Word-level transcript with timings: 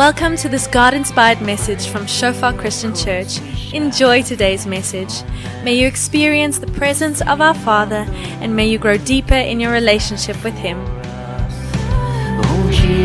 Welcome 0.00 0.36
to 0.38 0.48
this 0.48 0.66
God 0.66 0.94
inspired 0.94 1.42
message 1.42 1.86
from 1.88 2.06
Shofar 2.06 2.54
Christian 2.54 2.94
Church. 2.94 3.38
Enjoy 3.74 4.22
today's 4.22 4.66
message. 4.66 5.12
May 5.62 5.74
you 5.74 5.86
experience 5.86 6.58
the 6.58 6.68
presence 6.68 7.20
of 7.20 7.42
our 7.42 7.52
Father 7.52 8.06
and 8.40 8.56
may 8.56 8.66
you 8.66 8.78
grow 8.78 8.96
deeper 8.96 9.34
in 9.34 9.60
your 9.60 9.72
relationship 9.72 10.42
with 10.42 10.54
Him. 10.54 10.78
Oh 12.42 12.70
Jesus, 12.72 13.04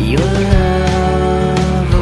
your 0.00 0.20
love 0.20 1.94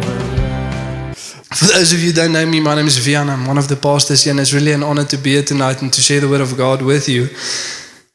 over 0.00 1.14
For 1.54 1.66
those 1.66 1.92
of 1.92 2.00
you 2.00 2.06
who 2.08 2.12
don't 2.12 2.32
know 2.32 2.44
me, 2.44 2.58
my 2.58 2.74
name 2.74 2.88
is 2.88 2.98
Vian. 2.98 3.28
I'm 3.28 3.46
one 3.46 3.58
of 3.58 3.68
the 3.68 3.76
pastors 3.76 4.24
here, 4.24 4.32
and 4.32 4.40
it's 4.40 4.52
really 4.52 4.72
an 4.72 4.82
honor 4.82 5.04
to 5.04 5.16
be 5.16 5.34
here 5.34 5.44
tonight 5.44 5.80
and 5.80 5.92
to 5.92 6.00
share 6.00 6.18
the 6.18 6.28
word 6.28 6.40
of 6.40 6.56
God 6.56 6.82
with 6.82 7.08
you. 7.08 7.28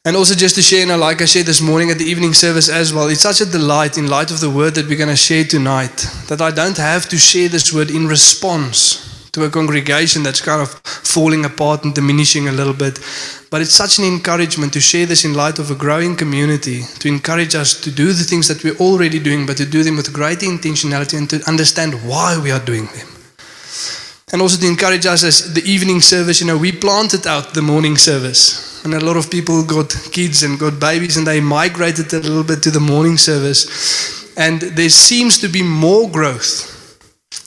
And 0.04 0.16
also 0.16 0.34
just 0.34 0.54
to 0.54 0.62
share, 0.62 0.80
you 0.80 0.86
know, 0.86 0.96
like 0.96 1.20
I 1.20 1.26
shared 1.26 1.46
this 1.46 1.60
morning 1.60 1.90
at 1.90 1.98
the 1.98 2.04
evening 2.04 2.32
service 2.32 2.68
as 2.68 2.94
well, 2.94 3.08
it's 3.08 3.20
such 3.20 3.40
a 3.40 3.50
delight 3.50 3.98
in 3.98 4.06
light 4.06 4.30
of 4.30 4.40
the 4.40 4.48
word 4.48 4.74
that 4.76 4.88
we're 4.88 4.96
going 4.96 5.10
to 5.10 5.16
share 5.16 5.44
tonight 5.44 6.06
that 6.28 6.40
I 6.40 6.50
don't 6.50 6.76
have 6.76 7.08
to 7.08 7.18
share 7.18 7.48
this 7.48 7.72
word 7.74 7.90
in 7.90 8.06
response 8.06 9.30
to 9.32 9.44
a 9.44 9.50
congregation 9.50 10.22
that's 10.22 10.40
kind 10.40 10.62
of 10.62 10.70
falling 10.84 11.44
apart 11.44 11.84
and 11.84 11.94
diminishing 11.94 12.48
a 12.48 12.52
little 12.52 12.72
bit. 12.72 12.98
But 13.50 13.60
it's 13.60 13.74
such 13.74 13.98
an 13.98 14.04
encouragement 14.04 14.72
to 14.74 14.80
share 14.80 15.04
this 15.04 15.24
in 15.24 15.34
light 15.34 15.58
of 15.58 15.70
a 15.70 15.74
growing 15.74 16.16
community, 16.16 16.82
to 17.00 17.08
encourage 17.08 17.54
us 17.54 17.78
to 17.80 17.90
do 17.90 18.12
the 18.12 18.24
things 18.24 18.48
that 18.48 18.62
we're 18.64 18.76
already 18.76 19.18
doing, 19.18 19.46
but 19.46 19.56
to 19.58 19.66
do 19.66 19.82
them 19.82 19.96
with 19.96 20.12
greater 20.12 20.46
intentionality 20.46 21.18
and 21.18 21.28
to 21.30 21.42
understand 21.48 21.94
why 22.08 22.38
we 22.42 22.50
are 22.50 22.64
doing 22.64 22.86
them. 22.86 23.08
And 24.32 24.42
also 24.42 24.60
to 24.60 24.66
encourage 24.66 25.06
us 25.06 25.24
as 25.24 25.54
the 25.54 25.62
evening 25.62 26.00
service, 26.00 26.40
you 26.40 26.46
know, 26.46 26.58
we 26.58 26.72
planted 26.72 27.26
out 27.26 27.54
the 27.54 27.62
morning 27.62 27.96
service. 27.96 28.67
And 28.84 28.94
a 28.94 29.00
lot 29.00 29.16
of 29.16 29.30
people 29.30 29.64
got 29.64 29.90
kids 30.12 30.42
and 30.42 30.58
got 30.58 30.78
babies 30.80 31.16
and 31.16 31.26
they 31.26 31.40
migrated 31.40 32.12
a 32.12 32.20
little 32.20 32.44
bit 32.44 32.62
to 32.62 32.70
the 32.70 32.80
morning 32.80 33.16
service. 33.16 34.36
And 34.36 34.60
there 34.60 34.88
seems 34.88 35.38
to 35.38 35.48
be 35.48 35.62
more 35.62 36.08
growth 36.08 36.76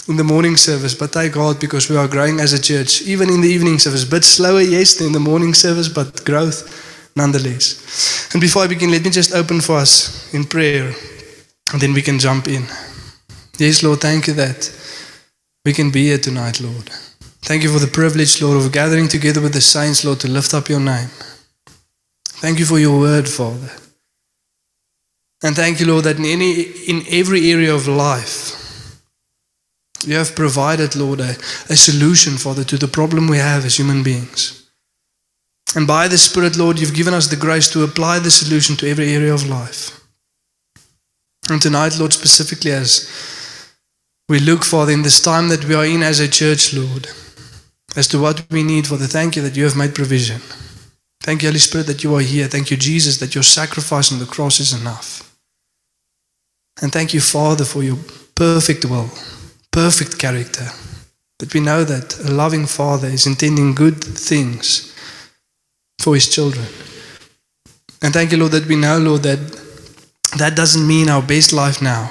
in 0.07 0.17
the 0.17 0.23
morning 0.23 0.57
service, 0.57 0.93
but 0.93 1.11
thank 1.11 1.33
God 1.33 1.59
because 1.59 1.89
we 1.89 1.95
are 1.95 2.07
growing 2.07 2.39
as 2.39 2.53
a 2.53 2.61
church, 2.61 3.01
even 3.03 3.29
in 3.29 3.41
the 3.41 3.47
evening 3.47 3.79
service. 3.79 4.03
Bit 4.03 4.23
slower, 4.23 4.61
yes, 4.61 4.95
than 4.95 5.11
the 5.11 5.19
morning 5.19 5.53
service, 5.53 5.87
but 5.87 6.25
growth 6.25 7.11
nonetheless. 7.15 8.29
And 8.33 8.41
before 8.41 8.63
I 8.63 8.67
begin, 8.67 8.91
let 8.91 9.03
me 9.03 9.09
just 9.09 9.33
open 9.33 9.61
for 9.61 9.77
us 9.77 10.33
in 10.33 10.43
prayer, 10.45 10.93
and 11.71 11.81
then 11.81 11.93
we 11.93 12.01
can 12.01 12.19
jump 12.19 12.47
in. 12.47 12.65
Yes, 13.57 13.83
Lord, 13.83 14.01
thank 14.01 14.27
you 14.27 14.33
that 14.33 14.71
we 15.65 15.73
can 15.73 15.91
be 15.91 16.05
here 16.05 16.17
tonight, 16.17 16.59
Lord. 16.59 16.89
Thank 17.41 17.63
you 17.63 17.73
for 17.73 17.79
the 17.79 17.91
privilege, 17.91 18.41
Lord, 18.41 18.63
of 18.63 18.71
gathering 18.71 19.07
together 19.07 19.41
with 19.41 19.53
the 19.53 19.61
saints, 19.61 20.05
Lord, 20.05 20.19
to 20.21 20.27
lift 20.27 20.53
up 20.53 20.69
your 20.69 20.79
name. 20.79 21.09
Thank 22.23 22.59
you 22.59 22.65
for 22.65 22.79
your 22.79 22.99
word, 22.99 23.27
Father. 23.27 23.71
And 25.43 25.55
thank 25.55 25.79
you, 25.79 25.87
Lord, 25.87 26.03
that 26.03 26.17
in 26.17 26.25
any 26.25 26.61
in 26.61 27.03
every 27.09 27.51
area 27.51 27.73
of 27.73 27.87
life, 27.87 29.01
you 30.05 30.15
have 30.15 30.35
provided, 30.35 30.95
Lord, 30.95 31.19
a, 31.19 31.31
a 31.69 31.75
solution, 31.75 32.37
Father, 32.37 32.63
to 32.63 32.77
the 32.77 32.87
problem 32.87 33.27
we 33.27 33.37
have 33.37 33.65
as 33.65 33.77
human 33.77 34.03
beings. 34.03 34.69
And 35.75 35.87
by 35.87 36.07
the 36.07 36.17
Spirit, 36.17 36.57
Lord, 36.57 36.79
you've 36.79 36.93
given 36.93 37.13
us 37.13 37.27
the 37.27 37.35
grace 37.35 37.69
to 37.71 37.83
apply 37.83 38.19
the 38.19 38.31
solution 38.31 38.75
to 38.77 38.89
every 38.89 39.13
area 39.13 39.33
of 39.33 39.47
life. 39.47 39.99
And 41.49 41.61
tonight, 41.61 41.97
Lord, 41.97 42.13
specifically 42.13 42.71
as 42.71 43.09
we 44.29 44.39
look, 44.39 44.63
Father, 44.63 44.91
in 44.91 45.01
this 45.01 45.21
time 45.21 45.49
that 45.49 45.65
we 45.65 45.75
are 45.75 45.85
in 45.85 46.03
as 46.03 46.19
a 46.19 46.27
church, 46.27 46.73
Lord, 46.73 47.07
as 47.95 48.07
to 48.07 48.19
what 48.19 48.49
we 48.51 48.63
need, 48.63 48.87
for 48.87 48.97
the 48.97 49.07
thank 49.07 49.35
you 49.35 49.41
that 49.41 49.55
you 49.55 49.63
have 49.65 49.75
made 49.75 49.93
provision. 49.93 50.41
Thank 51.21 51.43
you, 51.43 51.49
Holy 51.49 51.59
Spirit, 51.59 51.87
that 51.87 52.03
you 52.03 52.15
are 52.15 52.21
here. 52.21 52.47
Thank 52.47 52.71
you, 52.71 52.77
Jesus, 52.77 53.19
that 53.19 53.35
your 53.35 53.43
sacrifice 53.43 54.11
on 54.11 54.19
the 54.19 54.25
cross 54.25 54.59
is 54.59 54.73
enough. 54.73 55.37
And 56.81 56.91
thank 56.91 57.13
you, 57.13 57.21
Father, 57.21 57.65
for 57.65 57.83
your 57.83 57.97
perfect 58.35 58.85
will, 58.85 59.09
perfect 59.71 60.17
character. 60.17 60.67
That 61.39 61.53
we 61.53 61.59
know 61.59 61.83
that 61.83 62.19
a 62.19 62.31
loving 62.31 62.65
Father 62.65 63.07
is 63.07 63.27
intending 63.27 63.75
good 63.75 64.03
things 64.03 64.95
for 65.99 66.15
his 66.15 66.27
children. 66.27 66.65
And 68.01 68.13
thank 68.13 68.31
you, 68.31 68.37
Lord, 68.37 68.53
that 68.53 68.67
we 68.67 68.75
know, 68.75 68.97
Lord, 68.97 69.23
that 69.23 69.39
that 70.37 70.55
doesn't 70.55 70.87
mean 70.87 71.09
our 71.09 71.21
best 71.21 71.51
life 71.51 71.81
now, 71.81 72.09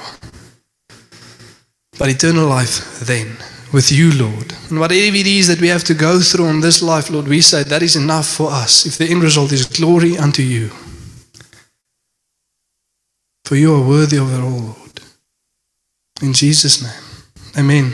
but 1.97 2.09
eternal 2.09 2.47
life 2.47 2.99
then 2.99 3.35
with 3.73 3.91
you, 3.91 4.11
Lord. 4.11 4.53
And 4.69 4.79
whatever 4.79 5.15
it 5.15 5.27
is 5.27 5.47
that 5.47 5.61
we 5.61 5.69
have 5.69 5.83
to 5.85 5.93
go 5.93 6.19
through 6.19 6.47
in 6.47 6.61
this 6.61 6.81
life, 6.81 7.09
Lord, 7.09 7.27
we 7.27 7.41
say 7.41 7.63
that 7.63 7.81
is 7.81 7.95
enough 7.95 8.27
for 8.27 8.51
us 8.51 8.85
if 8.85 8.97
the 8.97 9.05
end 9.05 9.23
result 9.23 9.51
is 9.51 9.65
glory 9.65 10.17
unto 10.17 10.41
you. 10.41 10.69
For 13.45 13.55
you 13.55 13.75
are 13.75 13.87
worthy 13.87 14.17
of 14.17 14.33
it 14.33 14.39
all, 14.39 14.59
Lord. 14.59 15.01
In 16.21 16.33
Jesus' 16.33 16.81
name. 16.81 17.23
Amen. 17.57 17.93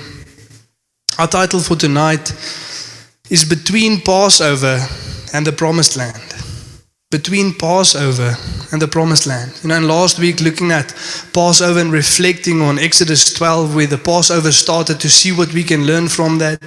Our 1.18 1.28
title 1.28 1.60
for 1.60 1.76
tonight 1.76 2.32
is 3.30 3.44
Between 3.44 4.02
Passover 4.02 4.80
and 5.34 5.46
the 5.46 5.52
Promised 5.52 5.98
Land. 5.98 6.27
Between 7.10 7.54
Passover 7.54 8.36
and 8.74 8.82
the 8.82 8.88
Promised 8.90 9.28
Land. 9.28 9.58
You 9.64 9.70
know, 9.70 9.78
and 9.78 9.88
last 9.88 10.20
week 10.20 10.42
looking 10.42 10.72
at 10.74 10.94
Passover 11.34 11.80
and 11.80 11.90
reflecting 11.90 12.62
on 12.62 12.78
Exodus 12.78 13.34
12, 13.34 13.76
where 13.76 13.88
the 13.88 13.98
Passover 13.98 14.52
started 14.52 15.00
to 15.00 15.10
see 15.10 15.32
what 15.32 15.54
we 15.54 15.64
can 15.64 15.88
learn 15.88 16.10
from 16.10 16.38
that. 16.40 16.60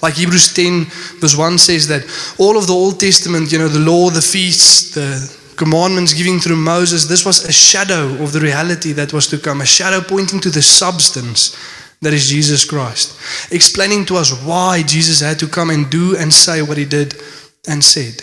Like 0.00 0.14
Hebrews 0.14 0.54
10, 0.54 0.84
verse 1.18 1.36
1 1.36 1.58
says 1.58 1.88
that 1.88 2.04
all 2.38 2.56
of 2.56 2.68
the 2.68 2.74
Old 2.74 3.00
Testament, 3.00 3.50
you 3.50 3.58
know, 3.58 3.66
the 3.66 3.80
law, 3.80 4.08
the 4.08 4.22
feasts, 4.22 4.94
the 4.94 5.36
commandments 5.56 6.12
given 6.12 6.38
through 6.38 6.54
Moses, 6.54 7.08
this 7.08 7.26
was 7.26 7.44
a 7.44 7.52
shadow 7.52 8.22
of 8.22 8.30
the 8.30 8.38
reality 8.38 8.92
that 8.92 9.12
was 9.12 9.26
to 9.26 9.36
come, 9.36 9.62
a 9.62 9.66
shadow 9.66 10.00
pointing 10.00 10.38
to 10.42 10.50
the 10.50 10.62
substance 10.62 11.58
that 12.02 12.14
is 12.14 12.28
Jesus 12.28 12.64
Christ, 12.64 13.18
explaining 13.50 14.06
to 14.06 14.14
us 14.14 14.30
why 14.44 14.84
Jesus 14.84 15.18
had 15.18 15.40
to 15.40 15.48
come 15.48 15.70
and 15.70 15.90
do 15.90 16.16
and 16.16 16.32
say 16.32 16.62
what 16.62 16.78
he 16.78 16.84
did 16.84 17.20
and 17.66 17.82
said. 17.82 18.22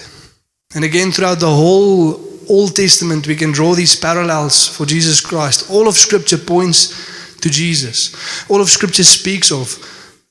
And 0.75 0.83
again, 0.83 1.11
throughout 1.11 1.39
the 1.39 1.49
whole 1.49 2.21
Old 2.49 2.75
Testament, 2.75 3.27
we 3.27 3.35
can 3.35 3.51
draw 3.51 3.73
these 3.73 3.95
parallels 3.95 4.67
for 4.67 4.85
Jesus 4.85 5.21
Christ. 5.21 5.71
All 5.71 5.87
of 5.87 5.95
Scripture 5.95 6.37
points 6.37 7.37
to 7.39 7.49
Jesus, 7.49 8.13
all 8.49 8.61
of 8.61 8.69
Scripture 8.69 9.03
speaks 9.03 9.51
of 9.51 9.77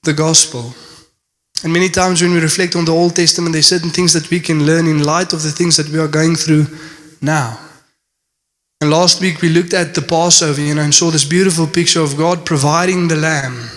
the 0.02 0.12
gospel. 0.12 0.74
And 1.62 1.72
many 1.72 1.88
times 1.88 2.20
when 2.20 2.32
we 2.32 2.40
reflect 2.40 2.76
on 2.76 2.84
the 2.84 2.92
Old 2.92 3.16
Testament, 3.16 3.54
there's 3.54 3.68
certain 3.68 3.90
things 3.90 4.12
that 4.12 4.30
we 4.30 4.38
can 4.38 4.66
learn 4.66 4.86
in 4.86 5.02
light 5.02 5.32
of 5.32 5.42
the 5.42 5.50
things 5.50 5.76
that 5.78 5.88
we 5.88 5.98
are 5.98 6.08
going 6.08 6.36
through 6.36 6.66
now. 7.22 7.58
And 8.80 8.90
last 8.90 9.22
week 9.22 9.40
we 9.40 9.48
looked 9.48 9.72
at 9.72 9.94
the 9.94 10.02
Passover, 10.02 10.60
you 10.60 10.74
know, 10.74 10.82
and 10.82 10.94
saw 10.94 11.10
this 11.10 11.24
beautiful 11.24 11.66
picture 11.66 12.02
of 12.02 12.18
God 12.18 12.44
providing 12.44 13.08
the 13.08 13.16
lamb. 13.16 13.70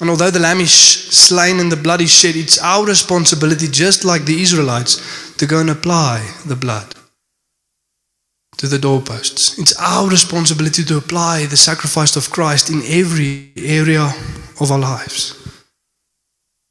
And 0.00 0.10
although 0.10 0.30
the 0.30 0.40
lamb 0.40 0.60
is 0.60 0.72
slain 0.72 1.58
and 1.58 1.72
the 1.72 1.76
blood 1.76 2.02
is 2.02 2.10
shed, 2.10 2.36
it's 2.36 2.58
our 2.58 2.84
responsibility, 2.84 3.66
just 3.68 4.04
like 4.04 4.24
the 4.24 4.42
Israelites, 4.42 5.34
to 5.38 5.46
go 5.46 5.60
and 5.60 5.70
apply 5.70 6.28
the 6.44 6.56
blood 6.56 6.94
to 8.58 8.66
the 8.66 8.78
doorposts. 8.78 9.58
It's 9.58 9.78
our 9.80 10.08
responsibility 10.08 10.84
to 10.84 10.98
apply 10.98 11.46
the 11.46 11.56
sacrifice 11.56 12.16
of 12.16 12.30
Christ 12.30 12.70
in 12.70 12.82
every 12.86 13.52
area 13.56 14.12
of 14.60 14.70
our 14.70 14.78
lives. 14.78 15.34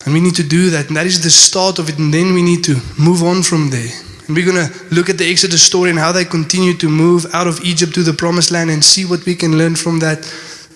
And 0.05 0.13
we 0.13 0.21
need 0.21 0.35
to 0.35 0.47
do 0.47 0.69
that. 0.69 0.87
And 0.87 0.97
that 0.97 1.07
is 1.07 1.23
the 1.23 1.31
start 1.31 1.79
of 1.79 1.89
it. 1.89 1.97
And 1.97 2.13
then 2.13 2.33
we 2.33 2.43
need 2.43 2.63
to 2.65 2.75
move 2.99 3.23
on 3.23 3.41
from 3.41 3.71
there. 3.71 3.89
And 4.27 4.35
we're 4.35 4.45
going 4.45 4.67
to 4.67 4.93
look 4.93 5.09
at 5.09 5.17
the 5.17 5.29
Exodus 5.29 5.63
story 5.63 5.89
and 5.89 5.97
how 5.97 6.11
they 6.11 6.25
continue 6.25 6.75
to 6.75 6.89
move 6.89 7.25
out 7.33 7.47
of 7.47 7.59
Egypt 7.61 7.93
to 7.95 8.03
the 8.03 8.13
promised 8.13 8.51
land 8.51 8.69
and 8.69 8.83
see 8.83 9.05
what 9.05 9.25
we 9.25 9.35
can 9.35 9.57
learn 9.57 9.75
from 9.75 9.99
that 9.99 10.19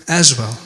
as 0.08 0.36
well. 0.36 0.58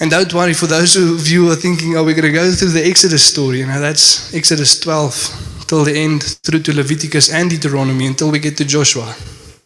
And 0.00 0.10
don't 0.10 0.32
worry, 0.34 0.54
for 0.54 0.66
those 0.66 0.96
of 0.96 1.28
you 1.28 1.46
who 1.46 1.52
are 1.52 1.56
thinking, 1.56 1.96
oh, 1.96 2.02
we're 2.04 2.16
going 2.16 2.32
to 2.32 2.32
go 2.32 2.50
through 2.50 2.70
the 2.70 2.84
Exodus 2.84 3.24
story, 3.24 3.60
you 3.60 3.66
know, 3.66 3.80
that's 3.80 4.34
Exodus 4.34 4.80
12 4.80 5.66
till 5.68 5.84
the 5.84 5.96
end, 5.96 6.22
through 6.42 6.60
to 6.60 6.74
Leviticus 6.74 7.32
and 7.32 7.48
Deuteronomy 7.48 8.06
until 8.06 8.32
we 8.32 8.40
get 8.40 8.56
to 8.56 8.64
Joshua. 8.64 9.14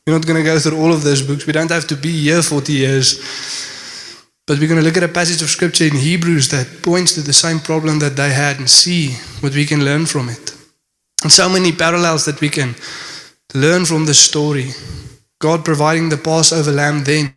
We're 0.06 0.12
not 0.14 0.26
going 0.26 0.42
to 0.42 0.44
go 0.44 0.58
through 0.58 0.78
all 0.78 0.92
of 0.92 1.02
those 1.02 1.22
books. 1.22 1.46
We 1.46 1.54
don't 1.54 1.70
have 1.70 1.86
to 1.88 1.96
be 1.96 2.12
here 2.12 2.42
40 2.42 2.72
years. 2.72 3.20
But 4.46 4.58
we're 4.58 4.69
going 4.69 4.80
to 4.80 4.84
look 4.84 4.96
at 4.96 5.02
a 5.02 5.08
passage 5.08 5.42
of 5.42 5.48
scripture 5.48 5.84
in 5.84 5.96
Hebrews 5.96 6.48
that 6.48 6.82
points 6.82 7.14
to 7.14 7.22
the 7.22 7.32
same 7.32 7.58
problem 7.58 7.98
that 7.98 8.16
they 8.16 8.32
had 8.32 8.58
and 8.58 8.69
see 8.69 9.12
what 9.40 9.54
we 9.54 9.64
can 9.66 9.84
learn 9.84 10.06
from 10.06 10.28
it. 10.28 10.56
And 11.22 11.32
so 11.32 11.48
many 11.48 11.72
parallels 11.72 12.24
that 12.26 12.40
we 12.40 12.48
can 12.48 12.74
learn 13.54 13.84
from 13.84 14.06
the 14.06 14.14
story. 14.14 14.72
God 15.40 15.64
providing 15.64 16.08
the 16.08 16.16
Passover 16.16 16.72
lamb 16.72 17.04
then, 17.04 17.34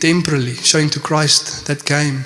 temporarily, 0.00 0.54
showing 0.54 0.88
to 0.90 1.00
Christ 1.00 1.66
that 1.66 1.84
came. 1.84 2.24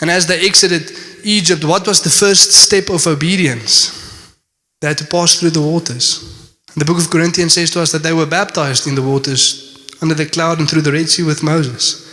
And 0.00 0.10
as 0.10 0.26
they 0.26 0.44
exited 0.44 0.92
Egypt, 1.24 1.64
what 1.64 1.86
was 1.86 2.02
the 2.02 2.10
first 2.10 2.52
step 2.52 2.90
of 2.90 3.06
obedience? 3.06 4.34
They 4.80 4.88
had 4.88 4.98
to 4.98 5.06
pass 5.06 5.40
through 5.40 5.50
the 5.50 5.62
waters. 5.62 6.52
The 6.76 6.84
book 6.84 6.98
of 6.98 7.08
Corinthians 7.08 7.54
says 7.54 7.70
to 7.70 7.80
us 7.80 7.92
that 7.92 8.02
they 8.02 8.12
were 8.12 8.26
baptized 8.26 8.86
in 8.86 8.94
the 8.94 9.02
waters 9.02 9.88
under 10.02 10.14
the 10.14 10.26
cloud 10.26 10.58
and 10.58 10.68
through 10.68 10.82
the 10.82 10.92
Red 10.92 11.08
Sea 11.08 11.22
with 11.22 11.42
Moses. 11.42 12.04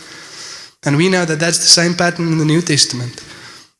And 0.86 0.96
we 0.96 1.10
know 1.10 1.26
that 1.26 1.38
that's 1.38 1.58
the 1.58 1.64
same 1.64 1.94
pattern 1.94 2.28
in 2.28 2.38
the 2.38 2.46
New 2.46 2.62
Testament. 2.62 3.22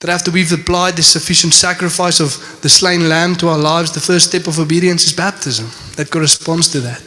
That 0.00 0.10
after 0.10 0.30
we've 0.30 0.52
applied 0.52 0.96
the 0.96 1.02
sufficient 1.02 1.54
sacrifice 1.54 2.20
of 2.20 2.60
the 2.60 2.68
slain 2.68 3.08
lamb 3.08 3.36
to 3.36 3.48
our 3.48 3.56
lives, 3.56 3.92
the 3.92 4.00
first 4.00 4.28
step 4.28 4.46
of 4.46 4.58
obedience 4.58 5.06
is 5.06 5.14
baptism. 5.14 5.70
That 5.96 6.10
corresponds 6.10 6.68
to 6.72 6.80
that. 6.80 7.02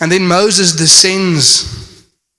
And 0.00 0.10
then 0.10 0.26
Moses 0.26 0.72
descends 0.72 1.83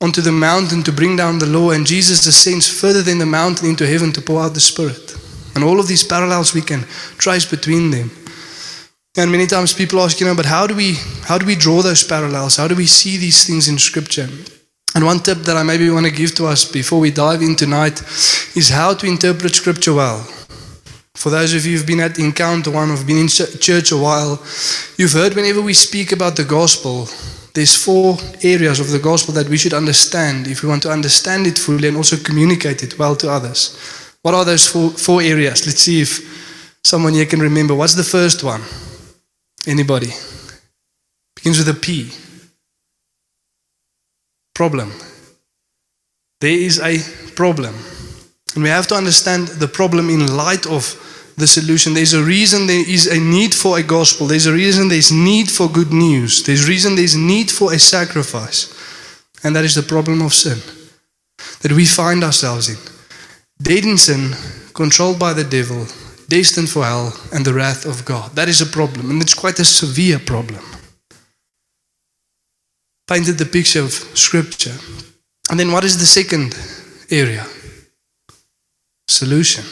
onto 0.06 0.22
the 0.22 0.32
mountain 0.32 0.84
to 0.84 0.92
bring 0.92 1.16
down 1.16 1.40
the 1.40 1.48
law, 1.48 1.72
and 1.72 1.84
Jesus 1.84 2.28
ascends 2.28 2.70
further 2.70 3.02
than 3.02 3.18
the 3.18 3.26
mountain 3.26 3.68
into 3.68 3.88
heaven 3.88 4.12
to 4.12 4.22
pour 4.22 4.40
out 4.40 4.54
the 4.54 4.60
Spirit. 4.60 5.16
And 5.56 5.64
all 5.64 5.80
of 5.80 5.88
these 5.88 6.04
parallels 6.04 6.54
we 6.54 6.62
can 6.62 6.84
trace 7.18 7.44
between 7.44 7.90
them. 7.90 8.12
And 9.18 9.32
many 9.32 9.48
times 9.48 9.74
people 9.74 10.00
ask, 10.02 10.20
you 10.20 10.28
know, 10.28 10.36
but 10.36 10.46
how 10.46 10.68
do 10.68 10.76
we 10.76 10.94
how 11.24 11.40
do 11.40 11.46
we 11.48 11.56
draw 11.56 11.82
those 11.82 12.04
parallels? 12.04 12.58
How 12.58 12.68
do 12.68 12.76
we 12.76 12.86
see 12.86 13.18
these 13.18 13.48
things 13.48 13.68
in 13.68 13.80
scripture? 13.80 14.30
And 14.94 15.06
one 15.06 15.22
tip 15.22 15.40
that 15.40 15.58
I 15.58 15.64
maybe 15.64 15.90
want 15.90 16.06
to 16.06 16.12
give 16.12 16.36
to 16.36 16.46
us 16.46 16.72
before 16.72 17.00
we 17.00 17.10
dive 17.10 17.42
in 17.42 17.56
tonight 17.56 18.00
is 18.56 18.70
how 18.70 18.94
to 18.94 19.08
interpret 19.08 19.56
scripture 19.56 19.96
well. 19.96 20.20
For 21.16 21.32
those 21.32 21.56
of 21.56 21.66
you 21.66 21.78
who've 21.78 21.88
been 21.88 22.02
at 22.02 22.20
Encounter 22.20 22.70
One 22.70 22.90
who've 22.90 23.08
been 23.08 23.26
in 23.26 23.30
church 23.30 23.92
a 23.92 23.98
while, 23.98 24.44
you've 24.98 25.14
heard 25.14 25.34
whenever 25.34 25.62
we 25.62 25.74
speak 25.74 26.12
about 26.12 26.36
the 26.36 26.44
gospel, 26.44 27.08
there's 27.56 27.76
four 27.76 28.18
areas 28.44 28.82
of 28.82 28.92
the 28.92 29.00
gospel 29.00 29.34
that 29.34 29.48
we 29.48 29.58
should 29.58 29.74
understand 29.74 30.46
if 30.46 30.62
we 30.62 30.70
want 30.70 30.84
to 30.84 30.92
understand 30.92 31.48
it 31.48 31.58
fully 31.58 31.88
and 31.88 31.96
also 31.96 32.18
communicate 32.18 32.84
it 32.84 33.00
well 33.00 33.16
to 33.16 33.30
others. 33.30 34.14
What 34.22 34.36
are 34.36 34.44
those 34.44 34.68
four, 34.68 34.90
four 34.92 35.22
areas? 35.22 35.66
Let's 35.66 35.80
see 35.80 36.02
if 36.02 36.20
someone 36.84 37.14
here 37.14 37.26
can 37.26 37.40
remember. 37.40 37.74
What's 37.74 37.96
the 37.96 38.04
first 38.04 38.44
one? 38.44 38.62
Anybody? 39.66 40.12
Begins 41.36 41.60
with 41.60 41.70
a 41.70 41.80
P. 41.80 42.12
Problem. 44.54 44.92
There 46.42 46.52
is 46.52 46.80
a 46.80 46.98
problem. 47.36 47.74
And 48.54 48.64
we 48.64 48.70
have 48.70 48.88
to 48.88 48.96
understand 48.96 49.48
the 49.48 49.68
problem 49.68 50.10
in 50.10 50.36
light 50.36 50.66
of 50.66 50.84
the 51.38 51.48
solution. 51.48 51.94
There's 51.94 52.14
a 52.14 52.24
reason 52.24 52.68
there 52.68 52.90
is 52.90 53.08
a 53.08 53.20
need 53.20 53.54
for 53.54 53.78
a 53.78 53.84
gospel. 53.84 54.28
There's 54.28 54.46
a 54.46 54.54
reason 54.54 54.88
there's 54.88 55.12
need 55.12 55.52
for 55.52 55.68
good 55.68 55.92
news. 55.92 56.44
There's 56.44 56.66
a 56.66 56.70
reason 56.70 56.96
there's 56.96 57.16
need 57.16 57.52
for 57.52 57.74
a 57.74 57.80
sacrifice. 57.80 58.74
And 59.44 59.56
that 59.56 59.66
is 59.66 59.76
the 59.76 59.84
problem 59.84 60.22
of 60.22 60.34
sin 60.34 60.60
that 61.62 61.72
we 61.72 61.86
find 61.86 62.24
ourselves 62.24 62.70
in. 62.70 62.78
Dead 63.62 63.86
in 63.86 63.98
sin, 63.98 64.34
controlled 64.74 65.20
by 65.20 65.34
the 65.34 65.44
devil, 65.44 65.86
destined 66.28 66.70
for 66.70 66.84
hell 66.84 67.14
and 67.34 67.46
the 67.46 67.54
wrath 67.54 67.86
of 67.86 68.06
God. 68.06 68.32
That 68.36 68.50
is 68.50 68.62
a 68.62 68.66
problem, 68.66 69.10
and 69.10 69.22
it's 69.22 69.34
quite 69.34 69.60
a 69.60 69.66
severe 69.66 70.20
problem. 70.20 70.64
Painted 73.08 73.38
the 73.38 73.46
picture 73.46 73.84
of 73.84 73.92
Scripture. 73.92 74.76
And 75.50 75.60
then 75.60 75.72
what 75.72 75.84
is 75.84 75.98
the 76.00 76.06
second 76.06 76.58
area? 77.12 77.46
Solution. 79.08 79.64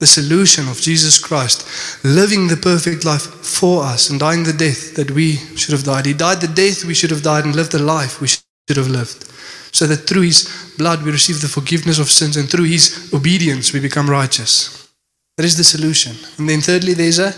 The 0.00 0.06
solution 0.06 0.68
of 0.68 0.80
Jesus 0.80 1.18
Christ, 1.18 1.68
living 2.02 2.48
the 2.48 2.56
perfect 2.56 3.04
life 3.04 3.22
for 3.22 3.84
us 3.84 4.10
and 4.10 4.18
dying 4.18 4.44
the 4.44 4.52
death 4.52 4.94
that 4.96 5.10
we 5.10 5.36
should 5.56 5.72
have 5.72 5.84
died. 5.84 6.06
He 6.06 6.14
died 6.14 6.40
the 6.40 6.48
death 6.48 6.84
we 6.84 6.94
should 6.94 7.10
have 7.10 7.22
died 7.22 7.44
and 7.44 7.54
lived 7.54 7.72
the 7.72 7.78
life 7.78 8.20
we 8.20 8.28
should 8.28 8.76
have 8.76 8.88
lived. 8.88 9.30
So 9.72 9.86
that 9.86 10.08
through 10.08 10.22
His 10.22 10.74
blood 10.78 11.02
we 11.02 11.12
receive 11.12 11.40
the 11.40 11.48
forgiveness 11.48 11.98
of 11.98 12.10
sins 12.10 12.36
and 12.36 12.50
through 12.50 12.64
His 12.64 13.12
obedience 13.14 13.72
we 13.72 13.80
become 13.80 14.08
righteous. 14.08 14.88
That 15.36 15.44
is 15.44 15.56
the 15.56 15.64
solution. 15.64 16.16
And 16.38 16.48
then, 16.48 16.60
thirdly, 16.60 16.94
there's 16.94 17.18
a 17.18 17.34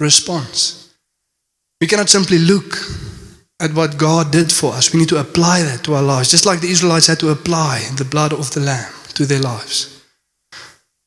response. 0.00 0.94
We 1.80 1.86
cannot 1.86 2.08
simply 2.08 2.38
look 2.38 2.76
at 3.60 3.74
what 3.74 3.98
God 3.98 4.30
did 4.30 4.52
for 4.52 4.72
us. 4.74 4.92
We 4.92 5.00
need 5.00 5.08
to 5.10 5.20
apply 5.20 5.62
that 5.62 5.84
to 5.84 5.94
our 5.94 6.02
lives, 6.02 6.30
just 6.30 6.46
like 6.46 6.60
the 6.60 6.70
Israelites 6.70 7.08
had 7.08 7.20
to 7.20 7.30
apply 7.30 7.84
the 7.96 8.04
blood 8.04 8.32
of 8.32 8.52
the 8.52 8.60
Lamb 8.60 8.92
to 9.14 9.26
their 9.26 9.40
lives. 9.40 9.97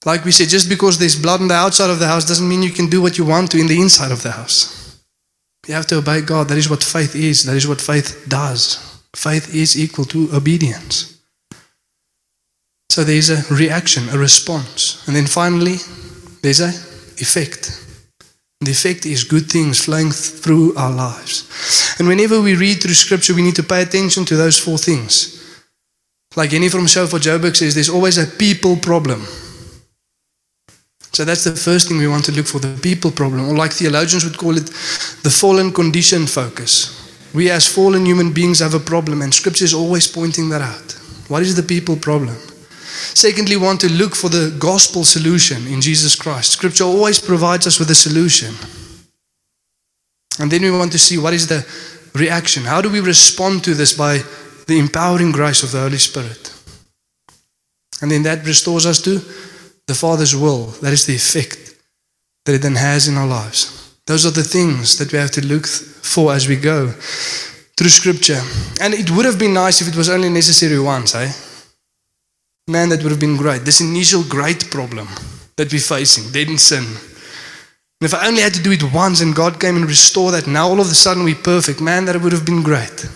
Like 0.05 0.25
we 0.25 0.31
said, 0.31 0.49
just 0.49 0.67
because 0.67 0.97
there's 0.97 1.21
blood 1.21 1.41
on 1.41 1.47
the 1.47 1.53
outside 1.53 1.89
of 1.89 1.99
the 1.99 2.07
house 2.07 2.25
doesn't 2.25 2.47
mean 2.47 2.63
you 2.63 2.71
can 2.71 2.89
do 2.89 3.01
what 3.01 3.17
you 3.17 3.25
want 3.25 3.51
to 3.51 3.59
in 3.59 3.67
the 3.67 3.79
inside 3.79 4.11
of 4.11 4.23
the 4.23 4.31
house. 4.31 4.99
You 5.67 5.75
have 5.75 5.85
to 5.87 5.97
obey 5.97 6.21
God. 6.21 6.47
That 6.47 6.57
is 6.57 6.69
what 6.69 6.83
faith 6.83 7.15
is, 7.15 7.43
that 7.45 7.55
is 7.55 7.67
what 7.67 7.79
faith 7.79 8.25
does. 8.27 8.99
Faith 9.15 9.53
is 9.53 9.79
equal 9.79 10.05
to 10.05 10.29
obedience. 10.33 11.19
So 12.89 13.03
there's 13.03 13.29
a 13.29 13.53
reaction, 13.53 14.09
a 14.09 14.17
response. 14.17 15.05
And 15.07 15.15
then 15.15 15.27
finally, 15.27 15.77
there's 16.41 16.61
a 16.61 16.69
effect. 17.21 17.77
The 18.59 18.71
effect 18.71 19.05
is 19.05 19.23
good 19.23 19.49
things 19.49 19.85
flowing 19.85 20.11
through 20.11 20.75
our 20.75 20.91
lives. 20.91 21.95
And 21.99 22.07
whenever 22.07 22.41
we 22.41 22.55
read 22.55 22.81
through 22.81 22.93
scripture, 22.95 23.33
we 23.33 23.43
need 23.43 23.55
to 23.55 23.63
pay 23.63 23.81
attention 23.81 24.25
to 24.25 24.35
those 24.35 24.57
four 24.57 24.77
things. 24.77 25.37
Like 26.35 26.49
Jenny 26.49 26.69
from 26.69 26.87
Shofar 26.87 27.19
Joburg 27.19 27.55
says, 27.55 27.75
there's 27.75 27.89
always 27.89 28.17
a 28.17 28.25
people 28.25 28.77
problem. 28.77 29.25
So 31.13 31.25
that's 31.25 31.43
the 31.43 31.55
first 31.55 31.87
thing 31.87 31.97
we 31.97 32.07
want 32.07 32.23
to 32.25 32.31
look 32.31 32.47
for 32.47 32.59
the 32.59 32.79
people 32.81 33.11
problem, 33.11 33.49
or 33.49 33.55
like 33.55 33.73
theologians 33.73 34.23
would 34.23 34.37
call 34.37 34.57
it, 34.57 34.67
the 35.23 35.29
fallen 35.29 35.73
condition 35.73 36.25
focus. 36.25 36.97
We 37.33 37.49
as 37.49 37.67
fallen 37.67 38.05
human 38.05 38.31
beings 38.31 38.59
have 38.59 38.73
a 38.73 38.79
problem, 38.79 39.21
and 39.21 39.33
scripture 39.33 39.65
is 39.65 39.73
always 39.73 40.07
pointing 40.07 40.49
that 40.49 40.61
out. 40.61 40.93
What 41.27 41.43
is 41.43 41.55
the 41.55 41.63
people 41.63 41.97
problem? 41.97 42.35
Secondly, 43.13 43.57
we 43.57 43.63
want 43.63 43.81
to 43.81 43.91
look 43.91 44.15
for 44.15 44.29
the 44.29 44.55
gospel 44.57 45.03
solution 45.03 45.67
in 45.67 45.81
Jesus 45.81 46.15
Christ. 46.15 46.53
Scripture 46.53 46.85
always 46.85 47.19
provides 47.19 47.67
us 47.67 47.79
with 47.79 47.89
a 47.89 47.95
solution. 47.95 48.53
And 50.39 50.49
then 50.49 50.61
we 50.61 50.71
want 50.71 50.91
to 50.93 50.99
see 50.99 51.17
what 51.17 51.33
is 51.33 51.47
the 51.47 51.65
reaction. 52.15 52.63
How 52.63 52.81
do 52.81 52.89
we 52.89 52.99
respond 53.01 53.63
to 53.65 53.73
this 53.73 53.93
by 53.93 54.19
the 54.67 54.79
empowering 54.79 55.31
grace 55.31 55.63
of 55.63 55.71
the 55.71 55.81
Holy 55.81 55.97
Spirit? 55.97 56.53
And 58.01 58.09
then 58.09 58.23
that 58.23 58.45
restores 58.45 58.85
us 58.85 59.01
to 59.01 59.21
the 59.91 60.07
Father's 60.07 60.33
will. 60.33 60.67
That 60.81 60.93
is 60.93 61.05
the 61.05 61.15
effect 61.15 61.75
that 62.45 62.55
it 62.55 62.61
then 62.61 62.75
has 62.75 63.09
in 63.09 63.17
our 63.17 63.27
lives. 63.27 63.59
Those 64.07 64.25
are 64.25 64.31
the 64.31 64.51
things 64.57 64.97
that 64.97 65.11
we 65.11 65.19
have 65.19 65.31
to 65.31 65.45
look 65.45 65.67
for 65.67 66.33
as 66.33 66.47
we 66.47 66.55
go 66.55 66.87
through 67.75 67.89
Scripture. 67.89 68.41
And 68.79 68.93
it 68.93 69.11
would 69.11 69.25
have 69.25 69.37
been 69.37 69.53
nice 69.53 69.81
if 69.81 69.89
it 69.89 69.97
was 69.97 70.07
only 70.07 70.29
necessary 70.29 70.79
once, 70.79 71.13
eh? 71.13 71.29
Man, 72.69 72.87
that 72.89 73.03
would 73.03 73.11
have 73.11 73.19
been 73.19 73.35
great. 73.35 73.65
This 73.65 73.81
initial 73.81 74.23
great 74.23 74.71
problem 74.71 75.09
that 75.57 75.73
we're 75.73 75.79
facing, 75.95 76.31
dead 76.31 76.47
in 76.47 76.57
sin. 76.57 76.85
And 76.85 78.05
if 78.07 78.13
I 78.13 78.27
only 78.27 78.41
had 78.41 78.53
to 78.53 78.63
do 78.63 78.71
it 78.71 78.93
once 78.93 79.19
and 79.19 79.35
God 79.35 79.59
came 79.59 79.75
and 79.75 79.85
restored 79.85 80.35
that, 80.35 80.47
now 80.47 80.69
all 80.69 80.79
of 80.79 80.89
a 80.89 80.95
sudden 80.95 81.25
we're 81.25 81.35
perfect, 81.35 81.81
man, 81.81 82.05
that 82.05 82.21
would 82.21 82.31
have 82.31 82.45
been 82.45 82.63
great. 82.63 83.09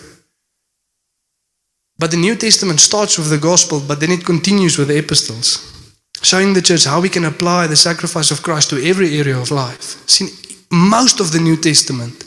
But 1.98 2.10
the 2.10 2.18
New 2.18 2.36
Testament 2.36 2.80
starts 2.80 3.16
with 3.16 3.30
the 3.30 3.38
gospel, 3.38 3.80
but 3.80 3.98
then 4.00 4.12
it 4.12 4.26
continues 4.26 4.76
with 4.76 4.88
the 4.88 4.98
epistles, 4.98 5.75
showing 6.26 6.54
the 6.54 6.60
church 6.60 6.84
how 6.84 7.00
we 7.00 7.08
can 7.08 7.24
apply 7.24 7.68
the 7.68 7.76
sacrifice 7.76 8.32
of 8.32 8.42
Christ 8.42 8.70
to 8.70 8.84
every 8.84 9.16
area 9.16 9.38
of 9.38 9.52
life. 9.52 10.02
See, 10.10 10.26
most 10.72 11.20
of 11.20 11.30
the 11.30 11.38
New 11.38 11.56
Testament 11.56 12.24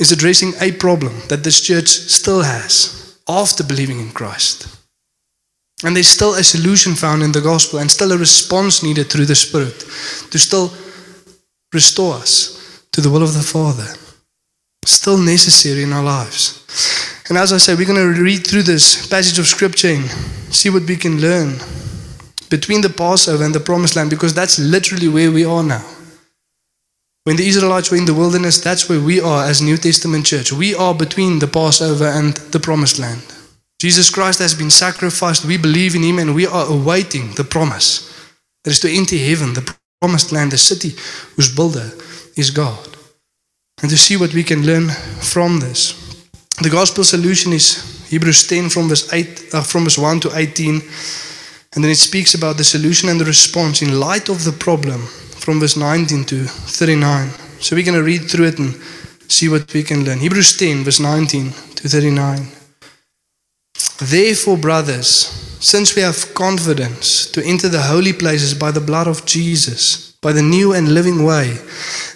is 0.00 0.10
addressing 0.10 0.52
a 0.60 0.72
problem 0.72 1.12
that 1.28 1.44
this 1.44 1.60
church 1.60 1.86
still 1.86 2.42
has 2.42 3.16
after 3.28 3.62
believing 3.62 4.00
in 4.00 4.10
Christ. 4.10 4.66
And 5.84 5.94
there's 5.94 6.08
still 6.08 6.34
a 6.34 6.42
solution 6.42 6.94
found 6.96 7.22
in 7.22 7.30
the 7.30 7.40
gospel 7.40 7.78
and 7.78 7.88
still 7.88 8.10
a 8.10 8.18
response 8.18 8.82
needed 8.82 9.08
through 9.08 9.26
the 9.26 9.36
Spirit 9.36 9.78
to 10.32 10.38
still 10.38 10.72
restore 11.72 12.14
us 12.14 12.82
to 12.90 13.00
the 13.00 13.10
will 13.10 13.22
of 13.22 13.34
the 13.34 13.42
Father. 13.42 13.94
Still 14.86 15.18
necessary 15.18 15.84
in 15.84 15.92
our 15.92 16.02
lives. 16.02 17.22
And 17.28 17.38
as 17.38 17.52
I 17.52 17.58
say, 17.58 17.76
we're 17.76 17.86
going 17.86 18.14
to 18.14 18.20
read 18.20 18.44
through 18.44 18.64
this 18.64 19.06
passage 19.06 19.38
of 19.38 19.46
Scripture 19.46 19.94
and 19.94 20.10
see 20.52 20.68
what 20.68 20.82
we 20.82 20.96
can 20.96 21.20
learn 21.20 21.60
between 22.56 22.82
the 22.82 22.88
Passover 23.04 23.42
and 23.42 23.52
the 23.52 23.66
Promised 23.68 23.96
Land 23.96 24.10
because 24.10 24.32
that's 24.32 24.60
literally 24.60 25.08
where 25.08 25.32
we 25.32 25.44
are 25.44 25.64
now. 25.64 25.84
When 27.24 27.34
the 27.34 27.48
Israelites 27.48 27.90
were 27.90 27.96
in 27.96 28.04
the 28.04 28.14
wilderness, 28.14 28.60
that's 28.60 28.88
where 28.88 29.00
we 29.00 29.20
are 29.20 29.44
as 29.44 29.60
New 29.60 29.76
Testament 29.76 30.24
church. 30.24 30.52
We 30.52 30.72
are 30.72 30.94
between 30.94 31.40
the 31.40 31.48
Passover 31.48 32.06
and 32.06 32.36
the 32.52 32.60
Promised 32.60 33.00
Land. 33.00 33.24
Jesus 33.80 34.08
Christ 34.08 34.38
has 34.38 34.54
been 34.54 34.70
sacrificed. 34.70 35.44
We 35.44 35.58
believe 35.58 35.96
in 35.96 36.04
Him 36.04 36.20
and 36.20 36.32
we 36.32 36.46
are 36.46 36.66
awaiting 36.70 37.32
the 37.32 37.42
promise 37.42 37.90
that 38.62 38.70
is 38.70 38.78
to 38.80 38.88
enter 38.88 39.16
heaven, 39.16 39.54
the 39.54 39.76
promised 40.00 40.30
land, 40.30 40.52
the 40.52 40.58
city 40.58 40.90
whose 41.34 41.52
builder 41.52 41.90
is 42.36 42.52
God. 42.52 42.96
And 43.82 43.90
to 43.90 43.96
see 43.96 44.16
what 44.16 44.32
we 44.32 44.44
can 44.44 44.64
learn 44.64 44.90
from 45.34 45.58
this. 45.58 45.80
The 46.62 46.70
gospel 46.70 47.02
solution 47.02 47.52
is 47.52 48.06
Hebrews 48.10 48.46
10 48.46 48.68
from 48.68 48.88
verse 48.88 49.12
8 49.12 49.54
uh, 49.54 49.62
from 49.62 49.84
verse 49.84 49.98
1 49.98 50.20
to 50.20 50.38
18. 50.38 50.82
And 51.74 51.82
then 51.82 51.90
it 51.90 51.96
speaks 51.96 52.34
about 52.34 52.56
the 52.56 52.64
solution 52.64 53.08
and 53.08 53.20
the 53.20 53.24
response 53.24 53.82
in 53.82 53.98
light 53.98 54.28
of 54.28 54.44
the 54.44 54.52
problem 54.52 55.00
from 55.44 55.60
verse 55.60 55.76
19 55.76 56.24
to 56.26 56.44
39. 56.44 57.30
So 57.60 57.74
we're 57.74 57.84
going 57.84 57.98
to 57.98 58.02
read 58.02 58.30
through 58.30 58.46
it 58.46 58.58
and 58.58 58.74
see 59.28 59.48
what 59.48 59.72
we 59.74 59.82
can 59.82 60.04
learn. 60.04 60.18
Hebrews 60.18 60.56
10 60.56 60.84
verse 60.84 61.00
19 61.00 61.50
to 61.50 61.88
39. 61.88 62.46
Therefore, 63.98 64.56
brothers, 64.56 65.08
since 65.60 65.96
we 65.96 66.02
have 66.02 66.34
confidence 66.34 67.30
to 67.30 67.44
enter 67.44 67.68
the 67.68 67.82
holy 67.82 68.12
places 68.12 68.54
by 68.54 68.70
the 68.70 68.80
blood 68.80 69.06
of 69.06 69.24
Jesus, 69.24 70.12
by 70.20 70.32
the 70.32 70.42
new 70.42 70.72
and 70.72 70.94
living 70.94 71.24
way 71.24 71.58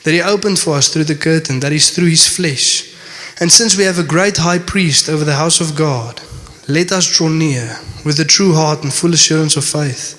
that 0.05 0.13
He 0.13 0.21
opened 0.21 0.59
for 0.59 0.77
us 0.77 0.89
through 0.89 1.05
the 1.05 1.15
curtain, 1.15 1.61
that 1.61 1.73
is 1.73 1.91
through 1.91 2.09
His 2.09 2.29
flesh, 2.29 2.95
and 3.41 3.51
since 3.51 3.77
we 3.77 3.85
have 3.85 3.99
a 3.99 4.03
great 4.03 4.39
high 4.39 4.59
priest 4.59 5.09
over 5.09 5.25
the 5.25 5.37
house 5.37 5.61
of 5.61 5.77
God, 5.77 6.21
let 6.69 6.93
us 6.93 7.11
draw 7.17 7.29
near 7.29 7.79
with 8.05 8.21
a 8.21 8.27
true 8.27 8.53
heart 8.53 8.83
and 8.83 8.93
full 8.93 9.15
assurance 9.15 9.57
of 9.57 9.65
faith, 9.65 10.15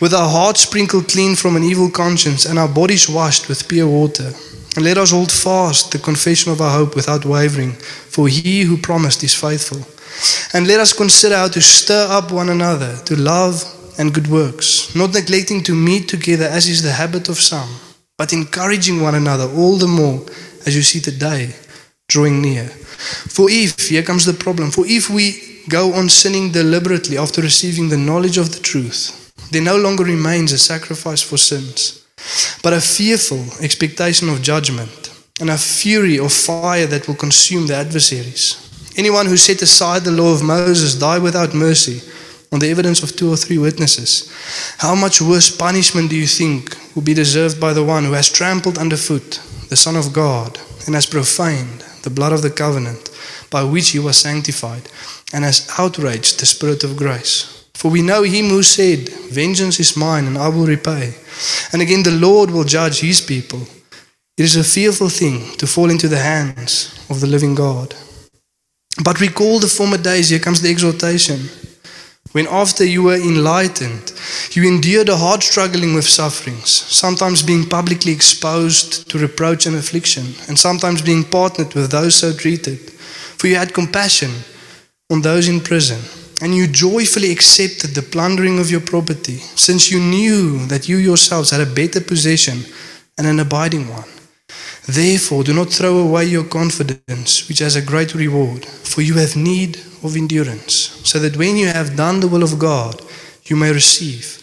with 0.00 0.14
our 0.14 0.28
hearts 0.28 0.60
sprinkled 0.62 1.08
clean 1.08 1.34
from 1.34 1.56
an 1.56 1.64
evil 1.64 1.90
conscience 1.90 2.46
and 2.46 2.60
our 2.60 2.68
bodies 2.68 3.08
washed 3.08 3.48
with 3.48 3.68
pure 3.68 3.88
water. 3.88 4.30
And 4.76 4.84
let 4.84 4.98
us 4.98 5.10
hold 5.10 5.32
fast 5.32 5.90
the 5.90 5.98
confession 5.98 6.52
of 6.52 6.60
our 6.60 6.70
hope 6.70 6.94
without 6.94 7.24
wavering, 7.24 7.72
for 7.72 8.28
he 8.28 8.62
who 8.62 8.76
promised 8.76 9.24
is 9.24 9.34
faithful. 9.34 9.84
And 10.56 10.68
let 10.68 10.78
us 10.78 10.92
consider 10.92 11.36
how 11.36 11.48
to 11.48 11.60
stir 11.60 12.06
up 12.08 12.30
one 12.30 12.50
another 12.50 12.96
to 13.06 13.16
love 13.16 13.64
and 13.98 14.14
good 14.14 14.28
works, 14.28 14.94
not 14.94 15.12
neglecting 15.12 15.64
to 15.64 15.74
meet 15.74 16.08
together 16.08 16.44
as 16.44 16.68
is 16.68 16.82
the 16.82 16.92
habit 16.92 17.28
of 17.28 17.40
some, 17.40 17.68
but 18.16 18.32
encouraging 18.32 19.00
one 19.00 19.16
another 19.16 19.50
all 19.56 19.76
the 19.76 19.88
more 19.88 20.24
as 20.66 20.76
you 20.76 20.82
see 20.82 21.00
the 21.00 21.18
day 21.18 21.52
drawing 22.08 22.40
near. 22.40 22.66
For 22.66 23.50
if, 23.50 23.88
here 23.88 24.02
comes 24.02 24.24
the 24.24 24.34
problem, 24.34 24.70
for 24.70 24.84
if 24.86 25.10
we 25.10 25.49
go 25.68 25.92
on 25.94 26.08
sinning 26.08 26.52
deliberately 26.52 27.18
after 27.18 27.42
receiving 27.42 27.88
the 27.88 27.96
knowledge 27.96 28.38
of 28.38 28.52
the 28.52 28.60
truth, 28.60 29.32
there 29.50 29.62
no 29.62 29.76
longer 29.76 30.04
remains 30.04 30.52
a 30.52 30.58
sacrifice 30.58 31.22
for 31.22 31.36
sins, 31.36 32.04
but 32.62 32.72
a 32.72 32.80
fearful 32.80 33.44
expectation 33.60 34.28
of 34.28 34.42
judgment 34.42 35.10
and 35.40 35.50
a 35.50 35.58
fury 35.58 36.18
of 36.18 36.32
fire 36.32 36.86
that 36.86 37.08
will 37.08 37.14
consume 37.14 37.66
the 37.66 37.74
adversaries. 37.74 38.66
Anyone 38.96 39.26
who 39.26 39.36
set 39.36 39.62
aside 39.62 40.02
the 40.02 40.10
law 40.10 40.32
of 40.32 40.42
Moses 40.42 40.94
died 40.94 41.22
without 41.22 41.54
mercy 41.54 42.00
on 42.52 42.58
the 42.58 42.68
evidence 42.68 43.02
of 43.02 43.14
two 43.14 43.32
or 43.32 43.36
three 43.36 43.58
witnesses. 43.58 44.30
How 44.78 44.94
much 44.94 45.22
worse 45.22 45.54
punishment 45.54 46.10
do 46.10 46.16
you 46.16 46.26
think 46.26 46.76
will 46.94 47.02
be 47.02 47.14
deserved 47.14 47.60
by 47.60 47.72
the 47.72 47.84
one 47.84 48.04
who 48.04 48.12
has 48.12 48.30
trampled 48.30 48.78
underfoot 48.78 49.40
the 49.68 49.76
Son 49.76 49.96
of 49.96 50.12
God 50.12 50.58
and 50.86 50.94
has 50.94 51.06
profaned 51.06 51.84
the 52.02 52.10
blood 52.10 52.32
of 52.32 52.42
the 52.42 52.50
covenant 52.50 53.10
by 53.50 53.62
which 53.62 53.90
he 53.90 53.98
was 53.98 54.16
sanctified 54.16 54.88
and 55.32 55.44
has 55.44 55.68
outraged 55.78 56.40
the 56.40 56.46
Spirit 56.46 56.84
of 56.84 56.96
grace? 56.96 57.60
For 57.74 57.90
we 57.90 58.02
know 58.02 58.22
him 58.22 58.50
who 58.50 58.62
said, 58.62 59.08
Vengeance 59.30 59.80
is 59.80 59.96
mine 59.96 60.26
and 60.26 60.36
I 60.36 60.48
will 60.48 60.66
repay. 60.66 61.14
And 61.72 61.80
again, 61.80 62.02
the 62.02 62.10
Lord 62.10 62.50
will 62.50 62.64
judge 62.64 63.00
his 63.00 63.20
people. 63.20 63.60
It 64.36 64.44
is 64.44 64.56
a 64.56 64.64
fearful 64.64 65.08
thing 65.08 65.56
to 65.56 65.66
fall 65.66 65.90
into 65.90 66.08
the 66.08 66.18
hands 66.18 66.94
of 67.08 67.20
the 67.20 67.26
living 67.26 67.54
God. 67.54 67.94
But 69.02 69.20
recall 69.20 69.58
the 69.60 69.66
former 69.66 69.96
days, 69.96 70.28
here 70.28 70.38
comes 70.38 70.60
the 70.60 70.70
exhortation. 70.70 71.48
When 72.32 72.46
after 72.48 72.84
you 72.84 73.02
were 73.02 73.16
enlightened, 73.16 74.12
you 74.52 74.68
endured 74.68 75.08
a 75.08 75.16
hard 75.16 75.42
struggling 75.42 75.94
with 75.94 76.06
sufferings, 76.06 76.70
sometimes 76.70 77.42
being 77.42 77.68
publicly 77.68 78.12
exposed 78.12 79.10
to 79.10 79.18
reproach 79.18 79.66
and 79.66 79.74
affliction, 79.74 80.26
and 80.48 80.58
sometimes 80.58 81.02
being 81.02 81.24
partnered 81.24 81.74
with 81.74 81.90
those 81.90 82.14
so 82.14 82.32
treated. 82.32 82.78
For 82.78 83.46
you 83.46 83.56
had 83.56 83.74
compassion 83.74 84.30
on 85.10 85.22
those 85.22 85.48
in 85.48 85.60
prison, 85.60 86.00
and 86.40 86.54
you 86.54 86.66
joyfully 86.66 87.30
accepted 87.32 87.90
the 87.90 88.02
plundering 88.02 88.58
of 88.58 88.70
your 88.70 88.80
property, 88.80 89.36
since 89.36 89.90
you 89.90 90.00
knew 90.00 90.64
that 90.66 90.88
you 90.88 90.96
yourselves 90.96 91.50
had 91.50 91.60
a 91.60 91.74
better 91.74 92.00
possession 92.00 92.64
and 93.18 93.26
an 93.26 93.40
abiding 93.40 93.88
one. 93.88 94.08
Therefore, 94.86 95.44
do 95.44 95.52
not 95.52 95.70
throw 95.70 95.98
away 95.98 96.24
your 96.24 96.44
confidence, 96.44 97.48
which 97.48 97.58
has 97.58 97.76
a 97.76 97.82
great 97.82 98.14
reward, 98.14 98.64
for 98.64 99.02
you 99.02 99.14
have 99.14 99.36
need 99.36 99.76
of 100.02 100.16
endurance, 100.16 101.00
so 101.04 101.18
that 101.18 101.36
when 101.36 101.56
you 101.56 101.66
have 101.66 101.96
done 101.96 102.20
the 102.20 102.28
will 102.28 102.42
of 102.42 102.58
God, 102.58 103.02
you 103.44 103.56
may 103.56 103.72
receive 103.72 104.38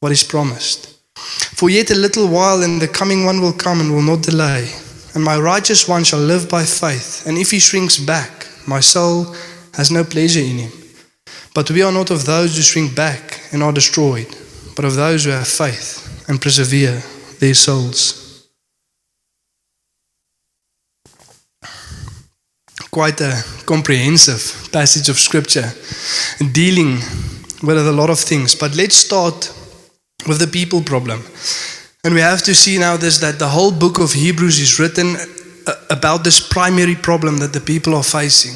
what 0.00 0.12
is 0.12 0.24
promised. 0.24 0.98
For 1.16 1.70
yet 1.70 1.90
a 1.90 1.94
little 1.94 2.28
while, 2.28 2.62
and 2.62 2.80
the 2.80 2.88
coming 2.88 3.24
one 3.24 3.40
will 3.40 3.52
come 3.52 3.80
and 3.80 3.92
will 3.92 4.02
not 4.02 4.22
delay. 4.22 4.72
And 5.14 5.22
my 5.22 5.38
righteous 5.38 5.86
one 5.88 6.02
shall 6.02 6.20
live 6.20 6.48
by 6.48 6.64
faith, 6.64 7.26
and 7.26 7.38
if 7.38 7.50
he 7.50 7.58
shrinks 7.58 7.98
back, 7.98 8.48
my 8.66 8.80
soul 8.80 9.36
has 9.76 9.90
no 9.90 10.04
pleasure 10.04 10.40
in 10.40 10.58
him. 10.58 10.72
But 11.54 11.70
we 11.70 11.82
are 11.82 11.92
not 11.92 12.10
of 12.10 12.24
those 12.24 12.56
who 12.56 12.62
shrink 12.62 12.94
back 12.94 13.40
and 13.52 13.62
are 13.62 13.72
destroyed, 13.72 14.36
but 14.74 14.84
of 14.84 14.96
those 14.96 15.24
who 15.24 15.30
have 15.30 15.48
faith 15.48 16.28
and 16.28 16.40
persevere 16.40 17.02
their 17.40 17.54
souls. 17.54 18.24
quite 22.94 23.20
a 23.20 23.44
comprehensive 23.66 24.68
passage 24.70 25.08
of 25.08 25.18
scripture 25.18 25.68
dealing 26.52 27.00
with 27.60 27.76
a 27.76 27.92
lot 27.92 28.08
of 28.08 28.20
things. 28.20 28.54
But 28.54 28.76
let's 28.76 28.94
start 28.94 29.52
with 30.28 30.38
the 30.38 30.46
people 30.46 30.80
problem. 30.80 31.20
And 32.04 32.14
we 32.14 32.20
have 32.20 32.42
to 32.42 32.54
see 32.54 32.78
now 32.78 32.96
this 32.96 33.18
that 33.18 33.38
the 33.40 33.48
whole 33.48 33.72
book 33.72 33.98
of 33.98 34.12
Hebrews 34.12 34.60
is 34.60 34.78
written 34.78 35.16
about 35.90 36.22
this 36.22 36.38
primary 36.38 36.94
problem 36.94 37.38
that 37.38 37.52
the 37.52 37.60
people 37.72 37.96
are 37.96 38.04
facing. 38.04 38.54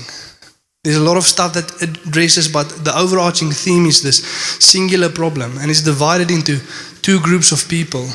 There's 0.89 0.97
a 0.97 1.05
lot 1.05 1.19
of 1.19 1.25
stuff 1.25 1.53
that 1.53 1.83
addresses, 1.83 2.49
but 2.49 2.83
the 2.83 2.97
overarching 2.97 3.51
theme 3.51 3.85
is 3.85 4.01
this 4.01 4.25
singular 4.59 5.11
problem, 5.11 5.59
and 5.59 5.71
it's 5.71 5.83
divided 5.83 6.31
into 6.31 6.61
two 7.03 7.21
groups 7.21 7.53
of 7.53 7.69
people. 7.69 8.09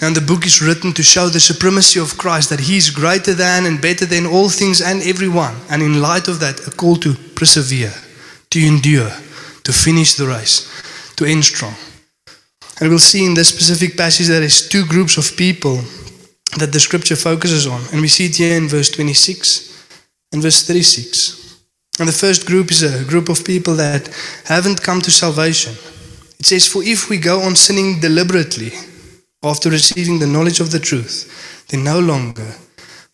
And 0.00 0.14
the 0.14 0.20
book 0.20 0.46
is 0.46 0.62
written 0.62 0.92
to 0.92 1.02
show 1.02 1.28
the 1.28 1.40
supremacy 1.40 1.98
of 1.98 2.16
Christ, 2.16 2.50
that 2.50 2.60
He 2.60 2.76
is 2.76 2.90
greater 2.90 3.34
than 3.34 3.66
and 3.66 3.82
better 3.82 4.06
than 4.06 4.24
all 4.24 4.48
things 4.48 4.80
and 4.80 5.02
everyone. 5.02 5.56
And 5.68 5.82
in 5.82 6.00
light 6.00 6.28
of 6.28 6.38
that, 6.38 6.64
a 6.64 6.70
call 6.70 6.94
to 6.98 7.14
persevere, 7.34 7.92
to 8.50 8.60
endure, 8.64 9.10
to 9.64 9.72
finish 9.72 10.14
the 10.14 10.28
race, 10.28 10.70
to 11.16 11.24
end 11.24 11.44
strong. 11.44 11.74
And 12.78 12.88
we'll 12.88 13.00
see 13.00 13.26
in 13.26 13.34
this 13.34 13.48
specific 13.48 13.96
passage 13.96 14.28
that 14.28 14.38
there's 14.38 14.68
two 14.68 14.86
groups 14.86 15.16
of 15.16 15.36
people 15.36 15.80
that 16.56 16.70
the 16.70 16.78
scripture 16.78 17.16
focuses 17.16 17.66
on. 17.66 17.80
And 17.90 18.00
we 18.00 18.06
see 18.06 18.26
it 18.26 18.36
here 18.36 18.56
in 18.56 18.68
verse 18.68 18.90
26 18.90 19.88
and 20.32 20.40
verse 20.40 20.64
36. 20.64 21.41
And 22.02 22.08
the 22.08 22.12
first 22.12 22.46
group 22.46 22.72
is 22.72 22.82
a 22.82 23.04
group 23.04 23.28
of 23.28 23.44
people 23.44 23.76
that 23.76 24.08
haven't 24.46 24.82
come 24.82 25.00
to 25.02 25.10
salvation. 25.12 25.74
It 26.40 26.46
says, 26.46 26.66
For 26.66 26.82
if 26.82 27.08
we 27.08 27.16
go 27.16 27.42
on 27.42 27.54
sinning 27.54 28.00
deliberately, 28.00 28.72
after 29.40 29.70
receiving 29.70 30.18
the 30.18 30.26
knowledge 30.26 30.58
of 30.58 30.72
the 30.72 30.80
truth, 30.80 31.64
then 31.68 31.84
no 31.84 32.00
longer 32.00 32.56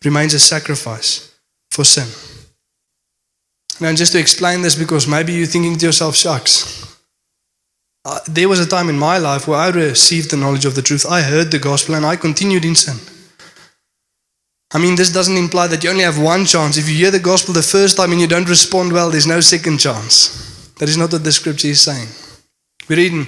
remains 0.07 0.33
a 0.33 0.39
sacrifice 0.39 1.39
for 1.71 1.85
sin. 1.85 2.09
Now, 3.79 3.95
just 3.95 4.13
to 4.13 4.19
explain 4.19 4.63
this, 4.63 4.75
because 4.75 5.07
maybe 5.07 5.35
you're 5.35 5.47
thinking 5.47 5.77
to 5.77 5.85
yourself, 5.85 6.17
shucks. 6.17 6.99
Uh, 8.07 8.21
there 8.27 8.49
was 8.49 8.59
a 8.59 8.67
time 8.67 8.89
in 8.89 8.99
my 8.99 9.19
life 9.19 9.47
where 9.47 9.59
I 9.59 9.69
received 9.69 10.31
the 10.31 10.39
knowledge 10.39 10.65
of 10.65 10.75
the 10.75 10.81
truth. 10.81 11.05
I 11.05 11.21
heard 11.21 11.51
the 11.51 11.59
gospel 11.59 11.95
and 11.95 12.07
I 12.07 12.17
continued 12.17 12.65
in 12.65 12.75
sin. 12.75 12.97
I 14.73 14.79
mean, 14.79 14.97
this 14.97 15.13
doesn't 15.13 15.37
imply 15.37 15.67
that 15.69 15.83
you 15.83 15.91
only 15.91 16.05
have 16.05 16.19
one 16.19 16.45
chance. 16.45 16.77
If 16.77 16.89
you 16.89 16.95
hear 16.95 17.11
the 17.11 17.19
gospel 17.19 17.55
the 17.55 17.63
first 17.63 17.97
time 17.97 18.13
and 18.13 18.21
you 18.21 18.27
don't 18.27 18.49
respond 18.49 18.93
well, 18.93 19.11
there's 19.11 19.27
no 19.27 19.41
second 19.41 19.79
chance. 19.79 20.73
That 20.79 20.89
is 20.89 20.99
not 20.99 21.13
what 21.13 21.25
the 21.25 21.33
scripture 21.33 21.69
is 21.69 21.81
saying. 21.81 22.09
We 22.89 22.97
read 22.97 23.13
in 23.13 23.25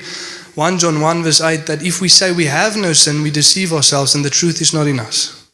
1 0.54 0.78
John 0.78 1.00
1, 1.00 1.22
verse 1.22 1.40
8, 1.40 1.66
that 1.66 1.82
if 1.82 2.00
we 2.00 2.08
say 2.08 2.32
we 2.32 2.44
have 2.46 2.76
no 2.76 2.92
sin, 2.92 3.22
we 3.22 3.30
deceive 3.30 3.72
ourselves 3.72 4.14
and 4.14 4.24
the 4.24 4.30
truth 4.30 4.60
is 4.60 4.74
not 4.74 4.86
in 4.86 5.00
us. 5.00 5.50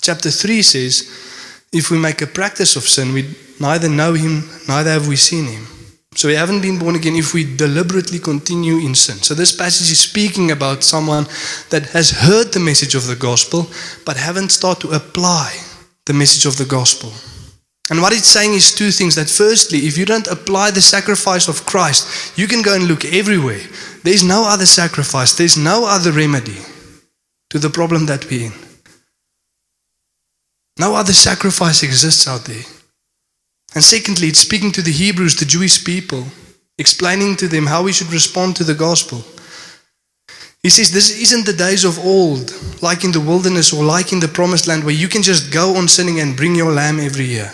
Chapter 0.00 0.30
3 0.30 0.62
says, 0.62 1.66
if 1.72 1.90
we 1.90 1.98
make 1.98 2.22
a 2.22 2.26
practice 2.26 2.76
of 2.76 2.84
sin, 2.84 3.12
we 3.12 3.36
neither 3.60 3.88
know 3.90 4.14
him, 4.14 4.48
neither 4.66 4.90
have 4.90 5.08
we 5.08 5.16
seen 5.16 5.44
him. 5.44 5.66
So 6.14 6.28
we 6.28 6.34
haven't 6.34 6.62
been 6.62 6.78
born 6.78 6.96
again 6.96 7.16
if 7.16 7.32
we 7.32 7.56
deliberately 7.56 8.18
continue 8.18 8.78
in 8.78 8.94
sin. 8.94 9.16
So 9.16 9.34
this 9.34 9.54
passage 9.54 9.90
is 9.90 10.00
speaking 10.00 10.50
about 10.50 10.82
someone 10.82 11.26
that 11.70 11.90
has 11.90 12.10
heard 12.10 12.52
the 12.52 12.60
message 12.60 12.94
of 12.94 13.06
the 13.06 13.14
gospel, 13.14 13.68
but 14.04 14.16
haven't 14.16 14.50
started 14.50 14.88
to 14.88 14.96
apply 14.96 15.56
the 16.06 16.14
message 16.14 16.46
of 16.46 16.56
the 16.56 16.64
gospel. 16.64 17.12
And 17.90 18.02
what 18.02 18.12
it's 18.12 18.28
saying 18.28 18.54
is 18.54 18.74
two 18.74 18.90
things. 18.90 19.14
That 19.14 19.30
firstly, 19.30 19.86
if 19.86 19.96
you 19.96 20.04
don't 20.04 20.26
apply 20.26 20.72
the 20.72 20.82
sacrifice 20.82 21.48
of 21.48 21.64
Christ, 21.64 22.36
you 22.36 22.46
can 22.46 22.62
go 22.62 22.74
and 22.74 22.88
look 22.88 23.04
everywhere. 23.04 23.60
There's 24.02 24.24
no 24.24 24.44
other 24.46 24.66
sacrifice, 24.66 25.34
there's 25.36 25.56
no 25.56 25.86
other 25.86 26.12
remedy 26.12 26.58
to 27.50 27.58
the 27.58 27.70
problem 27.70 28.06
that 28.06 28.28
we're 28.28 28.46
in. 28.46 28.52
No 30.78 30.94
other 30.94 31.12
sacrifice 31.12 31.82
exists 31.82 32.28
out 32.28 32.44
there. 32.44 32.64
And 33.74 33.84
secondly, 33.84 34.28
it's 34.28 34.40
speaking 34.40 34.72
to 34.72 34.82
the 34.82 34.92
Hebrews, 34.92 35.36
the 35.36 35.44
Jewish 35.44 35.84
people, 35.84 36.24
explaining 36.78 37.36
to 37.36 37.48
them 37.48 37.66
how 37.66 37.82
we 37.82 37.92
should 37.92 38.12
respond 38.12 38.56
to 38.56 38.64
the 38.64 38.74
gospel. 38.74 39.24
He 40.62 40.70
says, 40.70 40.90
This 40.90 41.10
isn't 41.20 41.46
the 41.46 41.52
days 41.52 41.84
of 41.84 41.98
old, 41.98 42.52
like 42.82 43.04
in 43.04 43.12
the 43.12 43.20
wilderness 43.20 43.72
or 43.72 43.84
like 43.84 44.12
in 44.12 44.20
the 44.20 44.28
promised 44.28 44.66
land, 44.66 44.84
where 44.84 44.94
you 44.94 45.08
can 45.08 45.22
just 45.22 45.52
go 45.52 45.76
on 45.76 45.88
sinning 45.88 46.20
and 46.20 46.36
bring 46.36 46.54
your 46.54 46.72
lamb 46.72 46.98
every 46.98 47.26
year. 47.26 47.52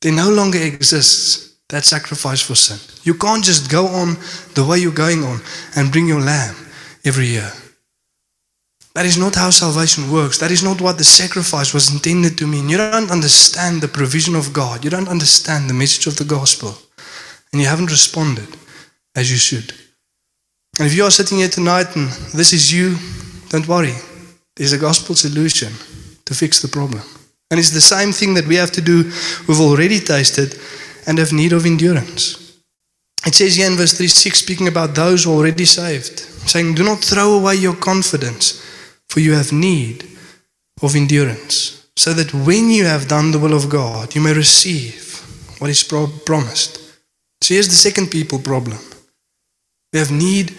There 0.00 0.12
no 0.12 0.30
longer 0.30 0.58
exists 0.58 1.56
that 1.68 1.84
sacrifice 1.84 2.40
for 2.40 2.54
sin. 2.54 2.78
You 3.04 3.14
can't 3.14 3.44
just 3.44 3.70
go 3.70 3.86
on 3.86 4.16
the 4.54 4.64
way 4.64 4.78
you're 4.78 4.92
going 4.92 5.24
on 5.24 5.40
and 5.76 5.90
bring 5.90 6.06
your 6.06 6.20
lamb 6.20 6.54
every 7.04 7.26
year. 7.26 7.52
That 8.94 9.06
is 9.06 9.18
not 9.18 9.34
how 9.34 9.50
salvation 9.50 10.10
works. 10.10 10.38
That 10.38 10.52
is 10.52 10.62
not 10.62 10.80
what 10.80 10.98
the 10.98 11.04
sacrifice 11.04 11.74
was 11.74 11.92
intended 11.92 12.38
to 12.38 12.46
mean. 12.46 12.68
You 12.68 12.76
don't 12.76 13.10
understand 13.10 13.80
the 13.80 13.88
provision 13.88 14.36
of 14.36 14.52
God. 14.52 14.84
You 14.84 14.90
don't 14.90 15.08
understand 15.08 15.68
the 15.68 15.74
message 15.74 16.06
of 16.06 16.16
the 16.16 16.24
gospel. 16.24 16.76
And 17.52 17.60
you 17.60 17.66
haven't 17.66 17.90
responded 17.90 18.48
as 19.16 19.30
you 19.30 19.36
should. 19.36 19.74
And 20.78 20.86
if 20.86 20.94
you 20.94 21.04
are 21.04 21.10
sitting 21.10 21.38
here 21.38 21.48
tonight 21.48 21.94
and 21.96 22.08
this 22.32 22.52
is 22.52 22.72
you, 22.72 22.96
don't 23.50 23.66
worry. 23.66 23.94
There's 24.56 24.72
a 24.72 24.78
gospel 24.78 25.14
solution 25.16 25.72
to 26.24 26.34
fix 26.34 26.62
the 26.62 26.68
problem. 26.68 27.02
And 27.50 27.58
it's 27.60 27.70
the 27.70 27.80
same 27.80 28.12
thing 28.12 28.34
that 28.34 28.46
we 28.46 28.56
have 28.56 28.72
to 28.72 28.80
do, 28.80 29.04
we've 29.46 29.60
already 29.60 30.00
tasted, 30.00 30.58
and 31.06 31.18
have 31.18 31.32
need 31.32 31.52
of 31.52 31.66
endurance. 31.66 32.58
It 33.26 33.34
says 33.34 33.56
here 33.56 33.70
in 33.70 33.76
verse 33.76 33.96
36, 33.96 34.38
speaking 34.38 34.68
about 34.68 34.94
those 34.94 35.26
already 35.26 35.64
saved, 35.64 36.18
saying, 36.48 36.74
Do 36.74 36.84
not 36.84 36.98
throw 36.98 37.38
away 37.38 37.56
your 37.56 37.76
confidence, 37.76 38.60
for 39.14 39.20
you 39.20 39.34
have 39.34 39.52
need 39.52 40.04
of 40.82 40.96
endurance, 40.96 41.86
so 41.94 42.12
that 42.12 42.34
when 42.34 42.68
you 42.68 42.84
have 42.84 43.06
done 43.06 43.30
the 43.30 43.38
will 43.38 43.54
of 43.54 43.70
God, 43.70 44.12
you 44.12 44.20
may 44.20 44.34
receive 44.34 45.20
what 45.60 45.70
is 45.70 45.84
pro- 45.84 46.08
promised. 46.26 46.80
So 47.40 47.54
here's 47.54 47.68
the 47.68 47.76
second 47.76 48.10
people 48.10 48.40
problem. 48.40 48.76
We 49.92 50.00
have 50.00 50.10
need 50.10 50.50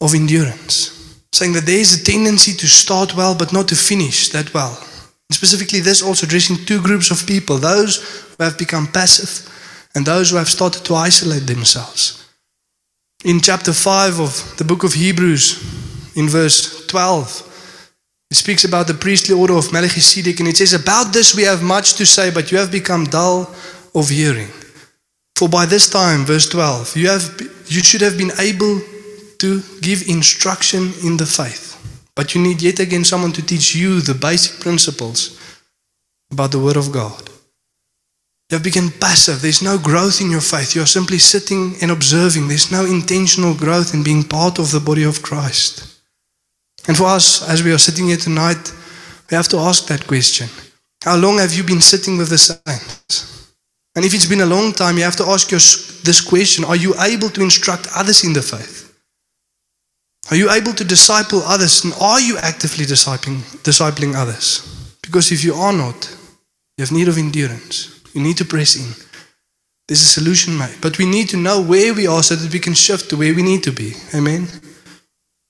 of 0.00 0.14
endurance, 0.14 1.20
saying 1.34 1.52
that 1.52 1.66
there 1.66 1.78
is 1.78 2.00
a 2.00 2.02
tendency 2.02 2.54
to 2.54 2.66
start 2.66 3.14
well 3.14 3.34
but 3.34 3.52
not 3.52 3.68
to 3.68 3.76
finish 3.76 4.30
that 4.30 4.54
well. 4.54 4.78
And 5.28 5.34
specifically, 5.34 5.80
this 5.80 6.00
also 6.02 6.24
addressing 6.24 6.64
two 6.64 6.80
groups 6.80 7.10
of 7.10 7.26
people 7.26 7.58
those 7.58 7.98
who 8.38 8.44
have 8.44 8.56
become 8.56 8.86
passive 8.86 9.46
and 9.94 10.06
those 10.06 10.30
who 10.30 10.38
have 10.38 10.48
started 10.48 10.86
to 10.86 10.94
isolate 10.94 11.46
themselves. 11.46 12.26
In 13.26 13.40
chapter 13.40 13.74
5 13.74 14.20
of 14.20 14.56
the 14.56 14.64
book 14.64 14.84
of 14.84 14.94
Hebrews, 14.94 15.60
in 16.16 16.30
verse 16.30 16.86
12, 16.86 17.48
it 18.30 18.36
speaks 18.36 18.64
about 18.64 18.86
the 18.86 18.94
priestly 18.94 19.34
order 19.34 19.54
of 19.54 19.72
Melchizedek, 19.72 20.38
and 20.38 20.48
it 20.48 20.56
says, 20.56 20.72
About 20.72 21.12
this 21.12 21.34
we 21.34 21.42
have 21.42 21.62
much 21.62 21.94
to 21.94 22.06
say, 22.06 22.30
but 22.30 22.52
you 22.52 22.58
have 22.58 22.70
become 22.70 23.04
dull 23.04 23.52
of 23.94 24.08
hearing. 24.08 24.48
For 25.34 25.48
by 25.48 25.66
this 25.66 25.90
time, 25.90 26.24
verse 26.24 26.48
12, 26.48 26.96
you, 26.96 27.08
have, 27.08 27.40
you 27.66 27.82
should 27.82 28.02
have 28.02 28.16
been 28.16 28.30
able 28.38 28.80
to 29.38 29.62
give 29.80 30.06
instruction 30.06 30.92
in 31.02 31.16
the 31.16 31.26
faith. 31.26 31.76
But 32.14 32.34
you 32.34 32.40
need 32.40 32.62
yet 32.62 32.78
again 32.78 33.04
someone 33.04 33.32
to 33.32 33.42
teach 33.44 33.74
you 33.74 34.00
the 34.00 34.14
basic 34.14 34.60
principles 34.60 35.36
about 36.30 36.52
the 36.52 36.58
Word 36.58 36.76
of 36.76 36.92
God. 36.92 37.28
You 38.50 38.56
have 38.56 38.62
become 38.62 38.92
passive. 39.00 39.42
There's 39.42 39.62
no 39.62 39.78
growth 39.78 40.20
in 40.20 40.30
your 40.30 40.40
faith. 40.40 40.76
You're 40.76 40.86
simply 40.86 41.18
sitting 41.18 41.74
and 41.82 41.90
observing. 41.90 42.46
There's 42.46 42.70
no 42.70 42.84
intentional 42.84 43.54
growth 43.54 43.94
in 43.94 44.04
being 44.04 44.22
part 44.22 44.58
of 44.58 44.70
the 44.70 44.80
body 44.80 45.04
of 45.04 45.22
Christ. 45.22 45.89
And 46.90 46.96
for 46.96 47.04
us, 47.04 47.48
as 47.48 47.62
we 47.62 47.70
are 47.70 47.78
sitting 47.78 48.08
here 48.08 48.16
tonight, 48.16 48.72
we 49.30 49.36
have 49.36 49.46
to 49.50 49.58
ask 49.58 49.86
that 49.86 50.08
question 50.08 50.48
How 51.04 51.16
long 51.16 51.38
have 51.38 51.54
you 51.54 51.62
been 51.62 51.80
sitting 51.80 52.18
with 52.18 52.30
the 52.30 52.36
saints? 52.36 53.54
And 53.94 54.04
if 54.04 54.12
it's 54.12 54.26
been 54.26 54.40
a 54.40 54.54
long 54.56 54.72
time, 54.72 54.96
you 54.96 55.04
have 55.04 55.14
to 55.18 55.26
ask 55.26 55.50
this 55.50 56.20
question 56.20 56.64
Are 56.64 56.74
you 56.74 56.92
able 57.00 57.28
to 57.28 57.42
instruct 57.42 57.86
others 57.94 58.24
in 58.24 58.32
the 58.32 58.42
faith? 58.42 58.92
Are 60.32 60.36
you 60.36 60.50
able 60.50 60.72
to 60.72 60.82
disciple 60.82 61.42
others? 61.44 61.84
And 61.84 61.94
are 62.00 62.20
you 62.20 62.38
actively 62.38 62.84
discipling, 62.86 63.38
discipling 63.62 64.16
others? 64.16 64.66
Because 65.00 65.30
if 65.30 65.44
you 65.44 65.54
are 65.54 65.72
not, 65.72 66.10
you 66.76 66.82
have 66.82 66.90
need 66.90 67.06
of 67.06 67.18
endurance. 67.18 68.02
You 68.14 68.20
need 68.20 68.36
to 68.38 68.44
press 68.44 68.74
in. 68.74 68.90
There's 69.86 70.02
a 70.02 70.06
solution 70.18 70.58
made. 70.58 70.78
But 70.80 70.98
we 70.98 71.06
need 71.06 71.28
to 71.28 71.36
know 71.36 71.62
where 71.62 71.94
we 71.94 72.08
are 72.08 72.24
so 72.24 72.34
that 72.34 72.52
we 72.52 72.58
can 72.58 72.74
shift 72.74 73.10
to 73.10 73.16
where 73.16 73.32
we 73.32 73.44
need 73.44 73.62
to 73.62 73.70
be. 73.70 73.94
Amen? 74.12 74.48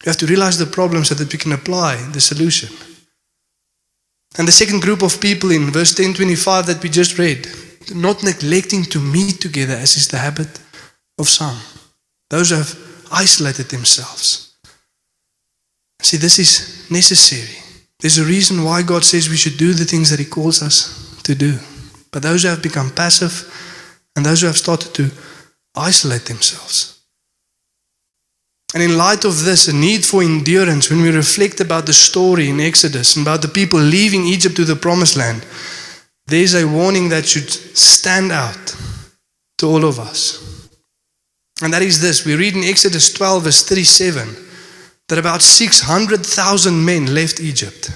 We 0.04 0.10
have 0.10 0.18
to 0.18 0.26
realize 0.26 0.58
the 0.58 0.66
problem 0.66 1.04
so 1.04 1.14
that 1.14 1.32
we 1.32 1.38
can 1.38 1.52
apply 1.52 1.96
the 2.12 2.20
solution. 2.20 2.70
And 4.38 4.46
the 4.48 4.52
second 4.52 4.80
group 4.82 5.02
of 5.02 5.20
people 5.20 5.50
in 5.50 5.70
verse 5.70 5.92
1025 5.98 6.66
that 6.66 6.82
we 6.82 6.88
just 6.88 7.18
read, 7.18 7.48
not 7.94 8.22
neglecting 8.22 8.84
to 8.84 9.00
meet 9.00 9.40
together 9.40 9.74
as 9.74 9.96
is 9.96 10.08
the 10.08 10.18
habit 10.18 10.60
of 11.18 11.28
some. 11.28 11.58
Those 12.30 12.50
who 12.50 12.56
have 12.56 12.78
isolated 13.10 13.68
themselves. 13.68 14.56
See, 16.00 16.16
this 16.16 16.38
is 16.38 16.90
necessary. 16.90 17.58
There's 17.98 18.18
a 18.18 18.24
reason 18.24 18.64
why 18.64 18.82
God 18.82 19.04
says 19.04 19.28
we 19.28 19.36
should 19.36 19.58
do 19.58 19.74
the 19.74 19.84
things 19.84 20.10
that 20.10 20.20
He 20.20 20.24
calls 20.24 20.62
us 20.62 21.20
to 21.24 21.34
do. 21.34 21.58
But 22.10 22.22
those 22.22 22.42
who 22.42 22.48
have 22.48 22.62
become 22.62 22.90
passive 22.90 23.52
and 24.16 24.24
those 24.24 24.40
who 24.40 24.46
have 24.46 24.56
started 24.56 24.94
to 24.94 25.10
isolate 25.76 26.24
themselves. 26.24 26.99
And 28.72 28.82
in 28.82 28.96
light 28.96 29.24
of 29.24 29.44
this, 29.44 29.66
a 29.66 29.74
need 29.74 30.04
for 30.04 30.22
endurance, 30.22 30.90
when 30.90 31.02
we 31.02 31.10
reflect 31.10 31.60
about 31.60 31.86
the 31.86 31.92
story 31.92 32.48
in 32.48 32.60
Exodus 32.60 33.16
and 33.16 33.26
about 33.26 33.42
the 33.42 33.48
people 33.48 33.80
leaving 33.80 34.26
Egypt 34.26 34.54
to 34.56 34.64
the 34.64 34.76
promised 34.76 35.16
land, 35.16 35.44
there's 36.26 36.54
a 36.54 36.68
warning 36.68 37.08
that 37.08 37.26
should 37.26 37.50
stand 37.50 38.30
out 38.30 38.76
to 39.58 39.66
all 39.66 39.84
of 39.84 39.98
us. 39.98 40.68
And 41.62 41.72
that 41.74 41.82
is 41.82 42.00
this 42.00 42.24
we 42.24 42.36
read 42.36 42.54
in 42.54 42.64
Exodus 42.64 43.12
12, 43.12 43.42
verse 43.42 43.62
37, 43.64 44.36
that 45.08 45.18
about 45.18 45.42
600,000 45.42 46.84
men 46.84 47.12
left 47.12 47.40
Egypt. 47.40 47.90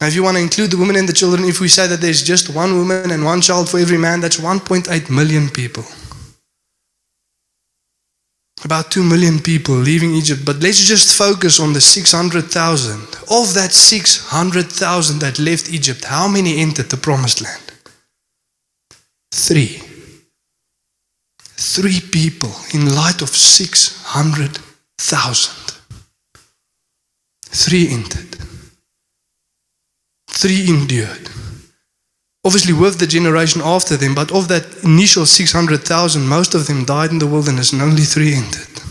Now, 0.00 0.08
if 0.08 0.14
you 0.14 0.22
want 0.22 0.36
to 0.36 0.42
include 0.42 0.70
the 0.70 0.78
women 0.78 0.96
and 0.96 1.08
the 1.08 1.12
children, 1.12 1.48
if 1.48 1.60
we 1.60 1.68
say 1.68 1.86
that 1.86 2.00
there's 2.00 2.22
just 2.22 2.54
one 2.54 2.76
woman 2.76 3.10
and 3.10 3.24
one 3.24 3.40
child 3.40 3.68
for 3.68 3.78
every 3.78 3.98
man, 3.98 4.20
that's 4.20 4.40
1.8 4.40 5.10
million 5.10 5.48
people. 5.48 5.84
About 8.64 8.90
2 8.90 9.02
million 9.02 9.38
people 9.38 9.74
leaving 9.74 10.14
Egypt. 10.14 10.44
But 10.44 10.60
let's 10.60 10.84
just 10.84 11.16
focus 11.16 11.60
on 11.60 11.72
the 11.72 11.80
600,000. 11.80 13.00
Of 13.30 13.54
that 13.54 13.72
600,000 13.72 15.20
that 15.20 15.38
left 15.38 15.70
Egypt, 15.70 16.04
how 16.04 16.28
many 16.28 16.58
entered 16.58 16.90
the 16.90 16.96
promised 16.96 17.42
land? 17.42 17.62
Three. 19.32 19.82
Three 21.38 22.00
people 22.00 22.54
in 22.72 22.94
light 22.94 23.22
of 23.22 23.28
600,000. 23.28 25.80
Three 27.44 27.88
entered. 27.90 28.36
Three 30.28 30.68
endured. 30.68 31.30
Obviously, 32.46 32.72
with 32.72 33.00
the 33.00 33.08
generation 33.08 33.60
after 33.64 33.96
them, 33.96 34.14
but 34.14 34.30
of 34.30 34.46
that 34.46 34.84
initial 34.84 35.26
600,000, 35.26 36.28
most 36.28 36.54
of 36.54 36.68
them 36.68 36.84
died 36.84 37.10
in 37.10 37.18
the 37.18 37.26
wilderness 37.26 37.72
and 37.72 37.82
only 37.82 38.02
three 38.02 38.34
entered. 38.34 38.82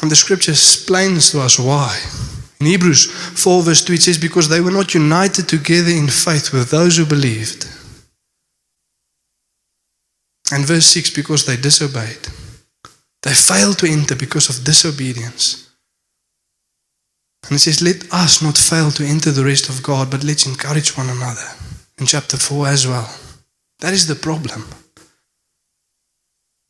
And 0.00 0.12
the 0.12 0.14
scripture 0.14 0.52
explains 0.52 1.32
to 1.32 1.40
us 1.40 1.58
why. 1.58 1.98
In 2.60 2.66
Hebrews 2.66 3.10
4, 3.10 3.62
verse 3.64 3.84
2, 3.84 3.94
it 3.94 4.02
says, 4.02 4.16
Because 4.16 4.48
they 4.48 4.60
were 4.60 4.70
not 4.70 4.94
united 4.94 5.48
together 5.48 5.90
in 5.90 6.06
faith 6.06 6.52
with 6.52 6.70
those 6.70 6.96
who 6.96 7.04
believed. 7.04 7.64
And 10.52 10.64
verse 10.64 10.86
6, 10.86 11.10
because 11.10 11.46
they 11.46 11.56
disobeyed. 11.56 12.28
They 13.22 13.34
failed 13.34 13.78
to 13.78 13.90
enter 13.90 14.14
because 14.14 14.48
of 14.48 14.64
disobedience. 14.64 15.63
And 17.48 17.56
it 17.56 17.60
says, 17.60 17.82
Let 17.82 18.12
us 18.12 18.42
not 18.42 18.56
fail 18.56 18.90
to 18.92 19.04
enter 19.04 19.30
the 19.30 19.44
rest 19.44 19.68
of 19.68 19.82
God, 19.82 20.10
but 20.10 20.24
let's 20.24 20.46
encourage 20.46 20.96
one 20.96 21.10
another. 21.10 21.48
In 21.98 22.06
chapter 22.06 22.36
4 22.36 22.68
as 22.68 22.86
well. 22.86 23.08
That 23.80 23.92
is 23.92 24.06
the 24.06 24.14
problem. 24.14 24.64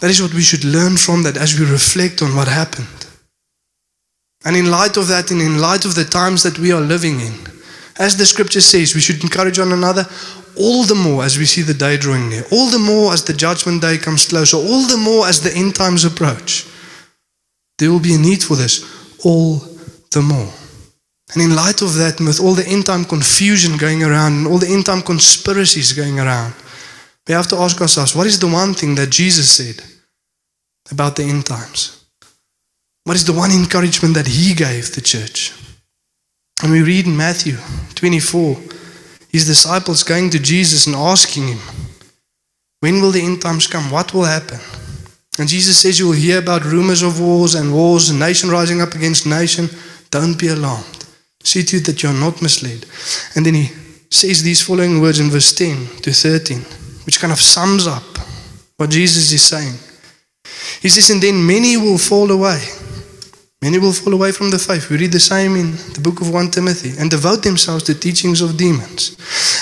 That 0.01 0.11
is 0.11 0.21
what 0.21 0.35
we 0.35 0.43
should 0.43 0.65
learn 0.65 0.97
from 0.97 1.23
that 1.23 1.37
as 1.37 1.59
we 1.59 1.65
reflect 1.65 2.21
on 2.23 2.35
what 2.35 2.49
happened. 2.49 3.07
And 4.45 4.57
in 4.57 4.71
light 4.71 4.97
of 4.97 5.09
that, 5.09 5.31
and 5.31 5.41
in 5.41 5.61
light 5.61 5.85
of 5.85 5.95
the 5.95 6.05
times 6.05 6.43
that 6.43 6.59
we 6.59 6.73
are 6.73 6.81
living 6.81 7.21
in, 7.21 7.35
as 7.99 8.17
the 8.17 8.27
scripture 8.27 8.61
says, 8.61 8.95
we 8.95 9.01
should 9.01 9.23
encourage 9.23 9.59
one 9.59 9.73
another 9.73 10.05
all 10.57 10.85
the 10.85 10.95
more 10.95 11.25
as 11.25 11.39
we 11.39 11.47
see 11.47 11.63
the 11.63 11.75
day 11.75 11.97
drawing 11.97 12.29
near, 12.29 12.45
all 12.53 12.71
the 12.71 12.79
more 12.79 13.13
as 13.13 13.25
the 13.25 13.33
judgment 13.33 13.83
day 13.83 13.99
comes 13.99 14.29
closer, 14.29 14.57
all 14.57 14.87
the 14.87 14.97
more 14.97 15.27
as 15.27 15.41
the 15.41 15.55
end 15.55 15.75
times 15.75 16.05
approach. 16.05 16.67
There 17.79 17.91
will 17.91 18.01
be 18.01 18.15
a 18.15 18.19
need 18.19 18.43
for 18.43 18.57
this 18.57 18.85
all 19.25 19.57
the 20.11 20.23
more. 20.23 20.53
And 21.33 21.43
in 21.43 21.57
light 21.57 21.81
of 21.81 21.95
that, 21.95 22.19
and 22.19 22.29
with 22.29 22.41
all 22.41 22.55
the 22.55 22.67
end 22.67 22.87
time 22.87 23.05
confusion 23.05 23.77
going 23.79 24.03
around 24.03 24.33
and 24.35 24.47
all 24.47 24.59
the 24.59 24.69
end 24.69 24.87
time 24.87 25.01
conspiracies 25.01 25.93
going 25.93 26.21
around, 26.21 26.55
we 27.27 27.33
have 27.35 27.49
to 27.49 27.57
ask 27.57 27.81
ourselves 27.81 28.15
what 28.15 28.27
is 28.27 28.39
the 28.39 28.47
one 28.47 28.75
thing 28.75 28.95
that 28.97 29.11
Jesus 29.11 29.51
said 29.51 29.83
about 30.91 31.17
the 31.17 31.25
end 31.25 31.47
times? 31.47 32.05
What 33.05 33.17
is 33.17 33.25
the 33.25 33.33
one 33.33 33.51
encouragement 33.51 34.15
that 34.15 34.27
he 34.27 34.55
gave 34.55 34.95
the 34.95 35.01
church? 35.01 35.53
And 36.63 36.73
we 36.73 36.83
read 36.83 37.07
in 37.07 37.17
Matthew 37.17 37.57
24, 37.95 38.57
his 39.31 39.47
disciples 39.47 40.03
going 40.03 40.31
to 40.31 40.39
Jesus 40.39 40.87
and 40.87 40.95
asking 40.95 41.49
him, 41.49 41.59
When 42.81 43.01
will 43.01 43.11
the 43.11 43.23
end 43.23 43.43
times 43.43 43.67
come? 43.67 43.91
What 43.91 44.15
will 44.15 44.25
happen? 44.25 44.61
And 45.39 45.49
Jesus 45.49 45.79
says, 45.79 45.99
You 45.99 46.07
will 46.07 46.13
hear 46.13 46.39
about 46.39 46.65
rumors 46.65 47.03
of 47.03 47.21
wars 47.21 47.55
and 47.55 47.75
wars, 47.75 48.11
and 48.11 48.21
nation 48.21 48.51
rising 48.51 48.81
up 48.81 48.95
against 48.95 49.27
nation. 49.27 49.69
Don't 50.11 50.39
be 50.39 50.49
alarmed. 50.49 51.04
See 51.45 51.63
to 51.63 51.77
it 51.77 51.87
that 51.87 52.03
you 52.03 52.09
are 52.09 52.21
not 52.21 52.43
misled. 52.43 52.87
And 53.37 53.47
then 53.47 53.55
he 53.55 53.71
says 54.11 54.43
these 54.43 54.63
following 54.63 55.01
words 55.01 55.21
in 55.21 55.31
verse 55.31 55.53
10 55.55 56.03
to 56.03 56.13
13, 56.13 56.59
which 57.07 57.21
kind 57.21 57.33
of 57.33 57.41
sums 57.41 57.87
up 57.87 58.03
what 58.77 58.91
Jesus 58.91 59.31
is 59.31 59.43
saying. 59.43 59.75
He 60.81 60.89
says, 60.89 61.11
And 61.11 61.23
then 61.23 61.47
many 61.47 61.77
will 61.77 61.99
fall 61.99 62.31
away. 62.31 62.61
Many 63.63 63.79
will 63.79 63.95
fall 63.95 64.13
away 64.13 64.31
from 64.31 64.51
the 64.51 64.59
faith. 64.59 64.91
We 64.91 64.99
read 64.99 65.13
the 65.13 65.19
same 65.21 65.57
in 65.57 65.73
the 65.95 66.01
book 66.03 66.21
of 66.21 66.31
1 66.31 66.51
Timothy 66.51 66.93
and 67.01 67.11
devote 67.11 67.43
themselves 67.43 67.85
to 67.85 67.95
teachings 67.95 68.43
of 68.43 68.59
demons 68.59 69.17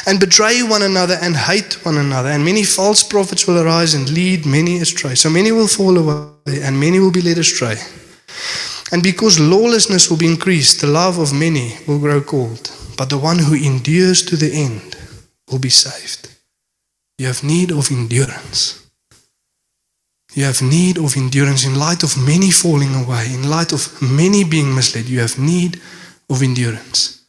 and 0.08 0.18
betray 0.18 0.60
one 0.64 0.82
another 0.82 1.18
and 1.22 1.36
hate 1.36 1.74
one 1.84 1.98
another. 1.98 2.28
And 2.30 2.44
many 2.44 2.64
false 2.64 3.04
prophets 3.04 3.46
will 3.46 3.62
arise 3.62 3.94
and 3.94 4.10
lead 4.10 4.44
many 4.44 4.78
astray. 4.78 5.14
So 5.14 5.30
many 5.30 5.52
will 5.52 5.68
fall 5.68 5.96
away 5.96 6.62
and 6.62 6.80
many 6.80 6.98
will 6.98 7.12
be 7.12 7.22
led 7.22 7.38
astray. 7.38 7.76
And 8.92 9.02
because 9.02 9.40
lawlessness 9.40 10.10
will 10.10 10.18
be 10.18 10.26
increased, 10.26 10.82
the 10.82 10.86
love 10.86 11.18
of 11.18 11.32
many 11.32 11.78
will 11.88 11.98
grow 11.98 12.20
cold. 12.20 12.70
But 12.98 13.08
the 13.08 13.18
one 13.18 13.38
who 13.38 13.54
endures 13.54 14.22
to 14.26 14.36
the 14.36 14.52
end 14.52 14.96
will 15.50 15.58
be 15.58 15.70
saved. 15.70 16.28
You 17.16 17.26
have 17.28 17.42
need 17.42 17.72
of 17.72 17.90
endurance. 17.90 18.86
You 20.34 20.44
have 20.44 20.60
need 20.60 20.98
of 20.98 21.16
endurance 21.16 21.64
in 21.64 21.78
light 21.78 22.02
of 22.02 22.16
many 22.18 22.50
falling 22.50 22.94
away, 22.94 23.32
in 23.32 23.48
light 23.48 23.72
of 23.72 24.00
many 24.02 24.44
being 24.44 24.74
misled. 24.74 25.06
You 25.06 25.20
have 25.20 25.38
need 25.38 25.80
of 26.28 26.42
endurance. 26.42 27.22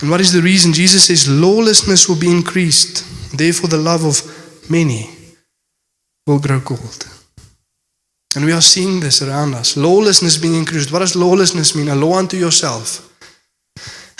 And 0.00 0.10
what 0.10 0.20
is 0.20 0.32
the 0.32 0.42
reason? 0.42 0.72
Jesus 0.72 1.04
says 1.04 1.28
lawlessness 1.28 2.08
will 2.08 2.18
be 2.18 2.30
increased. 2.30 3.04
Therefore, 3.36 3.68
the 3.68 3.78
love 3.78 4.04
of 4.04 4.70
many 4.70 5.10
will 6.26 6.38
grow 6.38 6.60
cold. 6.60 7.17
And 8.36 8.44
we 8.44 8.52
are 8.52 8.60
seeing 8.60 9.00
this 9.00 9.22
around 9.22 9.54
us. 9.54 9.76
Lawlessness 9.76 10.36
being 10.36 10.54
increased. 10.54 10.92
What 10.92 10.98
does 10.98 11.16
lawlessness 11.16 11.74
mean? 11.74 11.88
A 11.88 11.94
law 11.94 12.18
unto 12.18 12.36
yourself. 12.36 13.04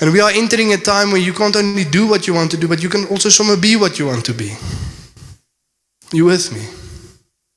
And 0.00 0.12
we 0.12 0.20
are 0.20 0.30
entering 0.30 0.72
a 0.72 0.76
time 0.76 1.10
where 1.10 1.20
you 1.20 1.32
can't 1.32 1.56
only 1.56 1.84
do 1.84 2.06
what 2.06 2.26
you 2.26 2.34
want 2.34 2.50
to 2.52 2.56
do, 2.56 2.68
but 2.68 2.82
you 2.82 2.88
can 2.88 3.04
also 3.06 3.28
somehow 3.28 3.56
be 3.56 3.76
what 3.76 3.98
you 3.98 4.06
want 4.06 4.24
to 4.26 4.32
be. 4.32 4.56
You 6.12 6.26
with 6.26 6.52
me? 6.52 6.64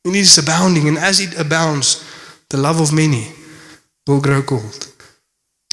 It 0.03 0.15
is 0.15 0.37
abounding, 0.39 0.87
and 0.87 0.97
as 0.97 1.19
it 1.19 1.39
abounds, 1.39 2.03
the 2.49 2.57
love 2.57 2.81
of 2.81 2.91
many 2.91 3.31
will 4.07 4.19
grow 4.19 4.41
cold. 4.41 4.87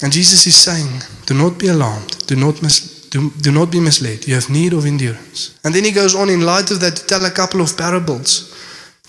And 0.03 0.13
Jesus 0.13 0.47
is 0.47 0.57
saying, 0.57 1.03
Do 1.27 1.35
not 1.35 1.59
be 1.59 1.69
alarmed, 1.69 2.27
do 2.27 2.37
not, 2.37 2.63
mis- 2.63 3.09
do, 3.09 3.31
do 3.41 3.51
not 3.51 3.71
be 3.71 3.81
misled. 3.81 4.29
You 4.29 4.35
have 4.35 4.51
need 4.51 4.75
of 4.75 4.85
endurance. 4.85 5.59
And 5.65 5.75
then 5.75 5.85
he 5.85 5.91
goes 5.91 6.15
on, 6.15 6.29
in 6.29 6.43
light 6.43 6.71
of 6.71 6.81
that, 6.81 6.97
to 6.97 7.07
tell 7.07 7.25
a 7.25 7.31
couple 7.31 7.63
of 7.63 7.77
parables 7.77 8.55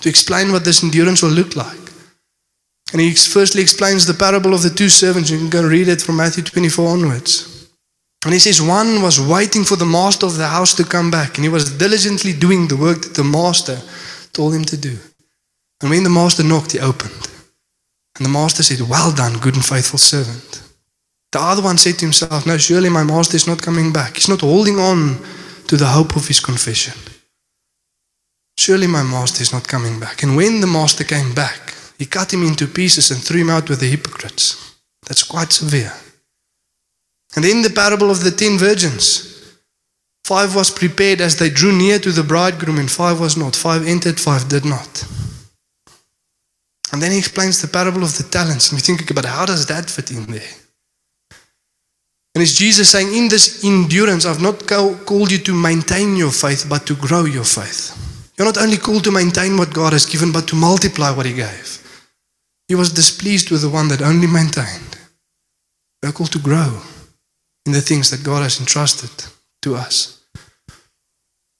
to 0.02 0.10
explain 0.10 0.52
what 0.52 0.66
this 0.66 0.84
endurance 0.84 1.22
will 1.22 1.32
look 1.32 1.56
like. 1.56 1.78
And 2.92 3.02
he 3.02 3.14
firstly 3.14 3.62
explains 3.62 4.06
the 4.06 4.14
parable 4.14 4.54
of 4.54 4.64
the 4.64 4.70
two 4.70 4.90
servants. 4.90 5.30
You 5.30 5.38
can 5.38 5.50
go 5.50 5.68
read 5.68 5.88
it 5.88 6.02
from 6.02 6.18
Matthew 6.18 6.44
24 6.44 6.88
onwards. 6.88 7.70
And 8.26 8.34
he 8.34 8.40
says, 8.40 8.62
One 8.62 9.02
was 9.02 9.22
waiting 9.22 9.64
for 9.64 9.76
the 9.76 9.86
master 9.86 10.26
of 10.26 10.38
the 10.38 10.48
house 10.48 10.74
to 10.76 10.84
come 10.84 11.12
back, 11.12 11.36
and 11.36 11.46
he 11.46 11.50
was 11.50 11.78
diligently 11.78 12.34
doing 12.34 12.68
the 12.68 12.78
work 12.78 13.02
that 13.02 13.14
the 13.14 13.24
master 13.24 13.80
told 14.34 14.54
him 14.54 14.66
to 14.66 14.78
do. 14.78 14.98
And 15.82 15.90
when 15.90 16.04
the 16.04 16.10
master 16.10 16.44
knocked, 16.44 16.74
he 16.74 16.80
opened. 16.80 17.30
And 18.18 18.26
the 18.26 18.30
master 18.30 18.64
said, 18.64 18.82
Well 18.90 19.14
done, 19.14 19.40
good 19.40 19.56
and 19.56 19.64
faithful 19.64 20.00
servant. 20.00 20.64
The 21.32 21.40
other 21.40 21.62
one 21.62 21.78
said 21.78 22.00
to 22.00 22.06
himself, 22.06 22.46
No, 22.46 22.58
surely 22.58 22.90
my 22.90 23.04
master 23.04 23.38
is 23.38 23.48
not 23.48 23.62
coming 23.62 23.94
back. 23.94 24.16
He's 24.16 24.28
not 24.28 24.42
holding 24.42 24.80
on 24.80 25.24
to 25.68 25.78
the 25.78 25.86
hope 25.86 26.16
of 26.16 26.28
his 26.28 26.40
confession. 26.40 26.94
Surely 28.60 28.88
my 28.88 29.04
master 29.04 29.42
is 29.42 29.54
not 29.54 29.70
coming 29.70 30.02
back. 30.02 30.22
And 30.22 30.36
when 30.36 30.60
the 30.60 30.68
master 30.68 31.06
came 31.06 31.34
back, 31.34 31.74
he 31.98 32.06
cut 32.06 32.34
him 32.34 32.44
into 32.44 32.68
pieces 32.68 33.10
and 33.10 33.24
threw 33.24 33.40
him 33.40 33.50
out 33.50 33.70
with 33.70 33.80
the 33.80 33.88
hypocrites. 33.88 34.76
That's 35.08 35.24
quite 35.24 35.54
severe. 35.54 35.94
And 37.38 37.46
then 37.46 37.62
the 37.62 37.70
parable 37.70 38.12
of 38.12 38.22
the 38.22 38.32
ten 38.32 38.58
virgins. 38.58 39.56
Five 40.26 40.56
was 40.56 40.72
prepared 40.72 41.22
as 41.22 41.38
they 41.38 41.50
drew 41.50 41.72
near 41.72 42.00
to 42.00 42.12
the 42.12 42.22
bridegroom, 42.22 42.80
and 42.80 42.92
five 42.92 43.22
was 43.22 43.38
not. 43.38 43.56
Five 43.56 43.88
entered, 43.88 44.20
five 44.20 44.50
did 44.50 44.66
not. 44.66 45.06
And 46.92 47.02
then 47.02 47.14
he 47.14 47.18
explains 47.18 47.62
the 47.62 47.70
parable 47.70 48.04
of 48.04 48.18
the 48.18 48.24
talents. 48.24 48.72
And 48.72 48.78
we 48.78 48.82
think, 48.82 49.16
but 49.16 49.24
how 49.24 49.46
does 49.46 49.68
that 49.68 49.90
fit 49.90 50.12
in 50.12 50.26
there? 50.26 50.54
And 52.36 52.44
it's 52.44 52.58
Jesus 52.58 52.90
saying, 52.90 53.16
In 53.16 53.30
this 53.30 53.64
endurance, 53.64 54.26
I've 54.26 54.42
not 54.42 54.68
called 54.68 55.32
you 55.32 55.38
to 55.38 55.54
maintain 55.54 56.18
your 56.18 56.32
faith, 56.32 56.66
but 56.68 56.86
to 56.88 56.96
grow 56.96 57.24
your 57.24 57.46
faith. 57.46 57.96
You're 58.40 58.48
not 58.48 58.58
only 58.58 58.78
called 58.78 59.04
to 59.04 59.12
maintain 59.12 59.58
what 59.58 59.74
God 59.74 59.92
has 59.92 60.06
given, 60.06 60.32
but 60.32 60.48
to 60.48 60.56
multiply 60.56 61.12
what 61.12 61.26
He 61.26 61.34
gave. 61.34 61.84
He 62.70 62.76
was 62.76 62.94
displeased 62.94 63.52
with 63.52 63.62
the 63.62 63.70
one 63.70 63.90
that 63.90 64.02
only 64.02 64.28
maintained. 64.28 64.98
We're 66.02 66.14
called 66.14 66.32
to 66.32 66.40
grow 66.40 66.82
in 67.66 67.74
the 67.74 67.82
things 67.82 68.10
that 68.12 68.24
God 68.24 68.42
has 68.42 68.58
entrusted 68.62 69.12
to 69.64 69.76
us. 69.76 70.24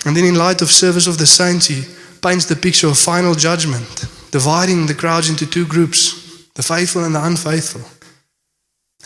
And 0.06 0.16
then, 0.16 0.24
in 0.24 0.36
light 0.36 0.62
of 0.62 0.72
service 0.72 1.06
of 1.06 1.18
the 1.18 1.28
saints, 1.28 1.68
He 1.68 1.84
paints 2.22 2.46
the 2.46 2.56
picture 2.56 2.88
of 2.88 2.98
final 2.98 3.36
judgment, 3.36 4.06
dividing 4.32 4.86
the 4.86 4.94
crowds 4.94 5.30
into 5.30 5.46
two 5.46 5.66
groups 5.66 6.28
the 6.56 6.64
faithful 6.64 7.04
and 7.06 7.16
the 7.16 7.24
unfaithful. 7.24 7.82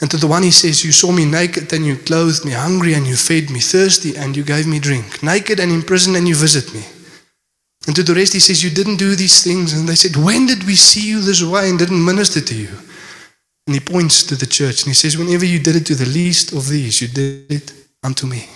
And 0.02 0.10
to 0.10 0.18
the 0.18 0.28
one 0.28 0.42
he 0.42 0.50
says, 0.50 0.84
You 0.84 0.92
saw 0.92 1.12
me 1.12 1.24
naked 1.24 1.72
and 1.72 1.86
you 1.86 1.98
clothed 1.98 2.46
me, 2.46 2.52
hungry 2.52 2.96
and 2.96 3.06
you 3.06 3.16
fed 3.16 3.52
me, 3.52 3.60
thirsty 3.60 4.18
and 4.18 4.36
you 4.36 4.44
gave 4.44 4.66
me 4.66 4.80
drink, 4.80 5.22
naked 5.22 5.60
and 5.60 5.72
in 5.72 5.84
prison 5.84 6.16
and 6.16 6.28
you 6.28 6.36
visit 6.36 6.74
me. 6.74 6.84
And 7.86 7.96
to 7.96 8.04
the 8.04 8.16
rest 8.16 8.34
he 8.34 8.40
says, 8.40 8.64
You 8.64 8.70
didn't 8.70 8.98
do 8.98 9.16
these 9.16 9.44
things. 9.44 9.74
And 9.74 9.88
they 9.88 9.96
said, 9.96 10.16
When 10.16 10.46
did 10.46 10.64
we 10.64 10.76
see 10.76 11.08
you 11.08 11.22
this 11.22 11.44
way 11.44 11.70
and 11.70 11.78
didn't 11.78 12.04
minister 12.04 12.42
to 12.42 12.56
you? 12.56 12.70
And 13.68 13.76
he 13.76 13.80
points 13.80 14.24
to 14.24 14.36
the 14.36 14.46
church 14.46 14.84
and 14.84 14.88
he 14.90 14.94
says, 14.94 15.18
Whenever 15.18 15.46
you 15.46 15.60
did 15.60 15.76
it 15.76 15.86
to 15.88 15.96
the 15.96 16.06
least 16.06 16.54
of 16.54 16.68
these, 16.70 17.02
you 17.02 17.08
did 17.08 17.52
it 17.52 17.74
unto 18.04 18.28
me. 18.28 18.48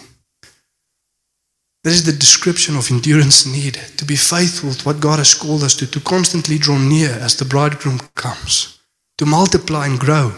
That 1.84 1.94
is 1.94 2.04
the 2.04 2.12
description 2.12 2.76
of 2.76 2.92
endurance 2.92 3.46
needed 3.46 3.98
to 3.98 4.04
be 4.04 4.18
faithful 4.18 4.74
to 4.74 4.86
what 4.86 5.00
God 5.00 5.20
has 5.20 5.34
called 5.34 5.64
us 5.64 5.76
to, 5.78 5.88
to 5.92 6.02
constantly 6.02 6.58
draw 6.58 6.78
near 6.78 7.12
as 7.12 7.38
the 7.38 7.46
bridegroom 7.46 8.00
comes, 8.16 8.80
to 9.18 9.26
multiply 9.26 9.86
and 9.88 9.98
grow 9.98 10.34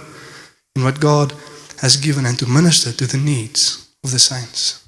in 0.76 0.84
what 0.84 1.00
God 1.00 1.34
has 1.82 1.98
given 1.98 2.26
and 2.26 2.38
to 2.38 2.46
minister 2.46 2.92
to 2.92 3.08
the 3.08 3.18
needs 3.18 3.90
of 4.04 4.12
the 4.12 4.20
saints. 4.20 4.88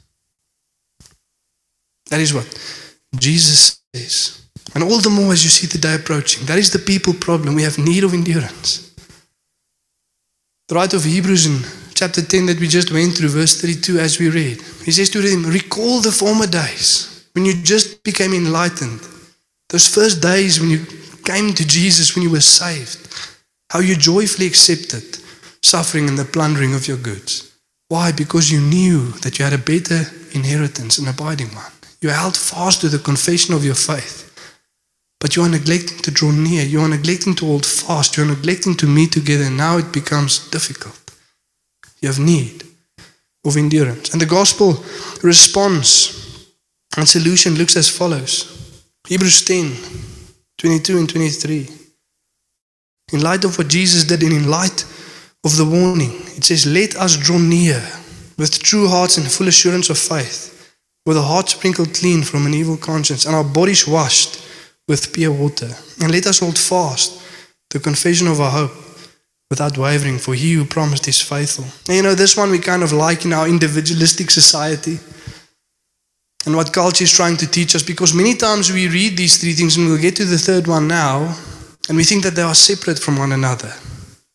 That 2.11 2.19
is 2.19 2.33
what 2.33 2.45
Jesus 3.15 3.80
And 4.73 4.83
all 4.83 4.99
the 4.99 5.09
more 5.09 5.33
as 5.33 5.43
you 5.43 5.49
see 5.49 5.67
the 5.67 5.77
day 5.77 5.95
approaching, 5.95 6.45
that 6.45 6.57
is 6.57 6.71
the 6.71 6.79
people 6.79 7.13
problem. 7.13 7.55
We 7.55 7.63
have 7.63 7.77
need 7.77 8.03
of 8.03 8.13
endurance. 8.13 8.93
The 10.69 10.75
writer 10.75 10.97
of 10.97 11.03
Hebrews 11.03 11.45
in 11.45 11.59
chapter 11.93 12.21
10 12.21 12.45
that 12.45 12.59
we 12.59 12.67
just 12.67 12.91
went 12.91 13.17
through, 13.17 13.29
verse 13.29 13.59
32, 13.59 13.99
as 13.99 14.19
we 14.19 14.29
read, 14.29 14.61
he 14.85 14.91
says 14.91 15.09
to 15.09 15.21
them, 15.21 15.45
Recall 15.45 15.99
the 15.99 16.11
former 16.11 16.47
days 16.47 17.27
when 17.33 17.45
you 17.45 17.53
just 17.53 18.03
became 18.03 18.33
enlightened. 18.33 19.01
Those 19.69 19.93
first 19.93 20.21
days 20.21 20.59
when 20.59 20.69
you 20.69 20.85
came 21.25 21.53
to 21.53 21.67
Jesus, 21.67 22.15
when 22.15 22.23
you 22.23 22.31
were 22.31 22.39
saved, 22.39 23.07
how 23.69 23.79
you 23.79 23.95
joyfully 23.95 24.47
accepted 24.47 25.03
suffering 25.61 26.07
and 26.07 26.17
the 26.17 26.25
plundering 26.25 26.73
of 26.73 26.87
your 26.87 26.97
goods. 26.97 27.55
Why? 27.89 28.11
Because 28.11 28.51
you 28.51 28.61
knew 28.61 29.11
that 29.21 29.37
you 29.37 29.45
had 29.45 29.53
a 29.53 29.57
better 29.57 30.03
inheritance, 30.33 30.97
an 30.97 31.07
abiding 31.07 31.53
one. 31.53 31.71
You 32.01 32.09
held 32.09 32.35
fast 32.35 32.81
to 32.81 32.89
the 32.89 32.99
confession 32.99 33.53
of 33.53 33.63
your 33.63 33.75
faith. 33.75 34.27
But 35.19 35.35
you 35.35 35.43
are 35.43 35.49
neglecting 35.49 35.99
to 35.99 36.11
draw 36.11 36.31
near. 36.31 36.63
You 36.63 36.81
are 36.81 36.89
neglecting 36.89 37.35
to 37.35 37.45
hold 37.45 37.65
fast. 37.65 38.17
You 38.17 38.23
are 38.23 38.27
neglecting 38.35 38.75
to 38.77 38.87
meet 38.87 39.11
together. 39.11 39.49
Now 39.49 39.77
it 39.77 39.91
becomes 39.91 40.49
difficult. 40.49 40.99
You 42.01 42.09
have 42.09 42.19
need 42.19 42.63
of 43.45 43.55
endurance. 43.55 44.11
And 44.11 44.21
the 44.21 44.25
gospel 44.25 44.83
response 45.21 46.47
and 46.97 47.07
solution 47.07 47.55
looks 47.55 47.75
as 47.75 47.89
follows 47.89 48.83
Hebrews 49.07 49.45
10 49.45 49.75
22 50.57 50.97
and 50.97 51.09
23. 51.09 51.69
In 53.13 53.21
light 53.21 53.43
of 53.43 53.57
what 53.57 53.67
Jesus 53.67 54.03
did 54.03 54.23
and 54.23 54.33
in 54.33 54.49
light 54.49 54.85
of 55.43 55.57
the 55.57 55.65
warning. 55.65 56.11
It 56.37 56.43
says, 56.43 56.65
Let 56.65 56.95
us 56.95 57.17
draw 57.17 57.37
near 57.37 57.81
with 58.37 58.61
true 58.61 58.87
hearts 58.87 59.17
and 59.17 59.29
full 59.29 59.47
assurance 59.47 59.89
of 59.89 59.97
faith, 59.97 60.50
with 61.05 61.17
a 61.17 61.21
heart 61.21 61.49
sprinkled 61.49 61.93
clean 61.93 62.23
from 62.23 62.45
an 62.45 62.53
evil 62.53 62.77
conscience, 62.77 63.25
and 63.25 63.35
our 63.35 63.43
bodies 63.43 63.87
washed 63.87 64.39
with 64.87 65.13
pure 65.13 65.31
water. 65.31 65.69
And 66.01 66.11
let 66.11 66.27
us 66.27 66.39
hold 66.39 66.57
fast 66.57 67.21
the 67.69 67.79
confession 67.79 68.27
of 68.27 68.39
our 68.39 68.51
hope 68.51 68.71
without 69.49 69.77
wavering, 69.77 70.17
for 70.17 70.33
he 70.33 70.53
who 70.53 70.65
promised 70.65 71.07
is 71.07 71.21
faithful. 71.21 71.65
And 71.87 71.97
you 71.97 72.03
know, 72.03 72.15
this 72.15 72.37
one 72.37 72.51
we 72.51 72.59
kind 72.59 72.83
of 72.83 72.93
like 72.93 73.25
in 73.25 73.33
our 73.33 73.47
individualistic 73.47 74.31
society. 74.31 74.99
And 76.45 76.55
what 76.55 76.73
culture 76.73 77.03
is 77.03 77.11
trying 77.11 77.37
to 77.37 77.47
teach 77.47 77.75
us, 77.75 77.83
because 77.83 78.13
many 78.13 78.33
times 78.35 78.71
we 78.71 78.87
read 78.87 79.17
these 79.17 79.39
three 79.39 79.53
things 79.53 79.77
and 79.77 79.87
we'll 79.87 80.01
get 80.01 80.15
to 80.15 80.25
the 80.25 80.37
third 80.37 80.67
one 80.67 80.87
now, 80.87 81.35
and 81.87 81.97
we 81.97 82.03
think 82.03 82.23
that 82.23 82.35
they 82.35 82.41
are 82.41 82.55
separate 82.55 82.99
from 82.99 83.17
one 83.17 83.31
another. 83.31 83.73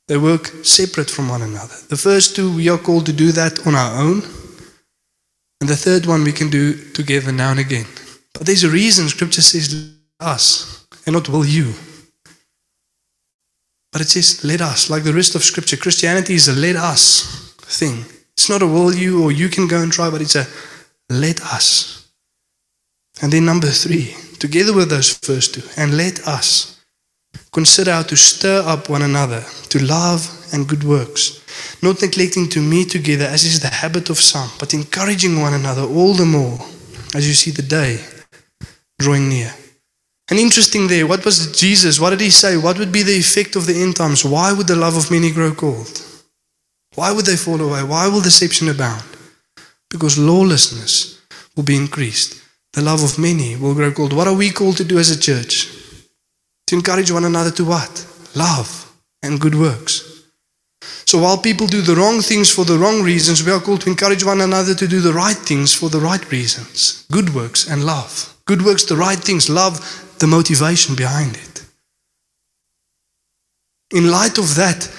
They 0.09 0.16
work 0.16 0.46
separate 0.62 1.11
from 1.11 1.29
one 1.29 1.42
another. 1.42 1.74
The 1.88 1.96
first 1.96 2.37
two, 2.37 2.55
we 2.55 2.68
are 2.68 2.79
called 2.79 3.07
to 3.07 3.12
do 3.12 3.33
that 3.33 3.66
on 3.66 3.74
our 3.74 4.00
own. 4.00 4.22
And 5.66 5.72
the 5.72 5.83
third 5.90 6.07
one, 6.07 6.22
we 6.22 6.31
can 6.31 6.48
do 6.48 6.74
together 6.92 7.33
now 7.33 7.50
and 7.50 7.59
again. 7.59 7.87
But 8.35 8.46
there's 8.46 8.62
a 8.62 8.70
reason 8.70 9.09
Scripture 9.09 9.42
says 9.42 9.96
us 10.20 10.87
and 11.05 11.12
not 11.12 11.29
will 11.29 11.44
you. 11.44 11.74
But 13.90 14.00
it 14.00 14.09
says 14.09 14.44
let 14.44 14.61
us, 14.61 14.90
like 14.90 15.02
the 15.02 15.12
rest 15.12 15.35
of 15.35 15.42
Scripture. 15.42 15.76
Christianity 15.76 16.35
is 16.35 16.46
a 16.46 16.52
let 16.52 16.76
us 16.76 17.52
thing. 17.62 18.05
It's 18.35 18.48
not 18.48 18.62
a 18.62 18.66
will 18.68 18.94
you 18.94 19.24
or 19.24 19.33
you 19.33 19.48
can 19.48 19.66
go 19.66 19.83
and 19.83 19.90
try, 19.90 20.09
but 20.09 20.22
it's 20.22 20.37
a 20.37 20.46
let 21.11 21.40
us. 21.40 22.12
And 23.20 23.33
then 23.33 23.44
number 23.44 23.66
three, 23.66 24.14
together 24.38 24.72
with 24.72 24.88
those 24.88 25.18
first 25.18 25.55
two, 25.55 25.62
and 25.76 25.96
let 25.96 26.29
us 26.29 26.76
Consider 27.52 27.92
how 27.92 28.02
to 28.02 28.16
stir 28.16 28.62
up 28.66 28.90
one 28.90 29.02
another 29.02 29.42
to 29.70 29.83
love 29.83 30.29
and 30.52 30.68
good 30.68 30.85
works, 30.85 31.40
not 31.83 32.01
neglecting 32.01 32.49
to 32.51 32.61
meet 32.61 32.90
together 32.90 33.25
as 33.25 33.45
is 33.45 33.61
the 33.61 33.69
habit 33.69 34.11
of 34.11 34.19
some, 34.19 34.51
but 34.59 34.75
encouraging 34.75 35.40
one 35.40 35.55
another 35.55 35.83
all 35.83 36.14
the 36.14 36.25
more 36.25 36.59
as 37.14 37.27
you 37.27 37.35
see 37.35 37.51
the 37.51 37.62
day 37.62 38.01
drawing 38.99 39.29
near. 39.29 39.53
And 40.29 40.38
interesting 40.38 40.88
there, 40.88 41.07
what 41.07 41.25
was 41.25 41.57
Jesus? 41.59 42.01
What 42.01 42.11
did 42.11 42.21
he 42.21 42.31
say? 42.31 42.57
What 42.57 42.79
would 42.79 42.90
be 42.90 43.03
the 43.03 43.16
effect 43.16 43.55
of 43.55 43.66
the 43.66 43.81
end 43.81 43.97
times? 43.97 44.25
Why 44.25 44.53
would 44.53 44.66
the 44.66 44.75
love 44.75 44.97
of 44.97 45.11
many 45.11 45.31
grow 45.31 45.55
cold? 45.55 46.03
Why 46.97 47.12
would 47.12 47.27
they 47.27 47.37
fall 47.37 47.61
away? 47.61 47.85
Why 47.85 48.09
will 48.09 48.21
deception 48.21 48.69
abound? 48.69 49.05
Because 49.88 50.19
lawlessness 50.19 51.21
will 51.55 51.62
be 51.62 51.77
increased. 51.77 52.42
The 52.73 52.83
love 52.83 53.05
of 53.05 53.19
many 53.19 53.55
will 53.55 53.75
grow 53.75 53.92
cold. 53.92 54.12
What 54.12 54.27
are 54.27 54.35
we 54.35 54.51
called 54.51 54.79
to 54.79 54.85
do 54.85 54.99
as 54.99 55.11
a 55.11 55.21
church? 55.21 55.71
To 56.66 56.75
encourage 56.75 57.12
one 57.12 57.25
another 57.25 57.53
to 57.53 57.64
what? 57.64 58.07
Love 58.35 58.92
and 59.23 59.40
good 59.40 59.55
works. 59.55 60.15
So 61.07 61.21
while 61.23 61.38
people 61.38 61.69
do 61.69 61.83
the 61.83 61.95
wrong 61.95 62.21
things 62.21 62.51
for 62.51 62.64
the 62.64 62.77
wrong 62.77 63.01
reasons, 63.01 63.45
we 63.45 63.53
are 63.53 63.61
called 63.61 63.83
to 63.83 63.90
encourage 63.90 64.25
one 64.25 64.40
another 64.40 64.75
to 64.75 64.88
do 64.88 65.01
the 65.01 65.12
right 65.12 65.37
things 65.37 65.73
for 65.73 65.88
the 65.88 66.01
right 66.01 66.31
reasons. 66.33 67.07
Good 67.12 67.33
works 67.33 67.69
and 67.71 67.85
love. 67.85 68.35
Good 68.45 68.62
works, 68.62 68.85
the 68.85 68.97
right 68.97 69.19
things. 69.19 69.49
Love, 69.49 69.79
the 70.19 70.27
motivation 70.27 70.97
behind 70.97 71.37
it. 71.37 71.64
In 73.95 74.11
light 74.11 74.37
of 74.37 74.57
that, 74.57 74.90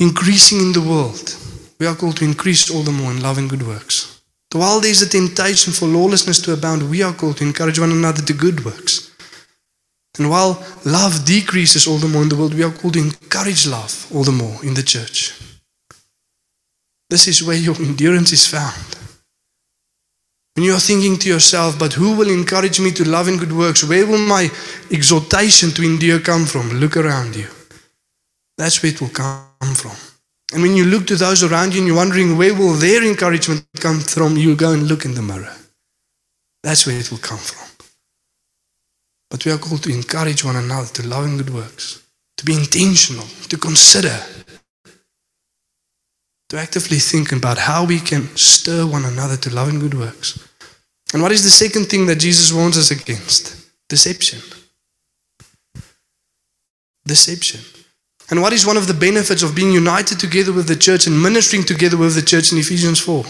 increasing 0.00 0.58
in 0.58 0.72
the 0.72 0.80
world, 0.80 1.36
we 1.78 1.86
are 1.86 1.94
called 1.94 2.16
to 2.16 2.24
increase 2.24 2.68
all 2.68 2.82
the 2.82 2.90
more 2.90 3.12
in 3.12 3.22
love 3.22 3.38
and 3.38 3.48
good 3.48 3.64
works. 3.64 4.22
While 4.52 4.80
there 4.80 4.90
is 4.90 5.02
a 5.02 5.08
temptation 5.08 5.72
for 5.72 5.86
lawlessness 5.86 6.40
to 6.42 6.52
abound, 6.52 6.90
we 6.90 7.02
are 7.02 7.12
called 7.12 7.36
to 7.38 7.44
encourage 7.44 7.78
one 7.78 7.92
another 7.92 8.22
to 8.22 8.32
good 8.32 8.64
works. 8.64 9.12
And 10.18 10.30
while 10.30 10.64
love 10.84 11.24
decreases 11.24 11.86
all 11.86 11.98
the 11.98 12.08
more 12.08 12.22
in 12.22 12.28
the 12.28 12.36
world, 12.36 12.54
we 12.54 12.62
are 12.62 12.70
called 12.70 12.94
to 12.94 13.00
encourage 13.00 13.66
love 13.66 14.06
all 14.14 14.22
the 14.24 14.32
more 14.32 14.64
in 14.64 14.74
the 14.74 14.82
church. 14.82 15.43
This 17.14 17.28
is 17.28 17.44
where 17.44 17.56
your 17.56 17.76
endurance 17.76 18.32
is 18.32 18.44
found. 18.44 18.96
When 20.54 20.64
you 20.64 20.74
are 20.74 20.80
thinking 20.80 21.16
to 21.18 21.28
yourself, 21.28 21.78
but 21.78 21.92
who 21.92 22.16
will 22.16 22.28
encourage 22.28 22.80
me 22.80 22.90
to 22.90 23.08
love 23.08 23.28
and 23.28 23.38
good 23.38 23.52
works? 23.52 23.84
Where 23.84 24.04
will 24.04 24.18
my 24.18 24.50
exhortation 24.90 25.70
to 25.70 25.84
endure 25.84 26.18
come 26.18 26.44
from? 26.44 26.70
Look 26.70 26.96
around 26.96 27.36
you. 27.36 27.46
That's 28.58 28.82
where 28.82 28.90
it 28.90 29.00
will 29.00 29.10
come 29.10 29.74
from. 29.76 29.94
And 30.52 30.60
when 30.60 30.74
you 30.74 30.86
look 30.86 31.06
to 31.06 31.14
those 31.14 31.44
around 31.44 31.74
you 31.74 31.82
and 31.82 31.86
you're 31.86 31.96
wondering 31.96 32.36
where 32.36 32.52
will 32.52 32.72
their 32.72 33.06
encouragement 33.06 33.64
come 33.78 34.00
from, 34.00 34.36
you 34.36 34.56
go 34.56 34.72
and 34.72 34.88
look 34.88 35.04
in 35.04 35.14
the 35.14 35.22
mirror. 35.22 35.54
That's 36.64 36.84
where 36.84 36.98
it 36.98 37.12
will 37.12 37.18
come 37.18 37.38
from. 37.38 37.86
But 39.30 39.44
we 39.44 39.52
are 39.52 39.58
called 39.58 39.84
to 39.84 39.94
encourage 39.94 40.44
one 40.44 40.56
another 40.56 40.88
to 40.94 41.06
love 41.06 41.26
and 41.26 41.38
good 41.38 41.54
works, 41.54 42.02
to 42.38 42.44
be 42.44 42.54
intentional, 42.54 43.28
to 43.50 43.56
consider, 43.56 44.18
to 46.54 46.60
actively 46.60 47.00
think 47.00 47.32
about 47.32 47.58
how 47.58 47.84
we 47.84 47.98
can 47.98 48.28
stir 48.36 48.86
one 48.86 49.04
another 49.04 49.36
to 49.36 49.52
love 49.52 49.68
and 49.68 49.80
good 49.80 49.94
works. 49.94 50.38
And 51.12 51.20
what 51.20 51.32
is 51.32 51.42
the 51.42 51.50
second 51.50 51.86
thing 51.86 52.06
that 52.06 52.20
Jesus 52.20 52.52
warns 52.52 52.78
us 52.78 52.92
against? 52.92 53.56
Deception. 53.88 54.40
Deception. 57.04 57.60
And 58.30 58.40
what 58.40 58.52
is 58.52 58.64
one 58.64 58.76
of 58.76 58.86
the 58.86 58.94
benefits 58.94 59.42
of 59.42 59.56
being 59.56 59.72
united 59.72 60.20
together 60.20 60.52
with 60.52 60.68
the 60.68 60.76
church 60.76 61.08
and 61.08 61.20
ministering 61.20 61.64
together 61.64 61.96
with 61.96 62.14
the 62.14 62.22
church 62.22 62.52
in 62.52 62.58
Ephesians 62.58 63.00
4? 63.00 63.24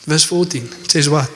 Verse 0.00 0.24
14 0.24 0.64
it 0.64 0.90
says 0.90 1.08
what? 1.08 1.30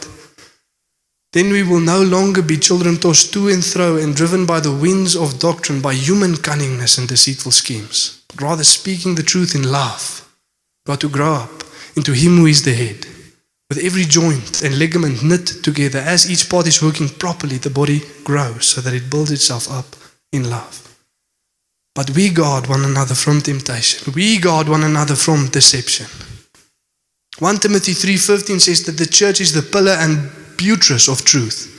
Then 1.32 1.50
we 1.50 1.62
will 1.62 1.80
no 1.80 2.02
longer 2.02 2.42
be 2.42 2.56
children 2.56 2.96
tossed 2.96 3.32
to 3.34 3.48
and 3.48 3.64
fro 3.64 3.98
and 3.98 4.16
driven 4.16 4.46
by 4.46 4.58
the 4.58 4.74
winds 4.74 5.14
of 5.14 5.38
doctrine, 5.38 5.80
by 5.80 5.94
human 5.94 6.34
cunningness 6.34 6.98
and 6.98 7.06
deceitful 7.06 7.52
schemes. 7.52 8.24
But 8.28 8.40
rather 8.40 8.64
speaking 8.64 9.14
the 9.14 9.22
truth 9.22 9.54
in 9.54 9.70
love, 9.70 10.23
are 10.88 10.96
to 10.98 11.08
grow 11.08 11.34
up 11.34 11.64
into 11.96 12.12
Him 12.12 12.38
who 12.38 12.46
is 12.46 12.62
the 12.62 12.74
head, 12.74 13.06
with 13.68 13.78
every 13.82 14.04
joint 14.04 14.62
and 14.62 14.78
ligament 14.78 15.22
knit 15.22 15.46
together. 15.62 15.98
As 15.98 16.30
each 16.30 16.48
part 16.48 16.66
is 16.66 16.82
working 16.82 17.08
properly, 17.08 17.58
the 17.58 17.70
body 17.70 18.02
grows 18.22 18.66
so 18.66 18.80
that 18.80 18.94
it 18.94 19.10
builds 19.10 19.30
itself 19.30 19.70
up 19.70 19.96
in 20.32 20.50
love. 20.50 20.80
But 21.94 22.10
we 22.10 22.30
guard 22.30 22.66
one 22.66 22.84
another 22.84 23.14
from 23.14 23.40
temptation. 23.40 24.12
We 24.14 24.38
guard 24.38 24.68
one 24.68 24.82
another 24.82 25.14
from 25.14 25.48
deception. 25.48 26.06
1 27.38 27.58
Timothy 27.58 27.94
3:15 27.94 28.60
says 28.60 28.82
that 28.84 28.96
the 28.96 29.06
church 29.06 29.40
is 29.40 29.52
the 29.52 29.62
pillar 29.62 29.92
and 29.92 30.30
buttress 30.56 31.08
of 31.08 31.24
truth. 31.24 31.70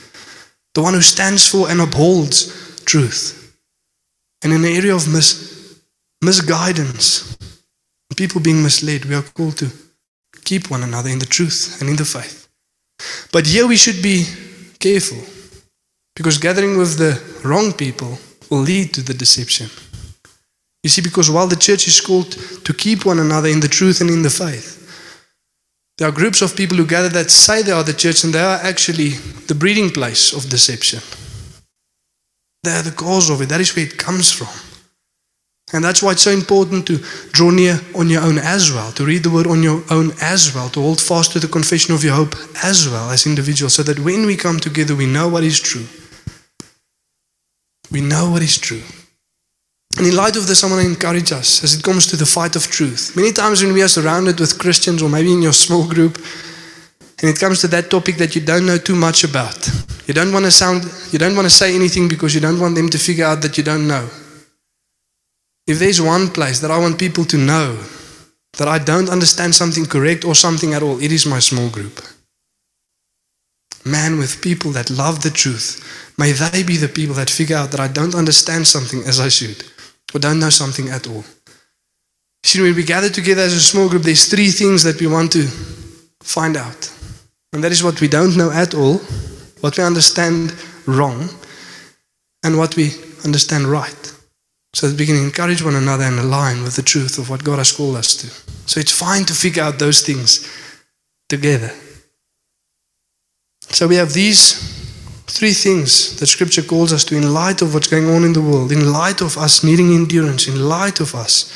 The 0.74 0.82
one 0.82 0.94
who 0.94 1.02
stands 1.02 1.46
for 1.46 1.70
and 1.70 1.80
upholds 1.80 2.52
truth. 2.84 3.52
And 4.42 4.52
in 4.52 4.62
the 4.62 4.76
area 4.76 4.94
of 4.94 5.08
mis- 5.08 5.80
misguidance, 6.22 7.36
people 8.16 8.40
being 8.40 8.62
misled, 8.62 9.04
we 9.04 9.14
are 9.14 9.22
called 9.22 9.58
to 9.58 9.70
keep 10.44 10.70
one 10.70 10.82
another 10.82 11.10
in 11.10 11.18
the 11.18 11.26
truth 11.26 11.78
and 11.80 11.90
in 11.90 11.96
the 11.96 12.04
faith. 12.04 12.48
But 13.32 13.46
here 13.46 13.66
we 13.66 13.76
should 13.76 14.02
be 14.02 14.24
careful 14.78 15.22
because 16.14 16.38
gathering 16.38 16.78
with 16.78 16.96
the 16.96 17.20
wrong 17.46 17.72
people 17.72 18.18
will 18.50 18.60
lead 18.60 18.94
to 18.94 19.02
the 19.02 19.14
deception. 19.14 19.68
You 20.82 20.90
see, 20.90 21.02
because 21.02 21.30
while 21.30 21.48
the 21.48 21.56
church 21.56 21.88
is 21.88 22.00
called 22.00 22.30
to 22.64 22.72
keep 22.72 23.04
one 23.04 23.18
another 23.18 23.48
in 23.48 23.60
the 23.60 23.68
truth 23.68 24.00
and 24.00 24.08
in 24.08 24.22
the 24.22 24.30
faith, 24.30 24.76
there 25.98 26.08
are 26.08 26.12
groups 26.12 26.42
of 26.42 26.56
people 26.56 26.76
who 26.76 26.86
gather 26.86 27.08
that 27.08 27.30
say 27.30 27.62
they 27.62 27.72
are 27.72 27.82
the 27.82 27.92
church 27.92 28.22
and 28.24 28.32
they 28.32 28.40
are 28.40 28.60
actually 28.62 29.10
the 29.48 29.54
breeding 29.54 29.90
place 29.90 30.32
of 30.32 30.48
deception. 30.48 31.00
They 32.62 32.72
are 32.72 32.82
the 32.82 32.92
cause 32.92 33.30
of 33.30 33.40
it. 33.40 33.48
That 33.48 33.60
is 33.60 33.74
where 33.74 33.86
it 33.86 33.96
comes 33.96 34.30
from. 34.30 34.65
And 35.72 35.82
that's 35.82 36.00
why 36.00 36.12
it's 36.12 36.22
so 36.22 36.30
important 36.30 36.86
to 36.86 36.98
draw 37.32 37.50
near 37.50 37.80
on 37.96 38.08
your 38.08 38.22
own 38.22 38.38
as 38.38 38.72
well, 38.72 38.92
to 38.92 39.04
read 39.04 39.24
the 39.24 39.30
word 39.30 39.48
on 39.48 39.64
your 39.64 39.82
own 39.90 40.12
as 40.22 40.54
well, 40.54 40.68
to 40.70 40.80
hold 40.80 41.00
fast 41.00 41.32
to 41.32 41.40
the 41.40 41.48
confession 41.48 41.92
of 41.92 42.04
your 42.04 42.14
hope 42.14 42.36
as 42.62 42.88
well 42.88 43.10
as 43.10 43.26
individuals, 43.26 43.74
so 43.74 43.82
that 43.82 43.98
when 43.98 44.26
we 44.26 44.36
come 44.36 44.60
together, 44.60 44.94
we 44.94 45.06
know 45.06 45.28
what 45.28 45.42
is 45.42 45.58
true. 45.58 45.86
We 47.90 48.00
know 48.00 48.30
what 48.30 48.42
is 48.42 48.58
true. 48.58 48.82
And 49.98 50.06
in 50.06 50.14
light 50.14 50.36
of 50.36 50.46
this, 50.46 50.62
I 50.62 50.70
want 50.70 50.82
to 50.82 50.88
encourage 50.88 51.32
us 51.32 51.64
as 51.64 51.74
it 51.74 51.82
comes 51.82 52.06
to 52.08 52.16
the 52.16 52.26
fight 52.26 52.54
of 52.54 52.68
truth. 52.68 53.16
Many 53.16 53.32
times 53.32 53.64
when 53.64 53.72
we 53.72 53.82
are 53.82 53.88
surrounded 53.88 54.38
with 54.38 54.58
Christians, 54.58 55.02
or 55.02 55.08
maybe 55.08 55.32
in 55.32 55.42
your 55.42 55.52
small 55.52 55.88
group, 55.88 56.18
and 57.22 57.30
it 57.30 57.40
comes 57.40 57.60
to 57.62 57.68
that 57.68 57.90
topic 57.90 58.18
that 58.18 58.36
you 58.36 58.42
don't 58.42 58.66
know 58.66 58.78
too 58.78 58.94
much 58.94 59.24
about, 59.24 59.66
you 60.06 60.14
don't 60.14 60.32
want 60.32 60.44
to 60.44 60.50
sound, 60.50 60.84
you 61.10 61.18
don't 61.18 61.34
want 61.34 61.46
to 61.46 61.54
say 61.54 61.74
anything 61.74 62.08
because 62.08 62.34
you 62.36 62.40
don't 62.40 62.60
want 62.60 62.76
them 62.76 62.88
to 62.90 62.98
figure 62.98 63.24
out 63.24 63.40
that 63.42 63.58
you 63.58 63.64
don't 63.64 63.88
know. 63.88 64.08
If 65.66 65.78
there's 65.78 66.00
one 66.00 66.28
place 66.28 66.60
that 66.60 66.70
I 66.70 66.78
want 66.78 66.98
people 66.98 67.24
to 67.26 67.36
know 67.36 67.76
that 68.56 68.68
I 68.68 68.78
don't 68.78 69.10
understand 69.10 69.54
something 69.54 69.84
correct 69.84 70.24
or 70.24 70.34
something 70.34 70.74
at 70.74 70.82
all, 70.82 71.02
it 71.02 71.12
is 71.12 71.26
my 71.26 71.40
small 71.40 71.68
group. 71.68 72.00
Man, 73.84 74.18
with 74.18 74.42
people 74.42 74.70
that 74.72 74.90
love 74.90 75.22
the 75.22 75.30
truth, 75.30 76.12
may 76.18 76.32
they 76.32 76.62
be 76.62 76.76
the 76.76 76.88
people 76.88 77.14
that 77.16 77.30
figure 77.30 77.56
out 77.56 77.70
that 77.72 77.80
I 77.80 77.88
don't 77.88 78.14
understand 78.14 78.66
something 78.66 79.02
as 79.02 79.20
I 79.20 79.28
should 79.28 79.64
or 80.14 80.20
don't 80.20 80.40
know 80.40 80.50
something 80.50 80.88
at 80.88 81.08
all. 81.08 81.24
See, 82.44 82.62
when 82.62 82.74
we 82.76 82.84
gather 82.84 83.08
together 83.08 83.42
as 83.42 83.52
a 83.52 83.60
small 83.60 83.88
group, 83.88 84.02
there's 84.02 84.28
three 84.28 84.50
things 84.50 84.84
that 84.84 85.00
we 85.00 85.08
want 85.08 85.32
to 85.32 85.46
find 86.22 86.56
out. 86.56 86.92
And 87.52 87.62
that 87.64 87.72
is 87.72 87.82
what 87.82 88.00
we 88.00 88.08
don't 88.08 88.36
know 88.36 88.50
at 88.50 88.74
all, 88.74 88.98
what 89.60 89.76
we 89.76 89.84
understand 89.84 90.54
wrong, 90.86 91.28
and 92.44 92.56
what 92.56 92.76
we 92.76 92.92
understand 93.24 93.64
right. 93.64 94.15
So 94.76 94.90
that 94.90 95.00
we 95.00 95.06
can 95.06 95.16
encourage 95.16 95.62
one 95.62 95.74
another 95.74 96.04
and 96.04 96.18
align 96.18 96.62
with 96.62 96.76
the 96.76 96.82
truth 96.82 97.16
of 97.16 97.30
what 97.30 97.42
God 97.42 97.56
has 97.56 97.72
called 97.72 97.96
us 97.96 98.14
to. 98.16 98.26
So 98.68 98.78
it's 98.78 98.92
fine 98.92 99.24
to 99.24 99.32
figure 99.32 99.62
out 99.62 99.78
those 99.78 100.02
things 100.02 100.46
together. 101.30 101.72
So 103.70 103.88
we 103.88 103.96
have 103.96 104.12
these 104.12 104.52
three 105.28 105.54
things 105.54 106.20
that 106.20 106.26
Scripture 106.26 106.60
calls 106.60 106.92
us 106.92 107.04
to 107.04 107.16
in 107.16 107.32
light 107.32 107.62
of 107.62 107.72
what's 107.72 107.88
going 107.88 108.10
on 108.10 108.22
in 108.22 108.34
the 108.34 108.42
world, 108.42 108.70
in 108.70 108.92
light 108.92 109.22
of 109.22 109.38
us 109.38 109.64
needing 109.64 109.94
endurance, 109.94 110.46
in 110.46 110.68
light 110.68 111.00
of 111.00 111.14
us 111.14 111.50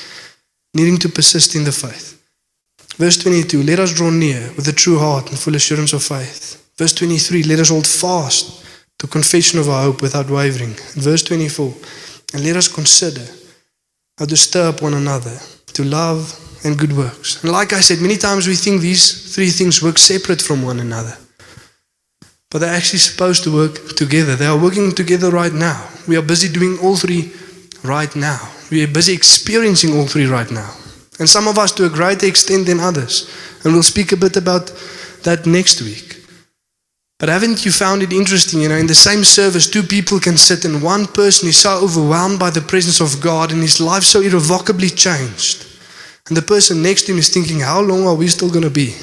needing 0.72 0.96
to 0.96 1.10
persist 1.10 1.54
in 1.54 1.64
the 1.64 1.72
faith. 1.72 2.16
Verse 2.96 3.18
22 3.18 3.62
Let 3.62 3.80
us 3.80 3.92
draw 3.92 4.08
near 4.08 4.50
with 4.56 4.66
a 4.66 4.72
true 4.72 4.98
heart 4.98 5.28
and 5.28 5.38
full 5.38 5.56
assurance 5.56 5.92
of 5.92 6.02
faith. 6.02 6.66
Verse 6.78 6.94
23 6.94 7.42
Let 7.42 7.60
us 7.60 7.68
hold 7.68 7.86
fast 7.86 8.64
to 8.98 9.06
confession 9.06 9.58
of 9.58 9.68
our 9.68 9.82
hope 9.82 10.00
without 10.00 10.30
wavering. 10.30 10.72
Verse 10.94 11.22
24 11.22 11.74
And 12.32 12.44
let 12.44 12.56
us 12.56 12.68
consider 12.68 13.26
how 14.18 14.26
to 14.26 14.36
stir 14.36 14.68
up 14.68 14.82
one 14.82 14.94
another 14.94 15.38
to 15.72 15.84
love 15.84 16.38
and 16.64 16.78
good 16.78 16.96
works. 16.96 17.42
And 17.42 17.52
like 17.52 17.72
I 17.72 17.80
said, 17.80 18.00
many 18.00 18.16
times 18.16 18.46
we 18.46 18.54
think 18.54 18.80
these 18.80 19.34
three 19.34 19.50
things 19.50 19.82
work 19.82 19.98
separate 19.98 20.42
from 20.42 20.62
one 20.62 20.80
another. 20.80 21.16
But 22.50 22.58
they're 22.58 22.74
actually 22.74 22.98
supposed 22.98 23.44
to 23.44 23.54
work 23.54 23.94
together. 23.96 24.34
They 24.34 24.46
are 24.46 24.58
working 24.58 24.92
together 24.92 25.30
right 25.30 25.52
now. 25.52 25.88
We 26.08 26.16
are 26.16 26.22
busy 26.22 26.52
doing 26.52 26.78
all 26.82 26.96
three 26.96 27.32
right 27.84 28.14
now. 28.16 28.40
We 28.70 28.82
are 28.84 28.88
busy 28.88 29.14
experiencing 29.14 29.96
all 29.96 30.06
three 30.06 30.26
right 30.26 30.50
now. 30.50 30.74
And 31.18 31.28
some 31.28 31.48
of 31.48 31.58
us 31.58 31.72
to 31.72 31.86
a 31.86 31.90
greater 31.90 32.26
extent 32.26 32.66
than 32.66 32.80
others. 32.80 33.30
And 33.62 33.72
we'll 33.72 33.82
speak 33.82 34.12
a 34.12 34.16
bit 34.16 34.36
about 34.36 34.66
that 35.22 35.46
next 35.46 35.82
week. 35.82 36.09
But 37.20 37.28
haven't 37.28 37.66
you 37.66 37.70
found 37.70 38.02
it 38.02 38.14
interesting? 38.14 38.62
You 38.62 38.70
know, 38.70 38.76
in 38.76 38.86
the 38.86 38.94
same 38.94 39.24
service, 39.24 39.68
two 39.68 39.82
people 39.82 40.18
can 40.18 40.38
sit, 40.38 40.64
and 40.64 40.82
one 40.82 41.06
person 41.06 41.50
is 41.50 41.58
so 41.58 41.84
overwhelmed 41.84 42.38
by 42.38 42.48
the 42.48 42.62
presence 42.62 42.98
of 42.98 43.20
God 43.20 43.52
and 43.52 43.60
his 43.60 43.78
life 43.78 44.04
so 44.04 44.22
irrevocably 44.22 44.88
changed. 44.88 45.66
And 46.28 46.36
the 46.36 46.42
person 46.42 46.82
next 46.82 47.02
to 47.02 47.12
him 47.12 47.18
is 47.18 47.28
thinking, 47.28 47.60
How 47.60 47.82
long 47.82 48.06
are 48.06 48.14
we 48.14 48.28
still 48.28 48.48
going 48.48 48.64
to 48.64 48.70
be? 48.70 48.96